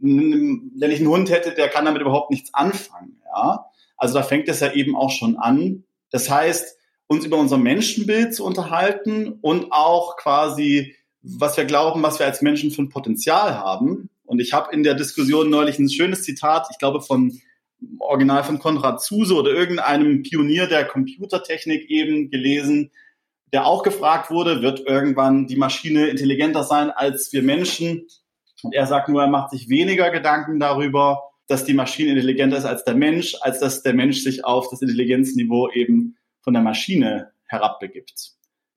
wenn 0.01 0.91
ich 0.91 1.01
einen 1.01 1.09
Hund 1.09 1.31
hätte, 1.31 1.53
der 1.53 1.69
kann 1.69 1.85
damit 1.85 2.01
überhaupt 2.01 2.31
nichts 2.31 2.55
anfangen. 2.55 3.21
Ja? 3.25 3.67
Also 3.97 4.15
da 4.15 4.23
fängt 4.23 4.49
es 4.49 4.61
ja 4.61 4.73
eben 4.73 4.95
auch 4.95 5.11
schon 5.11 5.37
an. 5.37 5.85
Das 6.11 6.31
heißt, 6.31 6.79
uns 7.09 7.25
über 7.25 7.37
unser 7.37 7.59
Menschenbild 7.59 8.35
zu 8.35 8.45
unterhalten 8.45 9.39
und 9.41 9.73
auch 9.73 10.17
quasi, 10.17 10.95
was 11.23 11.57
wir 11.57 11.65
glauben, 11.65 12.03
was 12.03 12.21
wir 12.21 12.27
als 12.27 12.41
Menschen 12.41 12.71
für 12.71 12.83
ein 12.83 12.91
Potenzial 12.91 13.55
haben. 13.59 14.11
Und 14.25 14.41
ich 14.41 14.53
habe 14.53 14.73
in 14.73 14.85
der 14.85 14.95
Diskussion 14.95 15.51
neulich 15.51 15.79
ein 15.79 15.91
schönes 15.91 16.23
Zitat, 16.23 16.69
ich 16.71 16.79
glaube 16.79 17.01
von 17.01 17.41
Original 18.01 18.45
von 18.45 18.59
Konrad 18.59 19.03
Zuse 19.03 19.35
oder 19.35 19.51
irgendeinem 19.53 20.23
Pionier 20.23 20.67
der 20.67 20.85
Computertechnik 20.85 21.89
eben 21.91 22.31
gelesen, 22.31 22.91
der 23.53 23.67
auch 23.67 23.83
gefragt 23.83 24.31
wurde, 24.31 24.63
wird 24.63 24.81
irgendwann 24.81 25.47
die 25.47 25.57
Maschine 25.57 26.09
intelligenter 26.09 26.65
sein 26.65 26.91
als 26.91 27.33
wir 27.33 27.43
Menschen? 27.43 28.07
Und 28.63 28.75
er 28.75 28.87
sagt 28.87 29.09
nur, 29.09 29.23
er 29.23 29.29
macht 29.29 29.51
sich 29.51 29.69
weniger 29.69 30.11
Gedanken 30.11 30.59
darüber, 30.59 31.23
dass 31.47 31.65
die 31.65 31.75
Maschine 31.75 32.11
intelligenter 32.11 32.59
ist 32.59 32.65
als 32.65 32.85
der 32.85 32.95
Mensch, 32.95 33.35
als 33.41 33.61
dass 33.61 33.83
der 33.83 33.95
Mensch 33.95 34.23
sich 34.23 34.45
auf 34.45 34.69
das 34.71 34.83
Intelligenzniveau 34.83 35.71
eben 35.71 36.17
von 36.41 36.53
der 36.53 36.63
Maschine 36.63 37.33
herabbegibt. 37.47 38.33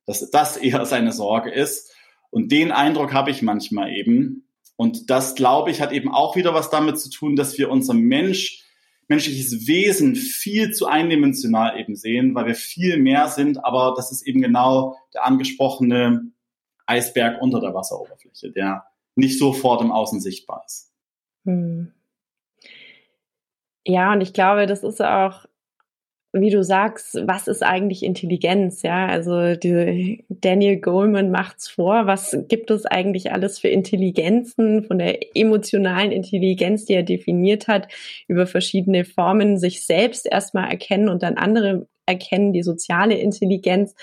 Dass 0.05 0.29
das 0.31 0.57
eher 0.57 0.85
seine 0.85 1.11
Sorge 1.11 1.51
ist. 1.51 1.93
Und 2.29 2.51
den 2.51 2.71
Eindruck 2.71 3.13
habe 3.13 3.31
ich 3.31 3.41
manchmal 3.41 3.91
eben. 3.91 4.47
Und 4.77 5.09
das, 5.09 5.35
glaube 5.35 5.69
ich, 5.69 5.81
hat 5.81 5.91
eben 5.91 6.11
auch 6.11 6.35
wieder 6.35 6.53
was 6.53 6.69
damit 6.69 6.99
zu 6.99 7.09
tun, 7.09 7.35
dass 7.35 7.57
wir 7.57 7.69
unser 7.69 7.93
Mensch 7.93 8.60
menschliches 9.11 9.67
Wesen 9.67 10.15
viel 10.15 10.71
zu 10.71 10.87
eindimensional 10.87 11.77
eben 11.77 11.95
sehen, 11.95 12.33
weil 12.33 12.47
wir 12.47 12.55
viel 12.55 12.97
mehr 12.97 13.27
sind, 13.27 13.63
aber 13.63 13.93
das 13.95 14.11
ist 14.11 14.25
eben 14.25 14.41
genau 14.41 14.97
der 15.13 15.25
angesprochene 15.25 16.31
Eisberg 16.85 17.41
unter 17.41 17.59
der 17.59 17.73
Wasseroberfläche, 17.73 18.51
der 18.51 18.85
nicht 19.15 19.37
sofort 19.37 19.81
im 19.81 19.91
Außen 19.91 20.21
sichtbar 20.21 20.63
ist. 20.65 20.93
Hm. 21.45 21.91
Ja, 23.85 24.13
und 24.13 24.21
ich 24.21 24.33
glaube, 24.33 24.65
das 24.65 24.83
ist 24.83 25.01
auch 25.01 25.45
wie 26.33 26.49
du 26.49 26.63
sagst, 26.63 27.19
was 27.27 27.47
ist 27.47 27.61
eigentlich 27.61 28.03
Intelligenz? 28.03 28.83
Ja, 28.83 29.07
also 29.07 29.55
die, 29.55 30.23
Daniel 30.29 30.77
Goleman 30.77 31.29
macht's 31.29 31.67
vor. 31.67 32.07
Was 32.07 32.37
gibt 32.47 32.71
es 32.71 32.85
eigentlich 32.85 33.33
alles 33.33 33.59
für 33.59 33.67
Intelligenzen 33.67 34.83
von 34.85 34.99
der 34.99 35.19
emotionalen 35.35 36.11
Intelligenz, 36.11 36.85
die 36.85 36.93
er 36.93 37.03
definiert 37.03 37.67
hat, 37.67 37.89
über 38.27 38.47
verschiedene 38.47 39.03
Formen 39.03 39.57
sich 39.57 39.85
selbst 39.85 40.25
erstmal 40.25 40.69
erkennen 40.69 41.09
und 41.09 41.21
dann 41.21 41.37
andere 41.37 41.87
erkennen, 42.05 42.53
die 42.53 42.63
soziale 42.63 43.15
Intelligenz. 43.15 43.93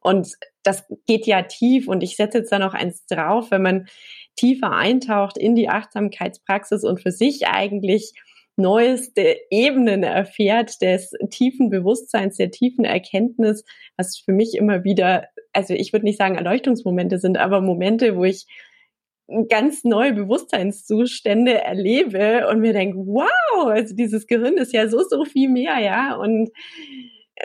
Und 0.00 0.32
das 0.62 0.84
geht 1.06 1.26
ja 1.26 1.42
tief 1.42 1.86
und 1.86 2.02
ich 2.02 2.16
setze 2.16 2.38
jetzt 2.38 2.50
da 2.50 2.58
noch 2.58 2.74
eins 2.74 3.04
drauf, 3.06 3.50
wenn 3.50 3.62
man 3.62 3.86
tiefer 4.36 4.72
eintaucht 4.72 5.36
in 5.36 5.54
die 5.54 5.68
Achtsamkeitspraxis 5.68 6.82
und 6.82 7.00
für 7.00 7.10
sich 7.10 7.46
eigentlich 7.46 8.14
neueste 8.56 9.36
Ebenen 9.50 10.02
erfährt 10.02 10.80
des 10.80 11.12
tiefen 11.30 11.70
Bewusstseins, 11.70 12.36
der 12.36 12.50
tiefen 12.50 12.84
Erkenntnis, 12.84 13.64
was 13.96 14.18
für 14.18 14.32
mich 14.32 14.54
immer 14.56 14.84
wieder, 14.84 15.28
also 15.52 15.74
ich 15.74 15.92
würde 15.92 16.06
nicht 16.06 16.18
sagen 16.18 16.36
Erleuchtungsmomente 16.36 17.18
sind, 17.18 17.38
aber 17.38 17.60
Momente, 17.60 18.16
wo 18.16 18.24
ich 18.24 18.46
ganz 19.48 19.84
neue 19.84 20.12
Bewusstseinszustände 20.12 21.62
erlebe 21.62 22.46
und 22.48 22.60
mir 22.60 22.72
denke, 22.72 22.98
wow, 22.98 23.68
also 23.68 23.94
dieses 23.94 24.26
Gehirn 24.26 24.56
ist 24.56 24.72
ja 24.72 24.88
so, 24.88 25.02
so 25.02 25.24
viel 25.24 25.48
mehr, 25.48 25.78
ja. 25.78 26.14
Und 26.16 26.50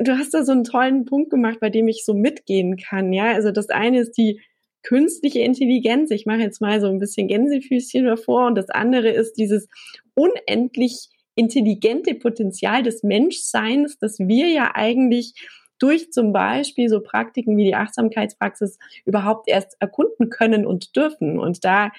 du 0.01 0.17
hast 0.17 0.33
da 0.33 0.43
so 0.43 0.51
einen 0.51 0.65
tollen 0.65 1.05
Punkt 1.05 1.29
gemacht, 1.29 1.59
bei 1.61 1.69
dem 1.69 1.87
ich 1.87 2.03
so 2.05 2.13
mitgehen 2.13 2.77
kann, 2.77 3.13
ja. 3.13 3.31
Also 3.33 3.51
das 3.51 3.69
eine 3.69 3.99
ist 3.99 4.17
die 4.17 4.41
künstliche 4.83 5.39
Intelligenz. 5.39 6.11
Ich 6.11 6.25
mache 6.25 6.39
jetzt 6.39 6.61
mal 6.61 6.81
so 6.81 6.87
ein 6.87 6.99
bisschen 6.99 7.27
Gänsefüßchen 7.27 8.05
davor. 8.05 8.47
Und 8.47 8.55
das 8.55 8.69
andere 8.69 9.09
ist 9.09 9.33
dieses 9.33 9.67
unendlich 10.15 11.09
intelligente 11.35 12.15
Potenzial 12.15 12.83
des 12.83 13.03
Menschseins, 13.03 13.97
das 13.97 14.19
wir 14.19 14.47
ja 14.47 14.71
eigentlich 14.73 15.33
durch 15.79 16.11
zum 16.11 16.33
Beispiel 16.33 16.89
so 16.89 16.99
Praktiken 16.99 17.55
wie 17.55 17.63
die 17.63 17.75
Achtsamkeitspraxis 17.75 18.77
überhaupt 19.05 19.47
erst 19.47 19.77
erkunden 19.79 20.29
können 20.29 20.65
und 20.65 20.95
dürfen. 20.95 21.39
Und 21.39 21.63
da 21.63 21.91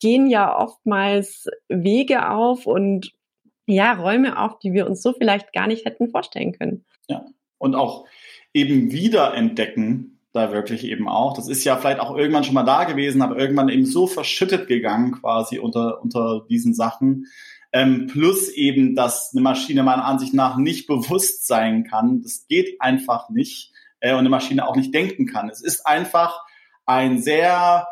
gehen 0.00 0.28
ja 0.28 0.56
oftmals 0.56 1.46
Wege 1.68 2.30
auf 2.30 2.66
und 2.66 3.12
ja, 3.66 3.94
Räume 3.94 4.38
auf, 4.40 4.60
die 4.60 4.72
wir 4.72 4.86
uns 4.86 5.02
so 5.02 5.12
vielleicht 5.12 5.52
gar 5.52 5.66
nicht 5.66 5.84
hätten 5.84 6.08
vorstellen 6.08 6.52
können. 6.52 6.84
Ja, 7.08 7.26
und 7.58 7.74
auch 7.74 8.06
eben 8.54 8.92
wiederentdecken, 8.92 10.15
da 10.36 10.52
wirklich 10.52 10.84
eben 10.84 11.08
auch. 11.08 11.34
Das 11.34 11.48
ist 11.48 11.64
ja 11.64 11.76
vielleicht 11.76 12.00
auch 12.00 12.16
irgendwann 12.16 12.44
schon 12.44 12.54
mal 12.54 12.62
da 12.62 12.84
gewesen, 12.84 13.22
aber 13.22 13.38
irgendwann 13.38 13.68
eben 13.68 13.86
so 13.86 14.06
verschüttet 14.06 14.68
gegangen 14.68 15.12
quasi 15.12 15.58
unter, 15.58 16.02
unter 16.02 16.44
diesen 16.48 16.74
Sachen. 16.74 17.26
Ähm, 17.72 18.06
plus 18.06 18.48
eben, 18.50 18.94
dass 18.94 19.32
eine 19.32 19.42
Maschine 19.42 19.82
meiner 19.82 20.04
Ansicht 20.04 20.34
nach 20.34 20.56
nicht 20.56 20.86
bewusst 20.86 21.46
sein 21.46 21.84
kann. 21.84 22.22
Das 22.22 22.46
geht 22.48 22.80
einfach 22.80 23.30
nicht. 23.30 23.72
Äh, 24.00 24.12
und 24.12 24.20
eine 24.20 24.28
Maschine 24.28 24.66
auch 24.68 24.76
nicht 24.76 24.94
denken 24.94 25.26
kann. 25.26 25.48
Es 25.48 25.62
ist 25.62 25.86
einfach 25.86 26.44
ein 26.84 27.20
sehr 27.20 27.88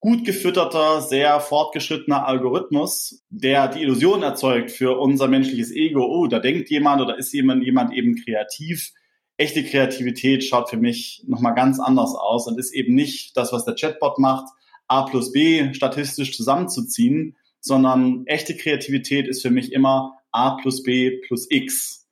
gut 0.00 0.24
gefütterter, 0.26 1.00
sehr 1.00 1.40
fortgeschrittener 1.40 2.26
Algorithmus, 2.26 3.24
der 3.30 3.68
die 3.68 3.80
Illusion 3.80 4.22
erzeugt 4.22 4.70
für 4.70 4.98
unser 4.98 5.28
menschliches 5.28 5.70
Ego, 5.70 6.04
oh, 6.04 6.26
da 6.26 6.40
denkt 6.40 6.68
jemand 6.68 7.00
oder 7.00 7.16
ist 7.16 7.32
jemand, 7.32 7.64
jemand 7.64 7.94
eben 7.94 8.14
kreativ. 8.22 8.92
Echte 9.36 9.64
Kreativität 9.64 10.44
schaut 10.44 10.70
für 10.70 10.76
mich 10.76 11.24
nochmal 11.26 11.54
ganz 11.54 11.80
anders 11.80 12.14
aus 12.14 12.46
und 12.46 12.58
ist 12.58 12.72
eben 12.72 12.94
nicht 12.94 13.36
das, 13.36 13.52
was 13.52 13.64
der 13.64 13.74
Chatbot 13.74 14.18
macht, 14.18 14.46
A 14.86 15.02
plus 15.02 15.32
B 15.32 15.72
statistisch 15.74 16.36
zusammenzuziehen, 16.36 17.36
sondern 17.60 18.26
echte 18.26 18.56
Kreativität 18.56 19.26
ist 19.26 19.42
für 19.42 19.50
mich 19.50 19.72
immer 19.72 20.18
A 20.30 20.56
plus 20.56 20.82
B 20.82 21.18
plus 21.26 21.46
X. 21.50 22.06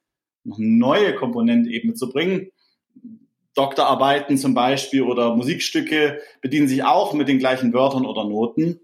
Noch 0.44 0.58
eine 0.58 0.66
neue 0.66 1.14
Komponente 1.14 1.70
eben 1.70 1.88
mitzubringen. 1.90 2.50
Doktorarbeiten 3.54 4.38
zum 4.38 4.54
Beispiel 4.54 5.02
oder 5.02 5.36
Musikstücke 5.36 6.20
bedienen 6.40 6.68
sich 6.68 6.84
auch 6.84 7.12
mit 7.12 7.28
den 7.28 7.38
gleichen 7.38 7.72
Wörtern 7.72 8.06
oder 8.06 8.24
Noten. 8.24 8.80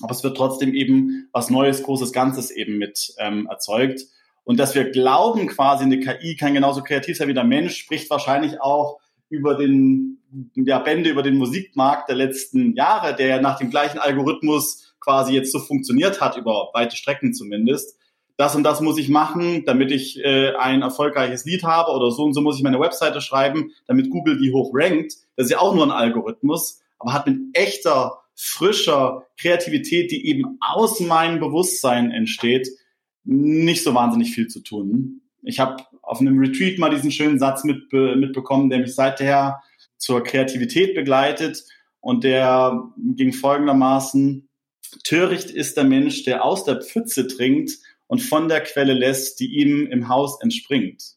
Aber 0.00 0.12
es 0.12 0.22
wird 0.22 0.36
trotzdem 0.36 0.74
eben 0.74 1.28
was 1.32 1.50
Neues, 1.50 1.82
großes 1.82 2.12
Ganzes 2.12 2.50
eben 2.50 2.78
mit 2.78 3.14
ähm, 3.18 3.46
erzeugt. 3.50 4.02
Und 4.44 4.58
dass 4.58 4.74
wir 4.74 4.90
glauben, 4.90 5.46
quasi 5.46 5.84
eine 5.84 6.00
KI 6.00 6.36
kann 6.36 6.54
genauso 6.54 6.82
kreativ 6.82 7.16
sein 7.16 7.28
wie 7.28 7.34
der 7.34 7.44
Mensch, 7.44 7.76
spricht 7.76 8.10
wahrscheinlich 8.10 8.60
auch 8.60 9.00
über 9.30 9.54
den, 9.54 10.18
ja, 10.54 10.78
Bände 10.78 11.10
über 11.10 11.22
den 11.22 11.38
Musikmarkt 11.38 12.08
der 12.08 12.16
letzten 12.16 12.74
Jahre, 12.74 13.16
der 13.16 13.40
nach 13.40 13.58
dem 13.58 13.70
gleichen 13.70 13.98
Algorithmus 13.98 14.94
quasi 15.00 15.34
jetzt 15.34 15.52
so 15.52 15.58
funktioniert 15.58 16.20
hat, 16.20 16.36
über 16.36 16.70
weite 16.74 16.96
Strecken 16.96 17.32
zumindest 17.32 17.98
das 18.36 18.56
und 18.56 18.64
das 18.64 18.80
muss 18.80 18.98
ich 18.98 19.08
machen, 19.08 19.64
damit 19.64 19.92
ich 19.92 20.18
äh, 20.24 20.54
ein 20.56 20.82
erfolgreiches 20.82 21.44
Lied 21.44 21.62
habe 21.62 21.92
oder 21.92 22.10
so 22.10 22.24
und 22.24 22.34
so 22.34 22.40
muss 22.40 22.56
ich 22.56 22.64
meine 22.64 22.80
Webseite 22.80 23.20
schreiben, 23.20 23.70
damit 23.86 24.10
Google 24.10 24.38
die 24.38 24.52
hoch 24.52 24.72
rankt. 24.74 25.14
Das 25.36 25.46
ist 25.46 25.50
ja 25.52 25.60
auch 25.60 25.74
nur 25.74 25.84
ein 25.84 25.92
Algorithmus, 25.92 26.80
aber 26.98 27.12
hat 27.12 27.26
mit 27.26 27.38
echter, 27.52 28.18
frischer 28.34 29.24
Kreativität, 29.38 30.10
die 30.10 30.26
eben 30.26 30.58
aus 30.60 30.98
meinem 30.98 31.38
Bewusstsein 31.38 32.10
entsteht, 32.10 32.68
nicht 33.24 33.82
so 33.82 33.94
wahnsinnig 33.94 34.34
viel 34.34 34.48
zu 34.48 34.60
tun. 34.60 35.22
Ich 35.42 35.60
habe 35.60 35.84
auf 36.02 36.20
einem 36.20 36.38
Retreat 36.38 36.78
mal 36.78 36.90
diesen 36.90 37.10
schönen 37.10 37.38
Satz 37.38 37.64
mit, 37.64 37.92
mitbekommen, 37.92 38.70
der 38.70 38.80
mich 38.80 38.94
seither 38.94 39.62
zur 39.96 40.22
Kreativität 40.22 40.94
begleitet 40.94 41.64
und 42.00 42.24
der 42.24 42.92
ging 43.16 43.32
folgendermaßen, 43.32 44.48
töricht 45.04 45.50
ist 45.50 45.76
der 45.76 45.84
Mensch, 45.84 46.24
der 46.24 46.44
aus 46.44 46.64
der 46.64 46.80
Pfütze 46.80 47.26
trinkt 47.26 47.72
und 48.06 48.20
von 48.20 48.48
der 48.48 48.60
Quelle 48.60 48.92
lässt, 48.92 49.40
die 49.40 49.58
ihm 49.58 49.86
im 49.86 50.08
Haus 50.08 50.40
entspringt. 50.42 51.16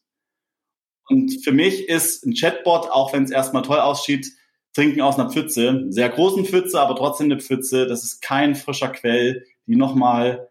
Und 1.08 1.42
für 1.42 1.52
mich 1.52 1.88
ist 1.88 2.24
ein 2.24 2.34
Chatbot, 2.34 2.90
auch 2.90 3.12
wenn 3.12 3.24
es 3.24 3.30
erstmal 3.30 3.62
toll 3.62 3.80
aussieht, 3.80 4.26
trinken 4.74 5.00
aus 5.00 5.18
einer 5.18 5.30
Pfütze, 5.30 5.86
sehr 5.88 6.08
großen 6.08 6.44
Pfütze, 6.44 6.80
aber 6.80 6.96
trotzdem 6.96 7.26
eine 7.26 7.40
Pfütze. 7.40 7.86
Das 7.86 8.04
ist 8.04 8.20
kein 8.20 8.54
frischer 8.54 8.88
Quell, 8.88 9.44
die 9.66 9.76
nochmal, 9.76 10.48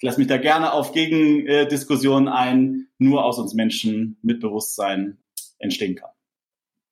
ich 0.00 0.06
lasse 0.06 0.18
mich 0.18 0.28
da 0.28 0.38
gerne 0.38 0.72
auf 0.72 0.92
Gegendiskussionen 0.92 2.26
ein, 2.26 2.86
nur 2.96 3.22
aus 3.22 3.38
uns 3.38 3.52
Menschen 3.52 4.16
mit 4.22 4.40
Bewusstsein 4.40 5.18
entstehen 5.58 5.94
kann. 5.94 6.08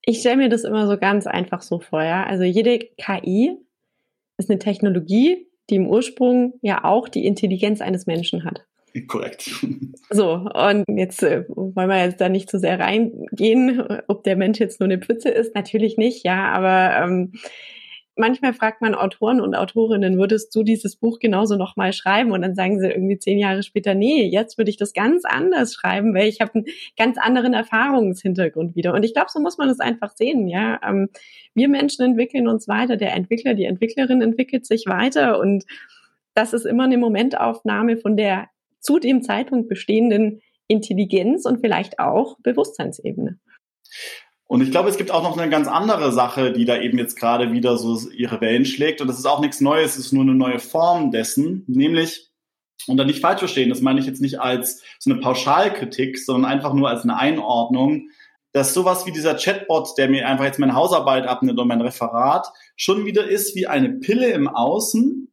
Ich 0.05 0.21
stelle 0.21 0.37
mir 0.37 0.51
das 0.51 0.65
immer 0.65 0.87
so 0.87 0.99
ganz 0.99 1.27
einfach 1.27 1.63
so 1.63 1.81
vor, 1.81 2.03
ja. 2.03 2.25
Also 2.25 2.45
jede 2.45 2.79
KI 2.79 3.57
ist 4.37 4.51
eine 4.51 4.59
Technologie, 4.59 5.49
die 5.71 5.77
im 5.77 5.87
Ursprung 5.87 6.59
ja 6.61 6.85
auch 6.85 7.09
die 7.09 7.25
Intelligenz 7.25 7.81
eines 7.81 8.07
Menschen 8.07 8.45
hat. 8.45 8.67
Korrekt. 9.07 9.51
So, 10.11 10.33
und 10.33 10.85
jetzt 10.89 11.23
äh, 11.23 11.45
wollen 11.49 11.91
wir 11.91 12.03
jetzt 12.03 12.19
da 12.19 12.31
nicht 12.31 12.49
zu 12.49 12.59
sehr 12.59 12.81
reingehen, 12.81 13.83
ob 14.09 14.25
der 14.25 14.37
Mensch 14.37 14.59
jetzt 14.59 14.81
nur 14.81 14.87
eine 14.87 14.99
Pfütze 14.99 15.29
ist. 15.29 15.55
Natürlich 15.55 15.99
nicht, 15.99 16.25
ja, 16.25 16.51
aber 16.51 17.05
ähm, 17.05 17.33
manchmal 18.19 18.53
fragt 18.53 18.81
man 18.81 18.95
Autoren 18.95 19.41
und 19.41 19.55
Autorinnen, 19.55 20.19
würdest 20.19 20.55
du 20.55 20.63
dieses 20.63 20.97
Buch 20.97 21.19
genauso 21.19 21.57
nochmal 21.57 21.93
schreiben? 21.93 22.33
Und 22.33 22.43
dann 22.43 22.55
sagen 22.55 22.79
sie 22.81 22.89
irgendwie 22.89 23.19
zehn 23.19 23.39
Jahre 23.39 23.63
später, 23.63 23.95
nee, 23.95 24.25
jetzt 24.27 24.59
würde 24.59 24.71
ich 24.71 24.77
das 24.77 24.93
ganz 24.93 25.25
anders 25.25 25.75
schreiben, 25.75 26.15
weil 26.15 26.29
ich 26.29 26.41
habe 26.41 26.55
einen 26.55 26.67
ganz 26.97 27.19
anderen 27.19 27.55
Erfahrungshintergrund 27.55 28.77
wieder. 28.77 28.93
Und 28.95 29.05
ich 29.05 29.15
glaube, 29.15 29.31
so 29.31 29.41
muss 29.41 29.59
man 29.59 29.69
es 29.69 29.81
einfach 29.81 30.11
sehen, 30.17 30.49
ja. 30.49 30.81
Ähm, 30.87 31.09
wir 31.55 31.69
Menschen 31.69 32.05
entwickeln 32.05 32.49
uns 32.49 32.69
weiter, 32.69 32.97
der 32.97 33.15
Entwickler, 33.15 33.55
die 33.55 33.65
Entwicklerin 33.65 34.21
entwickelt 34.21 34.67
sich 34.67 34.85
weiter 34.87 35.39
und 35.39 35.65
das 36.35 36.53
ist 36.53 36.67
immer 36.67 36.85
eine 36.85 36.99
Momentaufnahme 36.99 37.97
von 37.97 38.17
der 38.17 38.49
zu 38.81 38.99
dem 38.99 39.23
Zeitpunkt 39.23 39.69
bestehenden 39.69 40.41
Intelligenz 40.69 41.47
und 41.47 41.61
vielleicht 41.61 41.99
auch 41.99 42.37
Bewusstseinsebene. 42.43 43.39
Und 44.49 44.63
ich 44.63 44.71
glaube, 44.71 44.89
es 44.89 44.97
gibt 44.97 45.11
auch 45.11 45.23
noch 45.23 45.37
eine 45.37 45.51
ganz 45.51 45.69
andere 45.69 46.11
Sache, 46.11 46.53
die 46.53 46.65
da 46.65 46.81
eben 46.81 46.97
jetzt 46.99 47.17
gerade 47.17 47.53
wieder 47.53 47.77
so 47.77 48.11
ihre 48.11 48.41
Wellen 48.41 48.65
schlägt. 48.65 49.03
Und 49.03 49.07
das 49.07 49.19
ist 49.19 49.27
auch 49.27 49.41
nichts 49.41 49.61
Neues, 49.61 49.93
es 49.93 50.07
ist 50.07 50.13
nur 50.13 50.23
eine 50.23 50.35
neue 50.35 50.59
Form 50.59 51.11
dessen, 51.11 51.65
nämlich, 51.67 52.31
und 52.87 52.97
da 52.97 53.05
nicht 53.05 53.21
falsch 53.21 53.41
verstehen, 53.41 53.69
das 53.69 53.83
meine 53.83 54.01
ich 54.01 54.07
jetzt 54.07 54.23
nicht 54.23 54.41
als 54.41 54.83
so 54.99 55.11
eine 55.11 55.21
Pauschalkritik, 55.21 56.19
sondern 56.19 56.51
einfach 56.51 56.73
nur 56.73 56.89
als 56.89 57.03
eine 57.03 57.19
Einordnung, 57.19 58.09
dass 58.53 58.73
sowas 58.73 59.05
wie 59.05 59.13
dieser 59.13 59.35
Chatbot, 59.35 59.99
der 59.99 60.09
mir 60.09 60.27
einfach 60.27 60.47
jetzt 60.47 60.59
meine 60.59 60.75
Hausarbeit 60.75 61.27
abnimmt 61.27 61.59
und 61.59 61.69
mein 61.69 61.83
Referat, 61.83 62.47
schon 62.75 63.05
wieder 63.05 63.29
ist 63.29 63.55
wie 63.55 63.67
eine 63.67 63.91
Pille 63.91 64.31
im 64.31 64.49
Außen, 64.49 65.31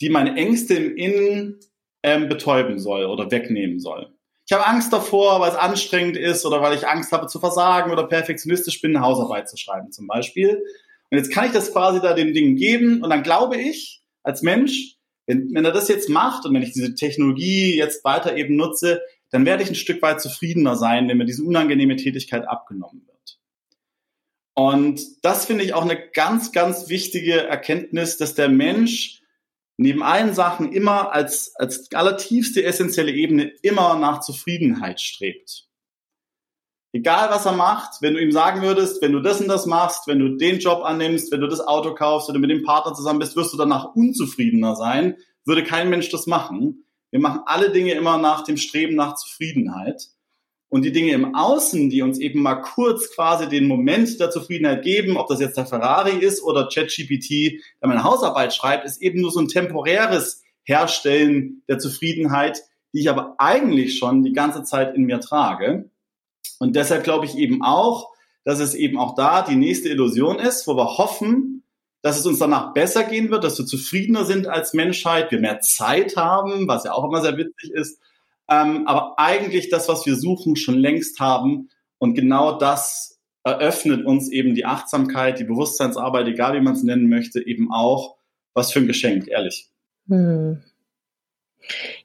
die 0.00 0.08
meine 0.08 0.36
Ängste 0.36 0.74
im 0.74 0.96
Innen 0.96 1.60
ähm, 2.04 2.28
betäuben 2.28 2.78
soll 2.78 3.06
oder 3.06 3.28
wegnehmen 3.28 3.80
soll. 3.80 4.15
Ich 4.46 4.52
habe 4.52 4.66
Angst 4.66 4.92
davor, 4.92 5.40
weil 5.40 5.50
es 5.50 5.56
anstrengend 5.56 6.16
ist 6.16 6.46
oder 6.46 6.62
weil 6.62 6.76
ich 6.76 6.86
Angst 6.86 7.10
habe 7.10 7.26
zu 7.26 7.40
versagen 7.40 7.90
oder 7.90 8.06
perfektionistisch 8.06 8.80
bin, 8.80 8.96
eine 8.96 9.04
Hausarbeit 9.04 9.48
zu 9.48 9.56
schreiben 9.56 9.90
zum 9.90 10.06
Beispiel. 10.06 10.62
Und 11.10 11.18
jetzt 11.18 11.32
kann 11.32 11.46
ich 11.46 11.52
das 11.52 11.72
quasi 11.72 12.00
da 12.00 12.14
dem 12.14 12.32
Ding 12.32 12.54
geben 12.54 13.02
und 13.02 13.10
dann 13.10 13.24
glaube 13.24 13.56
ich 13.56 14.02
als 14.22 14.42
Mensch, 14.42 14.96
wenn, 15.26 15.52
wenn 15.52 15.64
er 15.64 15.72
das 15.72 15.88
jetzt 15.88 16.08
macht 16.08 16.46
und 16.46 16.54
wenn 16.54 16.62
ich 16.62 16.72
diese 16.72 16.94
Technologie 16.94 17.76
jetzt 17.76 18.04
weiter 18.04 18.36
eben 18.36 18.54
nutze, 18.54 19.02
dann 19.30 19.44
werde 19.44 19.64
ich 19.64 19.68
ein 19.68 19.74
Stück 19.74 20.00
weit 20.02 20.20
zufriedener 20.20 20.76
sein, 20.76 21.08
wenn 21.08 21.18
mir 21.18 21.26
diese 21.26 21.42
unangenehme 21.42 21.96
Tätigkeit 21.96 22.46
abgenommen 22.46 23.02
wird. 23.06 23.38
Und 24.54 25.24
das 25.24 25.46
finde 25.46 25.64
ich 25.64 25.74
auch 25.74 25.82
eine 25.82 26.00
ganz, 26.10 26.52
ganz 26.52 26.88
wichtige 26.88 27.46
Erkenntnis, 27.46 28.16
dass 28.16 28.34
der 28.34 28.48
Mensch 28.48 29.15
neben 29.76 30.02
allen 30.02 30.34
Sachen 30.34 30.72
immer 30.72 31.12
als, 31.12 31.54
als 31.56 31.92
allertiefste 31.92 32.64
essentielle 32.64 33.12
Ebene 33.12 33.52
immer 33.62 33.98
nach 33.98 34.20
Zufriedenheit 34.20 35.00
strebt. 35.00 35.66
Egal 36.92 37.28
was 37.28 37.44
er 37.44 37.52
macht, 37.52 38.00
wenn 38.00 38.14
du 38.14 38.22
ihm 38.22 38.32
sagen 38.32 38.62
würdest, 38.62 39.02
wenn 39.02 39.12
du 39.12 39.20
das 39.20 39.40
und 39.40 39.48
das 39.48 39.66
machst, 39.66 40.06
wenn 40.06 40.18
du 40.18 40.36
den 40.36 40.60
Job 40.60 40.82
annimmst, 40.82 41.30
wenn 41.30 41.42
du 41.42 41.46
das 41.46 41.60
Auto 41.60 41.94
kaufst 41.94 42.30
oder 42.30 42.38
mit 42.38 42.50
dem 42.50 42.62
Partner 42.62 42.94
zusammen 42.94 43.18
bist, 43.18 43.36
wirst 43.36 43.52
du 43.52 43.58
danach 43.58 43.94
unzufriedener 43.94 44.76
sein, 44.76 45.18
würde 45.44 45.62
kein 45.62 45.90
Mensch 45.90 46.08
das 46.08 46.26
machen. 46.26 46.86
Wir 47.10 47.20
machen 47.20 47.42
alle 47.44 47.70
Dinge 47.70 47.92
immer 47.92 48.16
nach 48.16 48.44
dem 48.44 48.56
Streben 48.56 48.94
nach 48.94 49.14
Zufriedenheit. 49.14 50.08
Und 50.76 50.82
die 50.82 50.92
Dinge 50.92 51.12
im 51.12 51.34
Außen, 51.34 51.88
die 51.88 52.02
uns 52.02 52.18
eben 52.18 52.42
mal 52.42 52.56
kurz 52.56 53.10
quasi 53.14 53.48
den 53.48 53.66
Moment 53.66 54.20
der 54.20 54.28
Zufriedenheit 54.28 54.82
geben, 54.82 55.16
ob 55.16 55.26
das 55.26 55.40
jetzt 55.40 55.56
der 55.56 55.64
Ferrari 55.64 56.18
ist 56.18 56.42
oder 56.42 56.68
ChatGPT, 56.68 57.62
der 57.80 57.88
meine 57.88 58.04
Hausarbeit 58.04 58.52
schreibt, 58.52 58.84
ist 58.84 59.00
eben 59.00 59.22
nur 59.22 59.30
so 59.30 59.40
ein 59.40 59.48
temporäres 59.48 60.42
Herstellen 60.64 61.62
der 61.66 61.78
Zufriedenheit, 61.78 62.62
die 62.92 63.00
ich 63.00 63.08
aber 63.08 63.36
eigentlich 63.38 63.96
schon 63.96 64.22
die 64.22 64.34
ganze 64.34 64.64
Zeit 64.64 64.94
in 64.94 65.04
mir 65.04 65.18
trage. 65.18 65.88
Und 66.58 66.76
deshalb 66.76 67.04
glaube 67.04 67.24
ich 67.24 67.38
eben 67.38 67.62
auch, 67.62 68.10
dass 68.44 68.60
es 68.60 68.74
eben 68.74 68.98
auch 68.98 69.14
da 69.14 69.40
die 69.40 69.56
nächste 69.56 69.88
Illusion 69.88 70.38
ist, 70.38 70.66
wo 70.66 70.76
wir 70.76 70.98
hoffen, 70.98 71.62
dass 72.02 72.18
es 72.18 72.26
uns 72.26 72.38
danach 72.38 72.74
besser 72.74 73.04
gehen 73.04 73.30
wird, 73.30 73.44
dass 73.44 73.58
wir 73.58 73.64
zufriedener 73.64 74.26
sind 74.26 74.46
als 74.46 74.74
Menschheit, 74.74 75.30
wir 75.30 75.40
mehr 75.40 75.60
Zeit 75.60 76.18
haben, 76.18 76.68
was 76.68 76.84
ja 76.84 76.92
auch 76.92 77.04
immer 77.04 77.22
sehr 77.22 77.38
witzig 77.38 77.70
ist, 77.70 77.98
ähm, 78.48 78.86
aber 78.86 79.18
eigentlich 79.18 79.68
das, 79.68 79.88
was 79.88 80.06
wir 80.06 80.16
suchen, 80.16 80.56
schon 80.56 80.78
längst 80.78 81.20
haben. 81.20 81.70
Und 81.98 82.14
genau 82.14 82.58
das 82.58 83.20
eröffnet 83.44 84.04
uns 84.04 84.30
eben 84.30 84.54
die 84.54 84.64
Achtsamkeit, 84.64 85.38
die 85.38 85.44
Bewusstseinsarbeit, 85.44 86.26
egal 86.26 86.54
wie 86.54 86.60
man 86.60 86.74
es 86.74 86.82
nennen 86.82 87.08
möchte, 87.08 87.44
eben 87.44 87.72
auch. 87.72 88.16
Was 88.54 88.72
für 88.72 88.80
ein 88.80 88.86
Geschenk, 88.86 89.28
ehrlich. 89.28 89.68
Hm. 90.08 90.62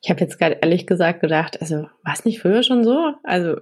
Ich 0.02 0.10
habe 0.10 0.20
jetzt 0.20 0.38
gerade 0.38 0.58
ehrlich 0.62 0.88
gesagt 0.88 1.22
gedacht, 1.22 1.62
also 1.62 1.88
war 2.04 2.14
es 2.14 2.26
nicht 2.26 2.40
früher 2.42 2.64
schon 2.64 2.84
so? 2.84 3.14
Also 3.24 3.56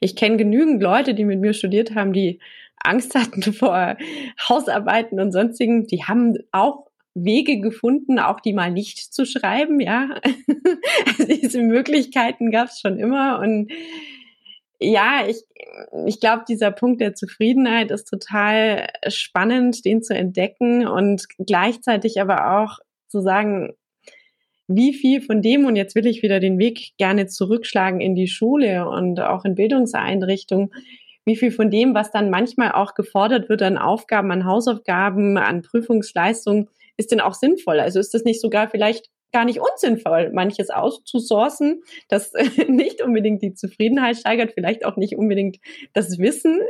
ich 0.00 0.16
kenne 0.16 0.36
genügend 0.36 0.82
Leute, 0.82 1.14
die 1.14 1.24
mit 1.24 1.40
mir 1.40 1.52
studiert 1.52 1.94
haben, 1.94 2.12
die 2.12 2.40
Angst 2.76 3.14
hatten 3.14 3.42
vor 3.52 3.96
Hausarbeiten 4.48 5.20
und 5.20 5.32
sonstigen. 5.32 5.86
Die 5.86 6.04
haben 6.04 6.36
auch 6.52 6.87
Wege 7.24 7.60
gefunden, 7.60 8.18
auch 8.18 8.40
die 8.40 8.52
mal 8.52 8.70
nicht 8.70 9.12
zu 9.12 9.26
schreiben, 9.26 9.80
ja. 9.80 10.20
also 11.06 11.24
diese 11.26 11.62
Möglichkeiten 11.62 12.50
gab 12.50 12.68
es 12.68 12.80
schon 12.80 12.98
immer 12.98 13.40
und 13.40 13.70
ja, 14.80 15.26
ich, 15.26 15.42
ich 16.06 16.20
glaube, 16.20 16.44
dieser 16.48 16.70
Punkt 16.70 17.00
der 17.00 17.14
Zufriedenheit 17.14 17.90
ist 17.90 18.04
total 18.04 18.88
spannend, 19.08 19.84
den 19.84 20.02
zu 20.02 20.14
entdecken 20.14 20.86
und 20.86 21.26
gleichzeitig 21.44 22.20
aber 22.20 22.60
auch 22.60 22.78
zu 23.08 23.20
sagen, 23.20 23.74
wie 24.68 24.92
viel 24.92 25.22
von 25.22 25.42
dem, 25.42 25.64
und 25.64 25.76
jetzt 25.76 25.94
will 25.94 26.06
ich 26.06 26.22
wieder 26.22 26.40
den 26.40 26.58
Weg 26.58 26.92
gerne 26.98 27.26
zurückschlagen 27.26 28.00
in 28.00 28.14
die 28.14 28.28
Schule 28.28 28.88
und 28.88 29.18
auch 29.18 29.44
in 29.44 29.54
Bildungseinrichtungen, 29.54 30.70
wie 31.24 31.36
viel 31.36 31.50
von 31.50 31.70
dem, 31.70 31.94
was 31.94 32.10
dann 32.10 32.30
manchmal 32.30 32.72
auch 32.72 32.94
gefordert 32.94 33.48
wird 33.48 33.62
an 33.62 33.78
Aufgaben, 33.78 34.30
an 34.30 34.44
Hausaufgaben, 34.44 35.38
an 35.38 35.62
Prüfungsleistungen, 35.62 36.68
ist 36.98 37.12
denn 37.12 37.20
auch 37.20 37.34
sinnvoll? 37.34 37.80
Also 37.80 37.98
ist 38.00 38.12
das 38.12 38.24
nicht 38.24 38.40
sogar 38.40 38.68
vielleicht 38.68 39.08
gar 39.32 39.44
nicht 39.44 39.60
unsinnvoll, 39.60 40.30
manches 40.32 40.70
auszusourcen, 40.70 41.82
das 42.08 42.32
nicht 42.68 43.02
unbedingt 43.02 43.42
die 43.42 43.54
Zufriedenheit 43.54 44.16
steigert, 44.16 44.52
vielleicht 44.52 44.84
auch 44.84 44.96
nicht 44.96 45.16
unbedingt 45.16 45.58
das 45.92 46.18
Wissen, 46.18 46.60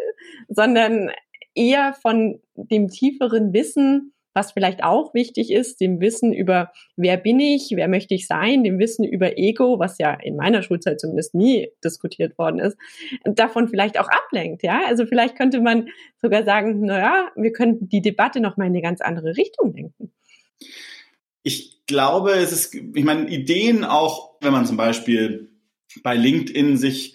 sondern 0.49 1.11
eher 1.55 1.95
von 1.95 2.41
dem 2.55 2.89
tieferen 2.89 3.53
Wissen, 3.53 4.13
was 4.35 4.53
vielleicht 4.53 4.85
auch 4.85 5.15
wichtig 5.15 5.51
ist, 5.51 5.81
dem 5.81 6.01
Wissen 6.01 6.33
über, 6.33 6.71
wer 6.97 7.17
bin 7.17 7.41
ich, 7.41 7.73
wer 7.75 7.89
möchte 7.89 8.15
ich 8.15 8.29
sein, 8.29 8.63
dem 8.63 8.79
Wissen 8.79 9.05
über 9.05 9.37
Ego, 9.37 9.81
was 9.81 9.99
ja 9.99 10.15
in 10.15 10.37
meiner 10.37 10.63
Schulzeit 10.63 11.01
zumindest 11.01 11.35
nie 11.35 11.71
diskutiert 11.83 12.39
worden 12.39 12.61
ist, 12.61 12.77
davon 13.25 13.67
vielleicht 13.69 13.99
auch 13.99 14.09
ablenkt, 14.09 14.63
ja. 14.63 14.83
Also 14.87 15.07
vielleicht 15.07 15.37
könnte 15.37 15.61
man 15.61 15.89
sogar 16.19 16.45
sagen, 16.45 16.83
naja, 16.83 17.31
wir 17.35 17.53
könnten 17.53 17.89
die 17.89 18.03
Debatte 18.03 18.41
noch 18.41 18.57
mal 18.57 18.67
in 18.67 18.73
eine 18.73 18.83
ganz 18.83 19.01
andere 19.01 19.37
Richtung 19.37 19.75
lenken. 19.75 20.13
Ich 21.43 21.87
glaube, 21.87 22.33
es 22.33 22.53
ist, 22.53 22.75
ich 22.75 23.05
meine, 23.05 23.29
Ideen 23.31 23.85
auch, 23.85 24.37
wenn 24.41 24.53
man 24.53 24.67
zum 24.67 24.77
Beispiel 24.77 25.51
bei 26.03 26.17
LinkedIn 26.17 26.77
sich 26.77 27.15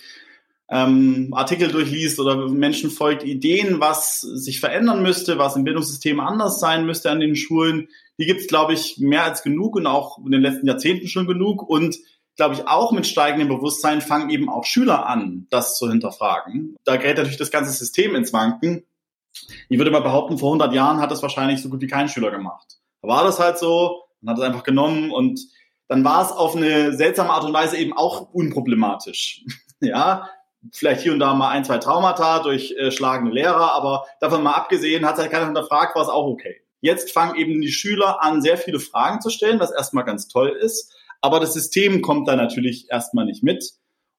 ähm, 0.70 1.30
Artikel 1.34 1.72
durchliest 1.72 2.20
oder 2.20 2.50
Menschen 2.50 2.90
folgt, 2.90 3.24
Ideen, 3.24 3.80
was 3.80 4.22
sich 4.22 4.60
verändern 4.60 5.04
müsste, 5.04 5.38
was 5.38 5.56
im 5.56 5.64
Bildungssystem 5.64 6.20
anders 6.20 6.60
sein 6.60 6.86
müsste 6.86 7.12
an 7.12 7.20
den 7.20 7.36
Schulen, 7.36 7.90
die 8.18 8.26
gibt 8.26 8.42
es, 8.42 8.48
glaube 8.48 8.74
ich, 8.74 8.98
mehr 8.98 9.24
als 9.24 9.44
genug 9.44 9.76
und 9.76 9.88
auch 9.88 10.18
in 10.18 10.32
den 10.32 10.42
letzten 10.42 10.68
Jahrzehnten 10.68 11.08
schon 11.08 11.28
genug. 11.28 11.68
Und 11.68 11.98
glaube 12.36 12.56
ich, 12.56 12.68
auch 12.68 12.92
mit 12.92 13.08
steigendem 13.08 13.50
Bewusstsein 13.50 14.02
fangen 14.02 14.30
eben 14.30 14.50
auch 14.50 14.66
Schüler 14.66 15.08
an, 15.08 15.48
das 15.50 15.78
zu 15.78 15.90
hinterfragen. 15.90 16.76
Da 16.84 16.96
gerät 16.98 17.18
natürlich 17.18 17.38
das 17.38 17.52
ganze 17.52 17.72
System 17.72 18.16
ins 18.16 18.34
Wanken. 18.34 18.84
Ich 19.70 19.78
würde 19.78 19.92
mal 19.92 20.02
behaupten, 20.02 20.38
vor 20.38 20.50
100 20.50 20.74
Jahren 20.74 21.00
hat 21.00 21.12
das 21.12 21.22
wahrscheinlich 21.22 21.62
so 21.62 21.70
gut 21.70 21.82
wie 21.82 21.88
kein 21.88 22.10
Schüler 22.10 22.32
gemacht. 22.32 22.80
Da 23.04 23.10
war 23.10 23.24
das 23.26 23.40
halt 23.40 23.58
so, 23.58 24.02
man 24.22 24.34
hat 24.34 24.42
es 24.42 24.48
einfach 24.48 24.64
genommen 24.64 25.12
und 25.12 25.42
dann 25.90 26.06
war 26.06 26.24
es 26.24 26.32
auf 26.32 26.56
eine 26.56 26.94
seltsame 26.94 27.30
Art 27.30 27.44
und 27.44 27.54
Weise 27.54 27.78
eben 27.78 27.94
auch 27.94 28.34
unproblematisch. 28.34 29.44
ja, 29.82 30.30
vielleicht 30.72 31.02
hier 31.02 31.12
und 31.12 31.20
da 31.20 31.34
mal 31.34 31.50
ein, 31.50 31.66
zwei 31.66 31.80
Traumata 31.80 32.40
durch 32.40 32.72
äh, 32.78 32.92
schlagende 32.92 33.34
Lehrer, 33.34 33.74
aber 33.74 34.06
davon 34.22 34.42
mal 34.42 34.54
abgesehen, 34.54 35.06
hat 35.06 35.18
sich 35.18 35.24
halt 35.24 35.34
keiner 35.34 35.48
hinterfragt, 35.48 35.96
war 35.96 36.04
es 36.04 36.10
auch 36.10 36.26
okay. 36.26 36.62
Jetzt 36.80 37.12
fangen 37.12 37.36
eben 37.36 37.62
die 37.62 37.72
Schüler 37.72 38.24
an, 38.24 38.42
sehr 38.42 38.58
viele 38.58 38.80
Fragen 38.80 39.20
zu 39.20 39.30
stellen, 39.30 39.60
was 39.60 39.72
erstmal 39.72 40.06
ganz 40.06 40.30
toll 40.30 40.50
ist, 40.50 40.94
aber 41.20 41.42
das 41.42 41.54
System 41.54 42.02
kommt 42.02 42.30
da 42.30 42.38
natürlich 42.38 42.88
erstmal 42.90 43.26
nicht 43.26 43.44
mit. 43.44 43.74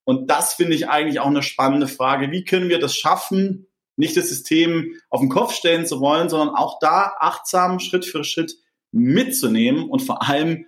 Und 0.05 0.31
das 0.31 0.53
finde 0.53 0.75
ich 0.75 0.91
eigentlich 0.91 1.21
auch 1.21 1.27
eine 1.27 1.43
spannende 1.43 1.89
Frage. 1.89 2.31
Wie 2.31 2.45
können 2.45 2.69
wir 2.69 2.79
das 2.79 2.95
schaffen, 2.95 3.67
nicht 3.97 4.17
das 4.19 4.29
System 4.29 4.95
auf 5.09 5.21
den 5.21 5.31
Kopf 5.31 5.55
stellen 5.55 5.87
zu 5.87 6.01
wollen, 6.01 6.29
sondern 6.29 6.55
auch 6.55 6.79
da 6.79 7.15
achtsam 7.19 7.79
Schritt 7.79 8.05
für 8.05 8.25
Schritt 8.25 8.57
mitzunehmen 8.95 9.89
und 9.89 10.01
vor 10.01 10.29
allem 10.29 10.67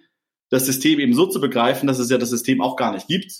das 0.50 0.66
System 0.66 0.98
eben 1.00 1.14
so 1.14 1.26
zu 1.26 1.40
begreifen, 1.40 1.86
dass 1.86 1.98
es 1.98 2.10
ja 2.10 2.18
das 2.18 2.30
System 2.30 2.60
auch 2.60 2.76
gar 2.76 2.92
nicht 2.92 3.08
gibt, 3.08 3.32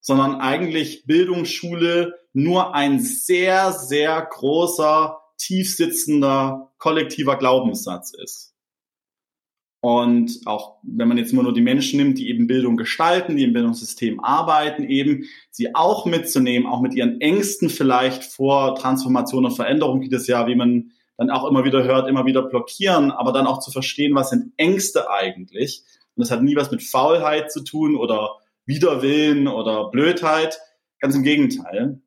sondern 0.00 0.36
eigentlich 0.36 1.04
Bildungsschule 1.06 2.14
nur 2.32 2.74
ein 2.74 3.00
sehr, 3.00 3.72
sehr 3.72 4.20
großer, 4.22 5.18
tiefsitzender, 5.38 6.72
kollektiver 6.78 7.36
Glaubenssatz 7.36 8.12
ist. 8.14 8.54
Und 9.80 10.40
auch 10.46 10.78
wenn 10.82 11.06
man 11.06 11.18
jetzt 11.18 11.32
immer 11.32 11.42
nur 11.42 11.52
die 11.52 11.60
Menschen 11.60 11.98
nimmt, 11.98 12.18
die 12.18 12.28
eben 12.28 12.46
Bildung 12.46 12.76
gestalten, 12.76 13.36
die 13.36 13.44
im 13.44 13.52
Bildungssystem 13.52 14.18
arbeiten, 14.20 14.84
eben 14.84 15.26
sie 15.50 15.74
auch 15.74 16.06
mitzunehmen, 16.06 16.66
auch 16.66 16.80
mit 16.80 16.94
ihren 16.94 17.20
Ängsten 17.20 17.68
vielleicht 17.68 18.24
vor 18.24 18.74
Transformation 18.74 19.44
und 19.44 19.52
Veränderung, 19.52 20.00
die 20.00 20.08
das 20.08 20.26
ja, 20.26 20.46
wie 20.46 20.56
man 20.56 20.92
dann 21.16 21.30
auch 21.30 21.48
immer 21.48 21.64
wieder 21.64 21.84
hört, 21.84 22.08
immer 22.08 22.26
wieder 22.26 22.42
blockieren, 22.42 23.10
aber 23.10 23.32
dann 23.32 23.46
auch 23.46 23.60
zu 23.60 23.70
verstehen, 23.70 24.14
was 24.14 24.30
sind 24.30 24.52
Ängste 24.56 25.10
eigentlich. 25.10 25.82
Und 26.14 26.22
das 26.22 26.30
hat 26.30 26.42
nie 26.42 26.56
was 26.56 26.70
mit 26.70 26.82
Faulheit 26.82 27.50
zu 27.50 27.62
tun 27.62 27.96
oder 27.96 28.36
Widerwillen 28.66 29.48
oder 29.48 29.90
Blödheit. 29.90 30.58
Ganz 31.00 31.14
im 31.14 31.22
Gegenteil. 31.22 32.00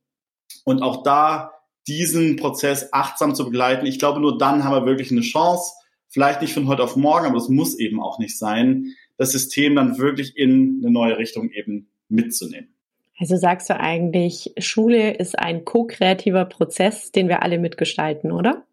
Und 0.63 0.81
auch 0.81 1.03
da 1.03 1.51
diesen 1.87 2.35
Prozess 2.35 2.89
achtsam 2.91 3.33
zu 3.33 3.45
begleiten. 3.45 3.85
Ich 3.85 3.99
glaube, 3.99 4.19
nur 4.19 4.37
dann 4.37 4.63
haben 4.63 4.73
wir 4.73 4.85
wirklich 4.85 5.11
eine 5.11 5.21
Chance, 5.21 5.73
vielleicht 6.07 6.41
nicht 6.41 6.53
von 6.53 6.67
heute 6.67 6.83
auf 6.83 6.95
morgen, 6.95 7.25
aber 7.25 7.35
das 7.35 7.49
muss 7.49 7.77
eben 7.77 8.01
auch 8.01 8.19
nicht 8.19 8.37
sein, 8.37 8.93
das 9.17 9.31
System 9.31 9.75
dann 9.75 9.97
wirklich 9.97 10.37
in 10.37 10.81
eine 10.81 10.91
neue 10.91 11.17
Richtung 11.17 11.49
eben 11.51 11.89
mitzunehmen. 12.07 12.73
Also 13.19 13.35
sagst 13.35 13.69
du 13.69 13.77
eigentlich, 13.77 14.53
Schule 14.59 15.11
ist 15.11 15.37
ein 15.37 15.65
ko-kreativer 15.65 16.45
Prozess, 16.45 17.11
den 17.11 17.27
wir 17.27 17.43
alle 17.43 17.59
mitgestalten, 17.59 18.31
oder? 18.31 18.63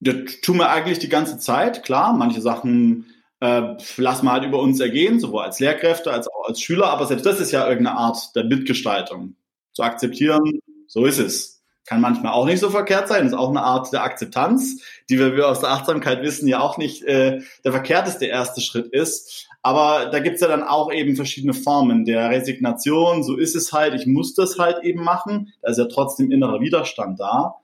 Das 0.00 0.40
tun 0.42 0.58
wir 0.58 0.70
eigentlich 0.70 0.98
die 0.98 1.08
ganze 1.08 1.38
Zeit, 1.38 1.82
klar. 1.82 2.12
Manche 2.12 2.40
Sachen 2.40 3.06
äh, 3.40 3.74
lassen 3.96 4.26
wir 4.26 4.32
halt 4.32 4.44
über 4.44 4.60
uns 4.60 4.80
ergehen, 4.80 5.20
sowohl 5.20 5.42
als 5.42 5.60
Lehrkräfte 5.60 6.12
als 6.12 6.28
auch 6.28 6.48
als 6.48 6.60
Schüler, 6.60 6.90
aber 6.90 7.06
selbst 7.06 7.26
das 7.26 7.40
ist 7.40 7.52
ja 7.52 7.68
irgendeine 7.68 7.96
Art 7.96 8.34
der 8.34 8.44
Mitgestaltung. 8.44 9.36
Zu 9.72 9.82
akzeptieren, 9.82 10.60
so 10.88 11.04
ist 11.04 11.18
es. 11.18 11.62
Kann 11.86 12.00
manchmal 12.00 12.32
auch 12.32 12.44
nicht 12.44 12.60
so 12.60 12.68
verkehrt 12.68 13.08
sein, 13.08 13.26
ist 13.26 13.32
auch 13.32 13.48
eine 13.48 13.62
Art 13.62 13.92
der 13.92 14.02
Akzeptanz, 14.02 14.82
die 15.08 15.18
wir, 15.18 15.36
wir 15.36 15.48
aus 15.48 15.60
der 15.60 15.70
Achtsamkeit 15.70 16.22
wissen, 16.22 16.48
ja 16.48 16.60
auch 16.60 16.78
nicht 16.78 17.04
äh, 17.04 17.40
der 17.64 17.72
verkehrteste 17.72 18.26
erste 18.26 18.60
Schritt 18.60 18.88
ist. 18.88 19.48
Aber 19.62 20.06
da 20.10 20.18
gibt's 20.18 20.40
ja 20.40 20.48
dann 20.48 20.62
auch 20.62 20.92
eben 20.92 21.16
verschiedene 21.16 21.54
Formen 21.54 22.04
der 22.04 22.30
Resignation, 22.30 23.22
so 23.22 23.36
ist 23.36 23.56
es 23.56 23.72
halt, 23.72 23.94
ich 23.94 24.06
muss 24.06 24.34
das 24.34 24.58
halt 24.58 24.84
eben 24.84 25.02
machen, 25.02 25.52
da 25.62 25.70
ist 25.70 25.78
ja 25.78 25.86
trotzdem 25.86 26.30
innerer 26.30 26.60
Widerstand 26.60 27.18
da. 27.20 27.56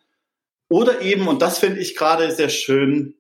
Oder 0.75 1.03
eben, 1.03 1.29
und 1.29 1.41
das 1.41 1.61
finde 1.61 1.79
ich 1.79 1.95
gerade 1.95 2.35
sehr 2.35 2.49
schön, 2.49 3.15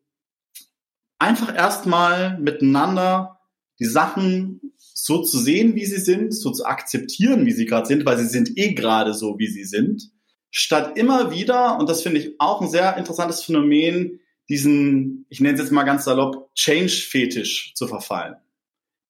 einfach 1.20 1.54
erstmal 1.54 2.36
miteinander 2.40 3.38
die 3.78 3.84
Sachen 3.84 4.72
so 4.76 5.22
zu 5.22 5.38
sehen, 5.38 5.76
wie 5.76 5.86
sie 5.86 6.00
sind, 6.00 6.34
so 6.34 6.50
zu 6.50 6.64
akzeptieren, 6.64 7.46
wie 7.46 7.52
sie 7.52 7.66
gerade 7.66 7.86
sind, 7.86 8.04
weil 8.06 8.18
sie 8.18 8.26
sind 8.26 8.58
eh 8.58 8.74
gerade 8.74 9.14
so, 9.14 9.38
wie 9.38 9.46
sie 9.46 9.62
sind, 9.62 10.10
statt 10.50 10.98
immer 10.98 11.30
wieder, 11.30 11.78
und 11.78 11.88
das 11.88 12.02
finde 12.02 12.18
ich 12.18 12.34
auch 12.40 12.60
ein 12.60 12.68
sehr 12.68 12.96
interessantes 12.96 13.44
Phänomen, 13.44 14.18
diesen, 14.48 15.24
ich 15.28 15.38
nenne 15.38 15.54
es 15.54 15.60
jetzt 15.60 15.70
mal 15.70 15.84
ganz 15.84 16.06
salopp, 16.06 16.52
Change-Fetisch 16.56 17.74
zu 17.76 17.86
verfallen. 17.86 18.34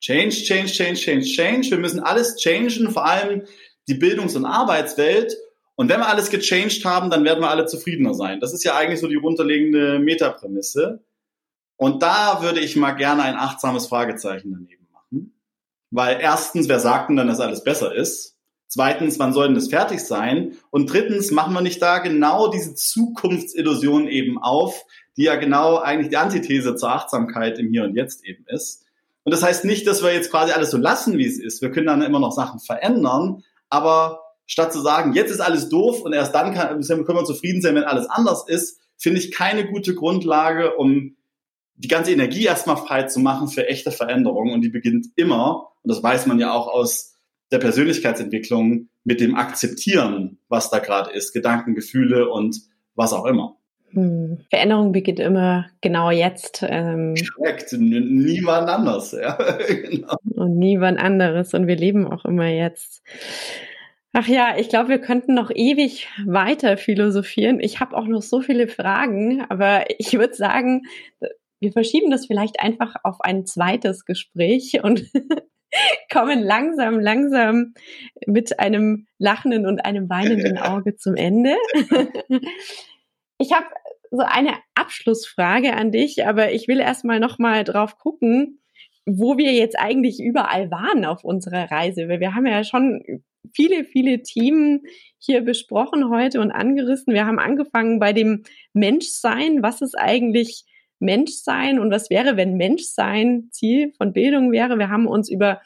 Change, 0.03 0.35
change, 0.35 0.71
change, 0.71 1.01
change, 1.01 1.25
change. 1.35 1.71
Wir 1.71 1.79
müssen 1.79 2.01
alles 2.01 2.37
changen, 2.37 2.91
vor 2.91 3.07
allem 3.07 3.47
die 3.89 3.95
Bildungs- 3.95 4.37
und 4.37 4.45
Arbeitswelt. 4.45 5.35
Und 5.77 5.89
wenn 5.89 6.01
wir 6.01 6.09
alles 6.09 6.31
gechanged 6.31 6.85
haben, 6.85 7.11
dann 7.11 7.25
werden 7.25 7.41
wir 7.41 7.51
alle 7.51 7.67
zufriedener 7.67 8.15
sein. 8.15 8.41
Das 8.41 8.53
ist 8.53 8.65
ja 8.65 8.77
eigentlich 8.77 9.01
so 9.01 9.09
die 9.09 9.17
runterliegende 9.17 9.99
Metaprämisse. 9.99 11.05
Und 11.77 12.03
da 12.03 12.43
würde 12.43 12.61
ich 12.61 12.77
mal 12.77 12.93
gerne 12.93 13.23
ein 13.23 13.37
achtsames 13.37 13.87
Fragezeichen 13.89 14.53
daneben 14.53 14.87
machen. 14.93 15.41
Weil 15.91 16.19
erstens, 16.21 16.69
wer 16.69 16.79
sagt 16.79 17.09
denn 17.09 17.17
dann, 17.17 17.27
dass 17.27 17.41
alles 17.41 17.65
besser 17.65 17.95
ist? 17.95 18.37
Zweitens, 18.69 19.19
wann 19.19 19.33
soll 19.33 19.47
denn 19.47 19.55
das 19.55 19.69
fertig 19.69 20.01
sein? 20.01 20.57
Und 20.71 20.93
drittens, 20.93 21.31
machen 21.31 21.55
wir 21.55 21.61
nicht 21.61 21.83
da 21.83 21.99
genau 21.99 22.49
diese 22.49 22.75
Zukunftsillusion 22.75 24.09
eben 24.09 24.39
auf, 24.43 24.83
die 25.17 25.25
ja 25.25 25.37
genau 25.37 25.79
eigentlich 25.79 26.09
die 26.09 26.17
Antithese 26.17 26.75
zur 26.75 26.91
Achtsamkeit 26.91 27.59
im 27.59 27.71
Hier 27.71 27.85
und 27.85 27.95
Jetzt 27.95 28.25
eben 28.25 28.45
ist. 28.49 28.85
Und 29.25 29.33
das 29.33 29.43
heißt 29.43 29.65
nicht, 29.65 29.87
dass 29.87 30.03
wir 30.03 30.13
jetzt 30.13 30.31
quasi 30.31 30.53
alles 30.53 30.71
so 30.71 30.77
lassen, 30.77 31.19
wie 31.19 31.27
es 31.27 31.39
ist. 31.39 31.63
Wir 31.63 31.71
können 31.71 31.87
dann 31.87 32.03
immer 32.03 32.21
noch 32.21 32.33
Sachen 32.33 32.61
verändern, 32.61 33.43
aber 33.71 34.24
statt 34.47 34.73
zu 34.73 34.81
sagen, 34.81 35.13
jetzt 35.15 35.31
ist 35.31 35.41
alles 35.41 35.69
doof 35.69 36.03
und 36.03 36.13
erst 36.13 36.35
dann 36.35 36.55
kann, 36.55 36.81
können 36.83 37.19
wir 37.19 37.25
zufrieden 37.25 37.63
sein, 37.63 37.75
wenn 37.75 37.85
alles 37.85 38.07
anders 38.07 38.45
ist, 38.47 38.81
finde 38.99 39.21
ich 39.21 39.33
keine 39.33 39.67
gute 39.67 39.95
Grundlage, 39.95 40.77
um 40.77 41.17
die 41.77 41.89
ganze 41.89 42.13
Energie 42.13 42.45
erstmal 42.45 42.77
frei 42.77 43.05
zu 43.05 43.21
machen 43.21 43.49
für 43.49 43.67
echte 43.67 43.91
Veränderungen. 43.91 44.55
Und 44.55 44.63
die 44.63 44.69
beginnt 44.69 45.09
immer, 45.17 45.73
und 45.83 45.91
das 45.91 46.03
weiß 46.03 46.27
man 46.27 46.39
ja 46.39 46.53
auch 46.53 46.69
aus 46.69 47.17
der 47.51 47.59
Persönlichkeitsentwicklung, 47.59 48.89
mit 49.05 49.21
dem 49.21 49.35
Akzeptieren, 49.35 50.39
was 50.49 50.71
da 50.71 50.79
gerade 50.79 51.11
ist, 51.11 51.33
Gedanken, 51.33 51.75
Gefühle 51.75 52.31
und 52.31 52.59
was 52.95 53.13
auch 53.13 53.27
immer. 53.27 53.57
Hm. 53.91 54.39
Veränderung 54.51 54.93
beginnt 54.93 55.21
immer 55.21 55.67
genau 55.81 56.11
jetzt. 56.11 56.65
Ähm, 56.67 57.15
Korrekt, 57.37 57.73
niemand 57.73 58.69
anders. 58.69 59.13
Ja. 59.13 59.39
genau. 59.69 60.17
Und 60.35 60.57
niemand 60.59 60.99
anderes. 60.99 61.55
Und 61.55 61.67
wir 61.67 61.77
leben 61.77 62.11
auch 62.11 62.25
immer 62.25 62.49
jetzt. 62.49 63.03
Ach 64.17 64.29
ja, 64.29 64.57
ich 64.57 64.69
glaube, 64.69 64.91
wir 64.91 65.01
könnten 65.01 65.35
noch 65.35 65.51
ewig 65.53 66.09
weiter 66.25 66.77
philosophieren. 66.77 67.59
Ich 67.59 67.81
habe 67.81 67.97
auch 67.97 68.07
noch 68.07 68.23
so 68.23 68.41
viele 68.41 68.69
Fragen, 68.69 69.45
aber 69.49 69.87
ich 69.99 70.13
würde 70.13 70.35
sagen, 70.35 70.83
wir 71.59 71.73
verschieben 71.73 72.13
das 72.13 72.27
vielleicht 72.27 72.61
einfach 72.61 72.95
auf 73.03 73.21
ein 73.21 73.45
zweites 73.45 74.05
Gespräch 74.05 74.85
und 74.85 75.11
kommen 76.13 76.45
langsam, 76.45 77.01
langsam 77.01 77.75
mit 78.25 78.61
einem 78.61 79.09
lachenden 79.19 79.67
und 79.67 79.85
einem 79.85 80.09
weinenden 80.09 80.59
Auge 80.73 80.97
zum 80.97 81.17
Ende. 81.17 81.57
Ich 83.37 83.53
habe 83.53 83.67
so 84.13 84.23
eine 84.23 84.53
Abschlussfrage 84.77 85.75
an 85.75 85.91
dich, 85.91 86.25
aber 86.25 86.53
ich 86.53 86.69
will 86.69 86.79
erstmal 86.79 87.19
nochmal 87.19 87.65
drauf 87.65 87.99
gucken, 87.99 88.61
wo 89.07 89.37
wir 89.37 89.53
jetzt 89.53 89.77
eigentlich 89.77 90.21
überall 90.21 90.71
waren 90.71 91.05
auf 91.05 91.25
unserer 91.25 91.69
Reise, 91.69 92.09
weil 92.09 92.21
wir 92.21 92.37
haben 92.37 92.47
ja 92.47 92.63
schon 92.63 93.03
viele, 93.55 93.85
viele 93.85 94.23
Themen 94.23 94.83
hier 95.19 95.43
besprochen 95.43 96.11
heute 96.11 96.41
und 96.41 96.51
angerissen. 96.51 97.15
Wir 97.15 97.27
haben 97.27 97.39
angefangen 97.39 97.99
bei 97.99 98.13
dem 98.13 98.43
Menschsein. 98.73 99.63
Was 99.63 99.81
ist 99.81 99.97
eigentlich 99.99 100.65
Menschsein 100.99 101.79
und 101.79 101.91
was 101.91 102.11
wäre, 102.11 102.37
wenn 102.37 102.57
Menschsein 102.57 103.49
Ziel 103.51 103.93
von 103.97 104.13
Bildung 104.13 104.53
wäre? 104.53 104.79
Wir 104.79 104.91
haben 104.91 105.07
uns 105.07 105.31
über 105.31 105.61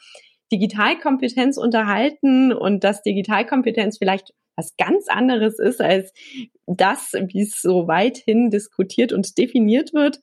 Digitalkompetenz 0.51 1.57
unterhalten 1.57 2.53
und 2.53 2.83
dass 2.83 3.01
Digitalkompetenz 3.01 3.97
vielleicht 3.97 4.33
was 4.55 4.75
ganz 4.75 5.07
anderes 5.07 5.57
ist 5.57 5.81
als 5.81 6.11
das, 6.67 7.13
wie 7.13 7.43
es 7.43 7.61
so 7.61 7.87
weithin 7.87 8.49
diskutiert 8.49 9.13
und 9.13 9.37
definiert 9.37 9.93
wird. 9.93 10.19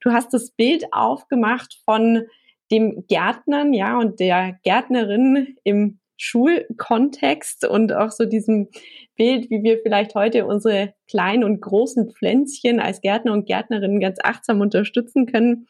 Du 0.00 0.12
hast 0.12 0.32
das 0.32 0.52
Bild 0.52 0.86
aufgemacht 0.92 1.76
von 1.84 2.22
dem 2.70 3.04
Gärtnern, 3.08 3.74
ja, 3.74 3.98
und 3.98 4.20
der 4.20 4.58
Gärtnerin 4.62 5.56
im 5.64 6.00
Schulkontext 6.16 7.66
und 7.66 7.92
auch 7.92 8.10
so 8.10 8.24
diesem 8.24 8.68
Bild, 9.16 9.50
wie 9.50 9.62
wir 9.62 9.78
vielleicht 9.82 10.14
heute 10.14 10.46
unsere 10.46 10.94
kleinen 11.08 11.44
und 11.44 11.60
großen 11.60 12.10
Pflänzchen 12.10 12.80
als 12.80 13.00
Gärtner 13.00 13.32
und 13.32 13.46
Gärtnerinnen 13.46 14.00
ganz 14.00 14.18
achtsam 14.22 14.60
unterstützen 14.60 15.26
können. 15.26 15.66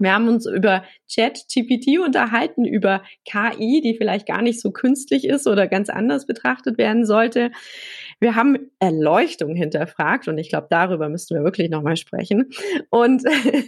Wir 0.00 0.12
haben 0.12 0.28
uns 0.28 0.46
über 0.46 0.82
Chat 1.06 1.46
GPT 1.52 2.00
unterhalten, 2.04 2.64
über 2.64 3.04
KI, 3.24 3.80
die 3.80 3.96
vielleicht 3.96 4.26
gar 4.26 4.42
nicht 4.42 4.60
so 4.60 4.72
künstlich 4.72 5.24
ist 5.24 5.46
oder 5.46 5.68
ganz 5.68 5.88
anders 5.88 6.26
betrachtet 6.26 6.78
werden 6.78 7.06
sollte. 7.06 7.52
Wir 8.18 8.34
haben 8.34 8.70
Erleuchtung 8.80 9.54
hinterfragt 9.54 10.26
und 10.26 10.38
ich 10.38 10.48
glaube, 10.48 10.66
darüber 10.68 11.08
müssten 11.08 11.36
wir 11.36 11.44
wirklich 11.44 11.70
nochmal 11.70 11.96
sprechen. 11.96 12.50
Und 12.90 13.22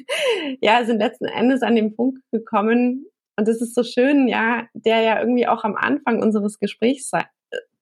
ja, 0.60 0.84
sind 0.84 0.98
letzten 0.98 1.26
Endes 1.26 1.62
an 1.62 1.76
den 1.76 1.94
Punkt 1.94 2.20
gekommen, 2.32 3.06
und 3.36 3.48
das 3.48 3.60
ist 3.60 3.74
so 3.74 3.82
schön, 3.82 4.28
ja, 4.28 4.66
der 4.74 5.00
ja 5.00 5.20
irgendwie 5.20 5.46
auch 5.46 5.64
am 5.64 5.76
Anfang 5.76 6.22
unseres 6.22 6.58
Gesprächs 6.58 7.10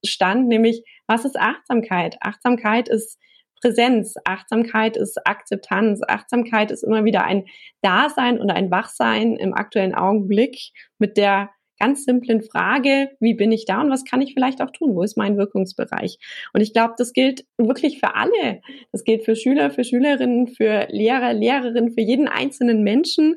stand, 0.05 0.49
nämlich, 0.49 0.85
was 1.07 1.25
ist 1.25 1.39
Achtsamkeit? 1.39 2.17
Achtsamkeit 2.21 2.89
ist 2.89 3.19
Präsenz, 3.61 4.17
Achtsamkeit 4.25 4.97
ist 4.97 5.27
Akzeptanz, 5.27 6.03
Achtsamkeit 6.07 6.71
ist 6.71 6.83
immer 6.83 7.05
wieder 7.05 7.25
ein 7.25 7.47
Dasein 7.81 8.39
und 8.39 8.51
ein 8.51 8.71
Wachsein 8.71 9.37
im 9.37 9.55
aktuellen 9.55 9.95
Augenblick 9.95 10.59
mit 10.99 11.17
der 11.17 11.51
ganz 11.81 12.05
simplen 12.05 12.43
Frage, 12.43 13.11
wie 13.21 13.35
bin 13.35 13.53
ich 13.53 13.65
da 13.65 13.81
und 13.81 13.91
was 13.91 14.05
kann 14.05 14.21
ich 14.21 14.35
vielleicht 14.35 14.63
auch 14.63 14.71
tun? 14.71 14.95
Wo 14.95 15.03
ist 15.03 15.17
mein 15.17 15.37
Wirkungsbereich? 15.37 16.19
Und 16.53 16.61
ich 16.61 16.73
glaube, 16.73 16.95
das 16.99 17.13
gilt 17.13 17.47
wirklich 17.59 18.01
für 18.01 18.15
alle. 18.15 18.61
Das 18.93 19.05
gilt 19.05 19.25
für 19.25 19.35
Schüler, 19.35 19.71
für 19.71 19.85
Schülerinnen, 19.85 20.49
für 20.49 20.87
Lehrer, 20.91 21.33
Lehrerinnen, 21.33 21.93
für 21.93 22.01
jeden 22.01 22.29
einzelnen 22.29 22.83
Menschen. 22.83 23.37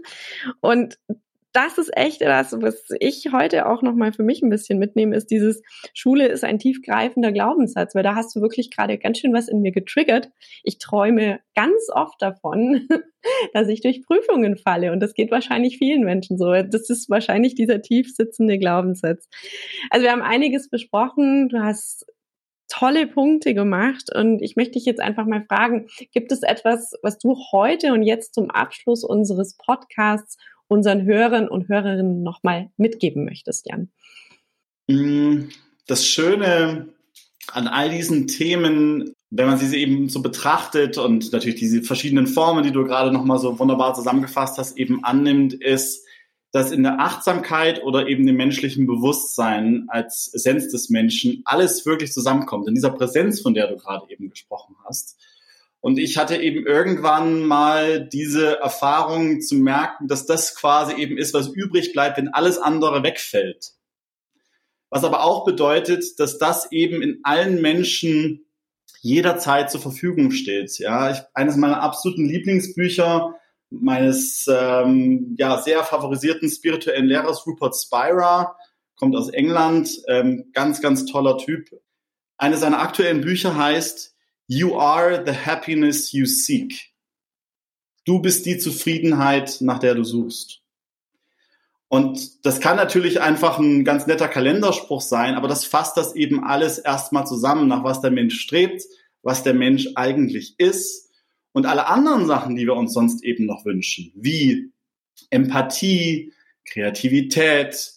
Und 0.62 0.98
das 1.58 1.80
ist 1.80 1.90
echt 1.98 2.22
was, 2.22 2.54
was 2.62 2.86
ich 3.00 3.32
heute 3.34 3.66
auch 3.66 3.82
nochmal 3.82 4.14
für 4.14 4.22
mich 4.22 4.44
ein 4.44 4.50
bisschen 4.52 4.78
mitnehme, 4.78 5.16
ist 5.16 5.32
dieses 5.32 5.64
Schule 5.96 6.28
ist 6.28 6.44
ein 6.44 6.60
tiefgreifender 6.60 7.32
Glaubenssatz, 7.32 7.96
weil 7.96 8.04
da 8.04 8.14
hast 8.14 8.36
du 8.36 8.42
wirklich 8.42 8.70
gerade 8.70 9.00
ganz 9.00 9.18
schön 9.18 9.34
was 9.34 9.48
in 9.48 9.62
mir 9.62 9.72
getriggert. 9.72 10.30
Ich 10.64 10.78
träume 10.78 11.40
ganz 11.56 11.90
oft 11.92 12.22
davon, 12.22 12.88
dass 13.54 13.70
ich 13.70 13.82
durch 13.82 14.04
Prüfungen 14.06 14.58
falle 14.58 14.92
und 14.92 15.00
das 15.00 15.16
geht 15.16 15.32
wahrscheinlich 15.32 15.80
vielen 15.80 16.04
Menschen 16.04 16.38
so. 16.38 16.52
Das 16.52 16.92
ist 16.92 17.10
wahrscheinlich 17.10 17.56
dieser 17.56 17.82
tief 17.82 18.14
sitzende 18.16 18.60
Glaubenssatz. 18.60 19.28
Also 19.90 20.04
wir 20.04 20.12
haben 20.12 20.22
einiges 20.22 20.70
besprochen. 20.70 21.50
Du 21.50 21.60
hast 21.60 22.06
tolle 22.70 23.08
Punkte 23.08 23.56
gemacht 23.56 24.14
und 24.14 24.44
ich 24.44 24.56
möchte 24.56 24.74
dich 24.74 24.86
jetzt 24.86 25.00
einfach 25.00 25.26
mal 25.26 25.44
fragen, 25.48 25.88
gibt 26.12 26.32
es 26.32 26.44
etwas, 26.44 26.94
was 27.02 27.18
du 27.18 27.36
heute 27.52 27.94
und 27.94 28.04
jetzt 28.04 28.36
zum 28.36 28.52
Abschluss 28.52 29.04
unseres 29.04 29.56
Podcasts 29.58 30.38
unseren 30.68 31.06
Hörern 31.06 31.48
und 31.48 31.68
Hörerinnen 31.70 32.24
nochmal 32.24 32.70
mitgeben 32.78 33.26
möchtest, 33.26 33.68
Jan? 33.70 33.90
Mm, 34.88 35.50
das 35.88 36.06
Schöne 36.06 36.90
an 37.52 37.68
all 37.68 37.90
diesen 37.90 38.28
Themen, 38.28 39.14
wenn 39.30 39.48
man 39.48 39.58
sie 39.58 39.78
eben 39.78 40.10
so 40.10 40.22
betrachtet 40.22 40.98
und 40.98 41.32
natürlich 41.32 41.60
diese 41.60 41.82
verschiedenen 41.82 42.28
Formen, 42.28 42.64
die 42.64 42.72
du 42.72 42.84
gerade 42.84 43.12
nochmal 43.12 43.40
so 43.40 43.58
wunderbar 43.60 43.94
zusammengefasst 43.94 44.58
hast, 44.58 44.78
eben 44.78 45.04
annimmt, 45.04 45.54
ist, 45.54 46.06
dass 46.52 46.72
in 46.72 46.84
der 46.84 47.00
Achtsamkeit 47.00 47.84
oder 47.84 48.08
eben 48.08 48.26
dem 48.26 48.38
menschlichen 48.38 48.88
Bewusstsein 48.88 49.86
als 49.90 50.32
Essenz 50.34 50.70
des 50.70 50.90
Menschen 50.90 51.42
alles 51.46 51.86
wirklich 51.86 52.14
zusammenkommt. 52.14 52.68
In 52.68 52.76
dieser 52.76 52.90
Präsenz, 52.92 53.42
von 53.42 53.54
der 53.54 53.68
du 53.68 53.78
gerade 53.78 54.10
eben 54.10 54.30
gesprochen 54.30 54.76
hast. 54.86 55.18
Und 55.88 56.00
ich 56.00 56.18
hatte 56.18 56.36
eben 56.36 56.66
irgendwann 56.66 57.44
mal 57.46 58.06
diese 58.10 58.60
Erfahrung 58.60 59.40
zu 59.40 59.56
merken, 59.56 60.10
dass 60.10 60.26
das 60.26 60.54
quasi 60.54 60.94
eben 60.96 61.18
ist, 61.18 61.34
was 61.34 61.48
übrig 61.48 61.94
bleibt, 61.94 62.18
wenn 62.18 62.28
alles 62.28 62.58
andere 62.58 63.04
wegfällt. 63.04 63.72
Was 64.90 65.06
aber 65.06 65.24
auch 65.24 65.46
bedeutet, 65.46 66.20
dass 66.20 66.40
das 66.40 66.74
eben 66.74 67.02
in 67.02 67.22
allen 67.24 67.62
Menschen 67.62 68.48
jederzeit 69.00 69.72
zur 69.72 69.80
Verfügung 69.80 70.32
steht. 70.32 70.78
Ja, 70.78 71.12
ich, 71.12 71.20
eines 71.34 71.56
meiner 71.56 71.82
absoluten 71.82 72.26
Lieblingsbücher 72.26 73.36
meines 73.70 74.46
ähm, 74.50 75.38
ja 75.40 75.62
sehr 75.62 75.86
favorisierten 75.86 76.50
spirituellen 76.50 77.06
Lehrers 77.06 77.48
Rupert 77.48 77.78
Spira 77.78 78.58
kommt 78.98 79.16
aus 79.16 79.30
England, 79.30 79.90
ähm, 80.10 80.50
ganz 80.52 80.82
ganz 80.82 81.06
toller 81.06 81.38
Typ. 81.38 81.70
Eines 82.38 82.60
seiner 82.60 82.82
aktuellen 82.82 83.22
Bücher 83.22 83.56
heißt 83.56 84.17
You 84.48 84.78
are 84.80 85.24
the 85.26 85.34
happiness 85.34 86.14
you 86.14 86.26
seek. 86.26 86.94
Du 88.06 88.22
bist 88.22 88.46
die 88.46 88.58
Zufriedenheit, 88.58 89.58
nach 89.60 89.80
der 89.80 89.96
du 89.96 90.06
suchst. 90.06 90.62
Und 91.90 92.46
das 92.46 92.60
kann 92.60 92.78
natürlich 92.78 93.22
einfach 93.22 93.60
ein 93.60 93.84
ganz 93.84 94.08
netter 94.08 94.28
Kalenderspruch 94.28 95.02
sein, 95.02 95.36
aber 95.36 95.48
das 95.48 95.66
fasst 95.66 95.98
das 95.98 96.16
eben 96.16 96.44
alles 96.44 96.80
erstmal 96.80 97.28
zusammen, 97.28 97.68
nach 97.68 97.84
was 97.84 98.02
der 98.02 98.12
Mensch 98.12 98.40
strebt, 98.40 98.84
was 99.22 99.44
der 99.44 99.54
Mensch 99.54 99.90
eigentlich 99.96 100.58
ist 100.60 101.10
und 101.52 101.66
alle 101.66 101.88
anderen 101.88 102.26
Sachen, 102.28 102.56
die 102.56 102.66
wir 102.66 102.76
uns 102.76 102.94
sonst 102.94 103.24
eben 103.24 103.46
noch 103.46 103.66
wünschen, 103.66 104.12
wie 104.16 104.72
Empathie, 105.30 106.34
Kreativität, 106.66 107.94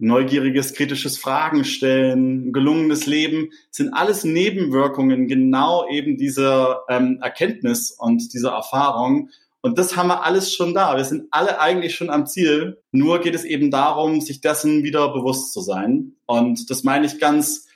neugieriges, 0.00 0.72
kritisches 0.72 1.18
Fragen 1.18 1.64
stellen, 1.64 2.52
gelungenes 2.52 3.06
Leben, 3.06 3.50
sind 3.70 3.92
alles 3.92 4.24
Nebenwirkungen 4.24 5.28
genau 5.28 5.88
eben 5.88 6.16
dieser 6.16 6.82
ähm, 6.88 7.18
Erkenntnis 7.22 7.90
und 7.90 8.32
dieser 8.32 8.50
Erfahrung. 8.50 9.28
Und 9.60 9.78
das 9.78 9.96
haben 9.96 10.08
wir 10.08 10.24
alles 10.24 10.54
schon 10.54 10.72
da. 10.72 10.96
Wir 10.96 11.04
sind 11.04 11.28
alle 11.30 11.60
eigentlich 11.60 11.94
schon 11.94 12.08
am 12.08 12.26
Ziel. 12.26 12.78
Nur 12.92 13.20
geht 13.20 13.34
es 13.34 13.44
eben 13.44 13.70
darum, 13.70 14.22
sich 14.22 14.40
dessen 14.40 14.82
wieder 14.82 15.12
bewusst 15.12 15.52
zu 15.52 15.60
sein. 15.60 16.12
Und 16.24 16.70
das 16.70 16.82
meine 16.82 17.06
ich 17.06 17.18
ganz 17.18 17.66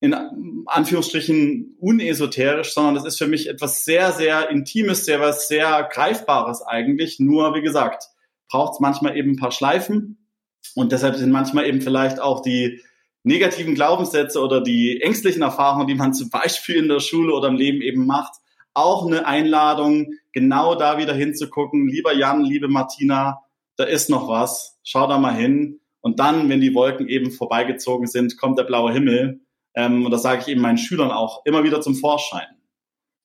in 0.00 0.14
Anführungsstrichen 0.66 1.76
unesoterisch, 1.78 2.74
sondern 2.74 2.96
das 2.96 3.04
ist 3.04 3.18
für 3.18 3.28
mich 3.28 3.48
etwas 3.48 3.84
sehr, 3.84 4.10
sehr 4.10 4.50
Intimes, 4.50 5.04
sehr 5.04 5.20
was 5.20 5.46
sehr 5.46 5.88
Greifbares 5.92 6.60
eigentlich. 6.62 7.20
Nur, 7.20 7.54
wie 7.54 7.62
gesagt, 7.62 8.08
braucht 8.50 8.74
es 8.74 8.80
manchmal 8.80 9.16
eben 9.16 9.30
ein 9.30 9.36
paar 9.36 9.52
Schleifen 9.52 10.21
und 10.74 10.92
deshalb 10.92 11.16
sind 11.16 11.30
manchmal 11.30 11.66
eben 11.66 11.80
vielleicht 11.80 12.20
auch 12.20 12.40
die 12.40 12.80
negativen 13.24 13.74
Glaubenssätze 13.74 14.40
oder 14.40 14.60
die 14.60 15.00
ängstlichen 15.00 15.42
Erfahrungen, 15.42 15.86
die 15.86 15.94
man 15.94 16.14
zum 16.14 16.30
Beispiel 16.30 16.76
in 16.76 16.88
der 16.88 17.00
Schule 17.00 17.34
oder 17.34 17.48
im 17.48 17.56
Leben 17.56 17.82
eben 17.82 18.06
macht, 18.06 18.34
auch 18.74 19.06
eine 19.06 19.26
Einladung, 19.26 20.14
genau 20.32 20.74
da 20.74 20.98
wieder 20.98 21.14
hinzugucken. 21.14 21.88
Lieber 21.88 22.14
Jan, 22.14 22.42
liebe 22.42 22.68
Martina, 22.68 23.42
da 23.76 23.84
ist 23.84 24.08
noch 24.08 24.28
was. 24.28 24.78
Schau 24.82 25.06
da 25.06 25.18
mal 25.18 25.34
hin. 25.34 25.80
Und 26.00 26.18
dann, 26.18 26.48
wenn 26.48 26.60
die 26.60 26.74
Wolken 26.74 27.06
eben 27.08 27.30
vorbeigezogen 27.30 28.06
sind, 28.06 28.38
kommt 28.38 28.58
der 28.58 28.64
blaue 28.64 28.92
Himmel. 28.92 29.40
Ähm, 29.74 30.04
und 30.04 30.10
das 30.10 30.22
sage 30.22 30.42
ich 30.42 30.48
eben 30.48 30.60
meinen 30.60 30.78
Schülern 30.78 31.10
auch 31.10 31.42
immer 31.44 31.64
wieder 31.64 31.80
zum 31.80 31.94
Vorschein. 31.94 32.46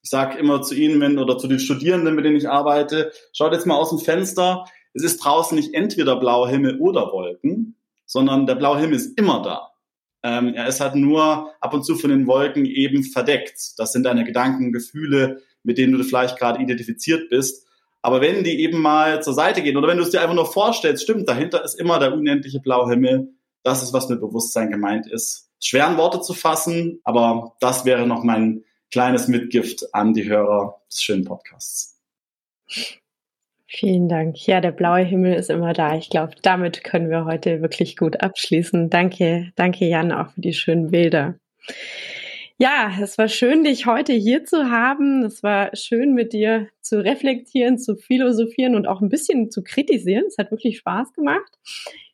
Ich 0.04 0.10
sage 0.10 0.38
immer 0.38 0.62
zu 0.62 0.76
ihnen 0.76 1.02
wenn, 1.02 1.18
oder 1.18 1.38
zu 1.38 1.48
den 1.48 1.60
Studierenden, 1.60 2.16
mit 2.16 2.24
denen 2.24 2.38
ich 2.38 2.48
arbeite, 2.48 3.12
schaut 3.34 3.52
jetzt 3.54 3.66
mal 3.66 3.76
aus 3.76 3.90
dem 3.90 4.00
Fenster 4.00 4.66
es 4.98 5.04
ist 5.04 5.24
draußen 5.24 5.58
nicht 5.58 5.74
entweder 5.74 6.18
blauer 6.18 6.50
Himmel 6.50 6.80
oder 6.80 7.12
Wolken, 7.12 7.76
sondern 8.06 8.46
der 8.46 8.56
blaue 8.56 8.80
Himmel 8.80 8.96
ist 8.96 9.18
immer 9.18 9.42
da. 9.42 9.72
Ähm, 10.24 10.54
er 10.56 10.68
ist 10.68 10.82
halt 10.82 10.96
nur 10.96 11.54
ab 11.62 11.74
und 11.74 11.84
zu 11.84 11.96
von 11.96 12.10
den 12.10 12.28
Wolken 12.28 12.66
eben 12.66 13.04
verdeckt. 13.04 13.78
Das 13.78 13.92
sind 13.92 14.04
deine 14.04 14.24
Gedanken, 14.24 14.72
Gefühle, 14.72 15.42
mit 15.64 15.78
denen 15.78 15.98
du 15.98 16.04
vielleicht 16.04 16.38
gerade 16.38 16.62
identifiziert 16.62 17.30
bist. 17.30 17.68
Aber 18.02 18.22
wenn 18.22 18.44
die 18.44 18.60
eben 18.62 18.82
mal 18.82 19.22
zur 19.22 19.34
Seite 19.34 19.62
gehen 19.62 19.78
oder 19.78 19.88
wenn 19.88 19.98
du 19.98 20.04
es 20.04 20.12
dir 20.12 20.22
einfach 20.22 20.36
nur 20.36 20.52
vorstellst, 20.52 21.04
stimmt, 21.04 21.28
dahinter 21.28 21.64
ist 21.64 21.80
immer 21.80 22.00
der 22.00 22.14
unendliche 22.14 22.60
blaue 22.60 22.90
Himmel. 22.90 23.30
Das 23.64 23.84
ist, 23.84 23.94
was 23.94 24.10
mit 24.10 24.20
Bewusstsein 24.22 24.72
gemeint 24.72 25.08
ist. 25.08 25.50
Schweren 25.60 25.98
Worte 25.98 26.22
zu 26.22 26.34
fassen, 26.34 27.02
aber 27.04 27.56
das 27.60 27.86
wäre 27.86 28.08
noch 28.08 28.24
mein 28.24 28.64
kleines 28.92 29.28
Mitgift 29.28 29.94
an 29.94 30.14
die 30.14 30.28
Hörer 30.28 30.82
des 30.92 31.02
schönen 31.02 31.26
Podcasts. 31.26 32.00
Vielen 33.70 34.08
Dank. 34.08 34.48
Ja, 34.48 34.62
der 34.62 34.72
blaue 34.72 35.04
Himmel 35.04 35.34
ist 35.34 35.50
immer 35.50 35.74
da. 35.74 35.98
Ich 35.98 36.10
glaube, 36.10 36.36
damit 36.42 36.86
können 36.86 37.10
wir 37.10 37.26
heute 37.26 37.62
wirklich 37.62 37.98
gut 37.98 38.22
abschließen. 38.22 38.90
Danke, 38.90 39.52
danke 39.56 39.86
Jan 39.86 40.14
auch 40.14 40.32
für 40.32 40.40
die 40.40 40.54
schönen 40.54 40.90
Bilder. 40.90 41.36
Ja, 42.58 42.92
es 43.02 43.18
war 43.18 43.28
schön, 43.28 43.66
dich 43.66 43.86
heute 43.86 44.14
hier 44.14 44.46
zu 44.46 44.72
haben. 44.72 45.24
Es 45.24 45.44
war 45.44 45.76
schön, 45.76 46.14
mit 46.14 46.32
dir 46.32 46.70
zu 46.82 47.04
reflektieren, 47.04 47.78
zu 47.78 47.98
philosophieren 47.98 48.74
und 48.74 48.88
auch 48.88 49.02
ein 49.02 49.10
bisschen 49.10 49.52
zu 49.52 49.62
kritisieren. 49.64 50.24
Es 50.28 50.38
hat 50.38 50.50
wirklich 50.50 50.78
Spaß 50.78 51.14
gemacht. 51.14 51.52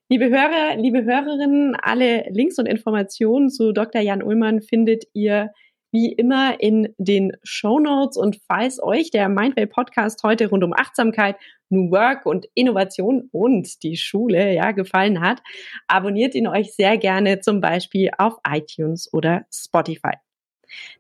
Liebe 0.10 0.30
Hörer, 0.30 0.76
liebe 0.78 1.06
Hörerinnen, 1.06 1.76
alle 1.76 2.26
Links 2.30 2.58
und 2.58 2.66
Informationen 2.66 3.50
zu 3.50 3.72
Dr. 3.72 4.02
Jan 4.02 4.24
Ullmann 4.24 4.62
findet 4.62 5.06
ihr 5.14 5.52
wie 5.94 6.12
immer 6.12 6.60
in 6.60 6.94
den 6.98 7.32
Show 7.44 7.80
Notes. 7.80 8.18
Und 8.18 8.40
falls 8.48 8.82
euch 8.82 9.12
der 9.12 9.30
Mindway 9.30 9.68
Podcast 9.68 10.24
heute 10.24 10.50
rund 10.50 10.64
um 10.64 10.74
Achtsamkeit, 10.74 11.38
New 11.70 11.92
Work 11.92 12.26
und 12.26 12.48
Innovation 12.56 13.30
und 13.32 13.84
die 13.84 13.96
Schule 13.96 14.54
ja 14.54 14.72
gefallen 14.72 15.22
hat, 15.22 15.42
abonniert 15.88 16.36
ihn 16.36 16.48
euch 16.48 16.74
sehr 16.74 16.98
gerne 16.98 17.40
zum 17.40 17.62
Beispiel 17.62 18.10
auf 18.18 18.34
iTunes 18.48 19.12
oder 19.14 19.46
Spotify. 19.52 20.16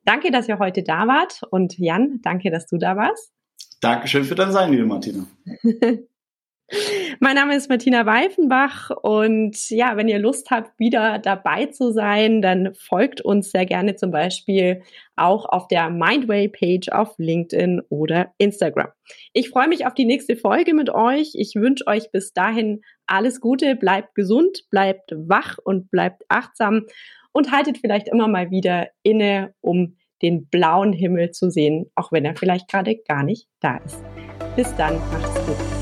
Danke, 0.05 0.31
dass 0.31 0.47
ihr 0.47 0.59
heute 0.59 0.83
da 0.83 1.07
wart 1.07 1.41
und 1.49 1.77
Jan, 1.79 2.19
danke, 2.21 2.51
dass 2.51 2.67
du 2.67 2.77
da 2.77 2.95
warst. 2.95 3.31
Dankeschön 3.81 4.23
für 4.23 4.35
dein 4.35 4.51
Sein, 4.51 4.71
liebe 4.71 4.85
Martina. 4.85 5.25
Mein 7.23 7.35
Name 7.35 7.55
ist 7.55 7.69
Martina 7.69 8.05
Weifenbach 8.05 8.89
und 8.89 9.69
ja, 9.69 9.95
wenn 9.95 10.09
ihr 10.09 10.19
Lust 10.19 10.51
habt, 10.51 10.77
wieder 10.77 11.19
dabei 11.19 11.67
zu 11.67 11.93
sein, 11.93 12.41
dann 12.41 12.73
folgt 12.73 13.21
uns 13.21 13.51
sehr 13.51 13.65
gerne 13.65 13.95
zum 13.95 14.11
Beispiel 14.11 14.81
auch 15.15 15.45
auf 15.45 15.69
der 15.69 15.89
Mindway-Page 15.89 16.89
auf 16.89 17.15
LinkedIn 17.17 17.81
oder 17.87 18.33
Instagram. 18.39 18.89
Ich 19.31 19.51
freue 19.51 19.69
mich 19.69 19.85
auf 19.85 19.93
die 19.93 20.03
nächste 20.03 20.35
Folge 20.35 20.73
mit 20.73 20.89
euch. 20.89 21.31
Ich 21.35 21.55
wünsche 21.55 21.87
euch 21.87 22.11
bis 22.11 22.33
dahin 22.33 22.81
alles 23.07 23.39
Gute, 23.39 23.77
bleibt 23.77 24.15
gesund, 24.15 24.65
bleibt 24.69 25.13
wach 25.15 25.59
und 25.63 25.89
bleibt 25.91 26.25
achtsam 26.27 26.87
und 27.31 27.53
haltet 27.53 27.77
vielleicht 27.77 28.09
immer 28.09 28.27
mal 28.27 28.51
wieder 28.51 28.89
inne, 29.01 29.53
um 29.61 29.95
den 30.21 30.47
blauen 30.47 30.91
Himmel 30.91 31.31
zu 31.31 31.49
sehen, 31.49 31.89
auch 31.95 32.11
wenn 32.11 32.25
er 32.25 32.35
vielleicht 32.35 32.67
gerade 32.69 32.97
gar 32.97 33.23
nicht 33.23 33.47
da 33.61 33.77
ist. 33.77 34.03
Bis 34.57 34.75
dann, 34.75 34.97
macht's 35.09 35.45
gut. 35.45 35.72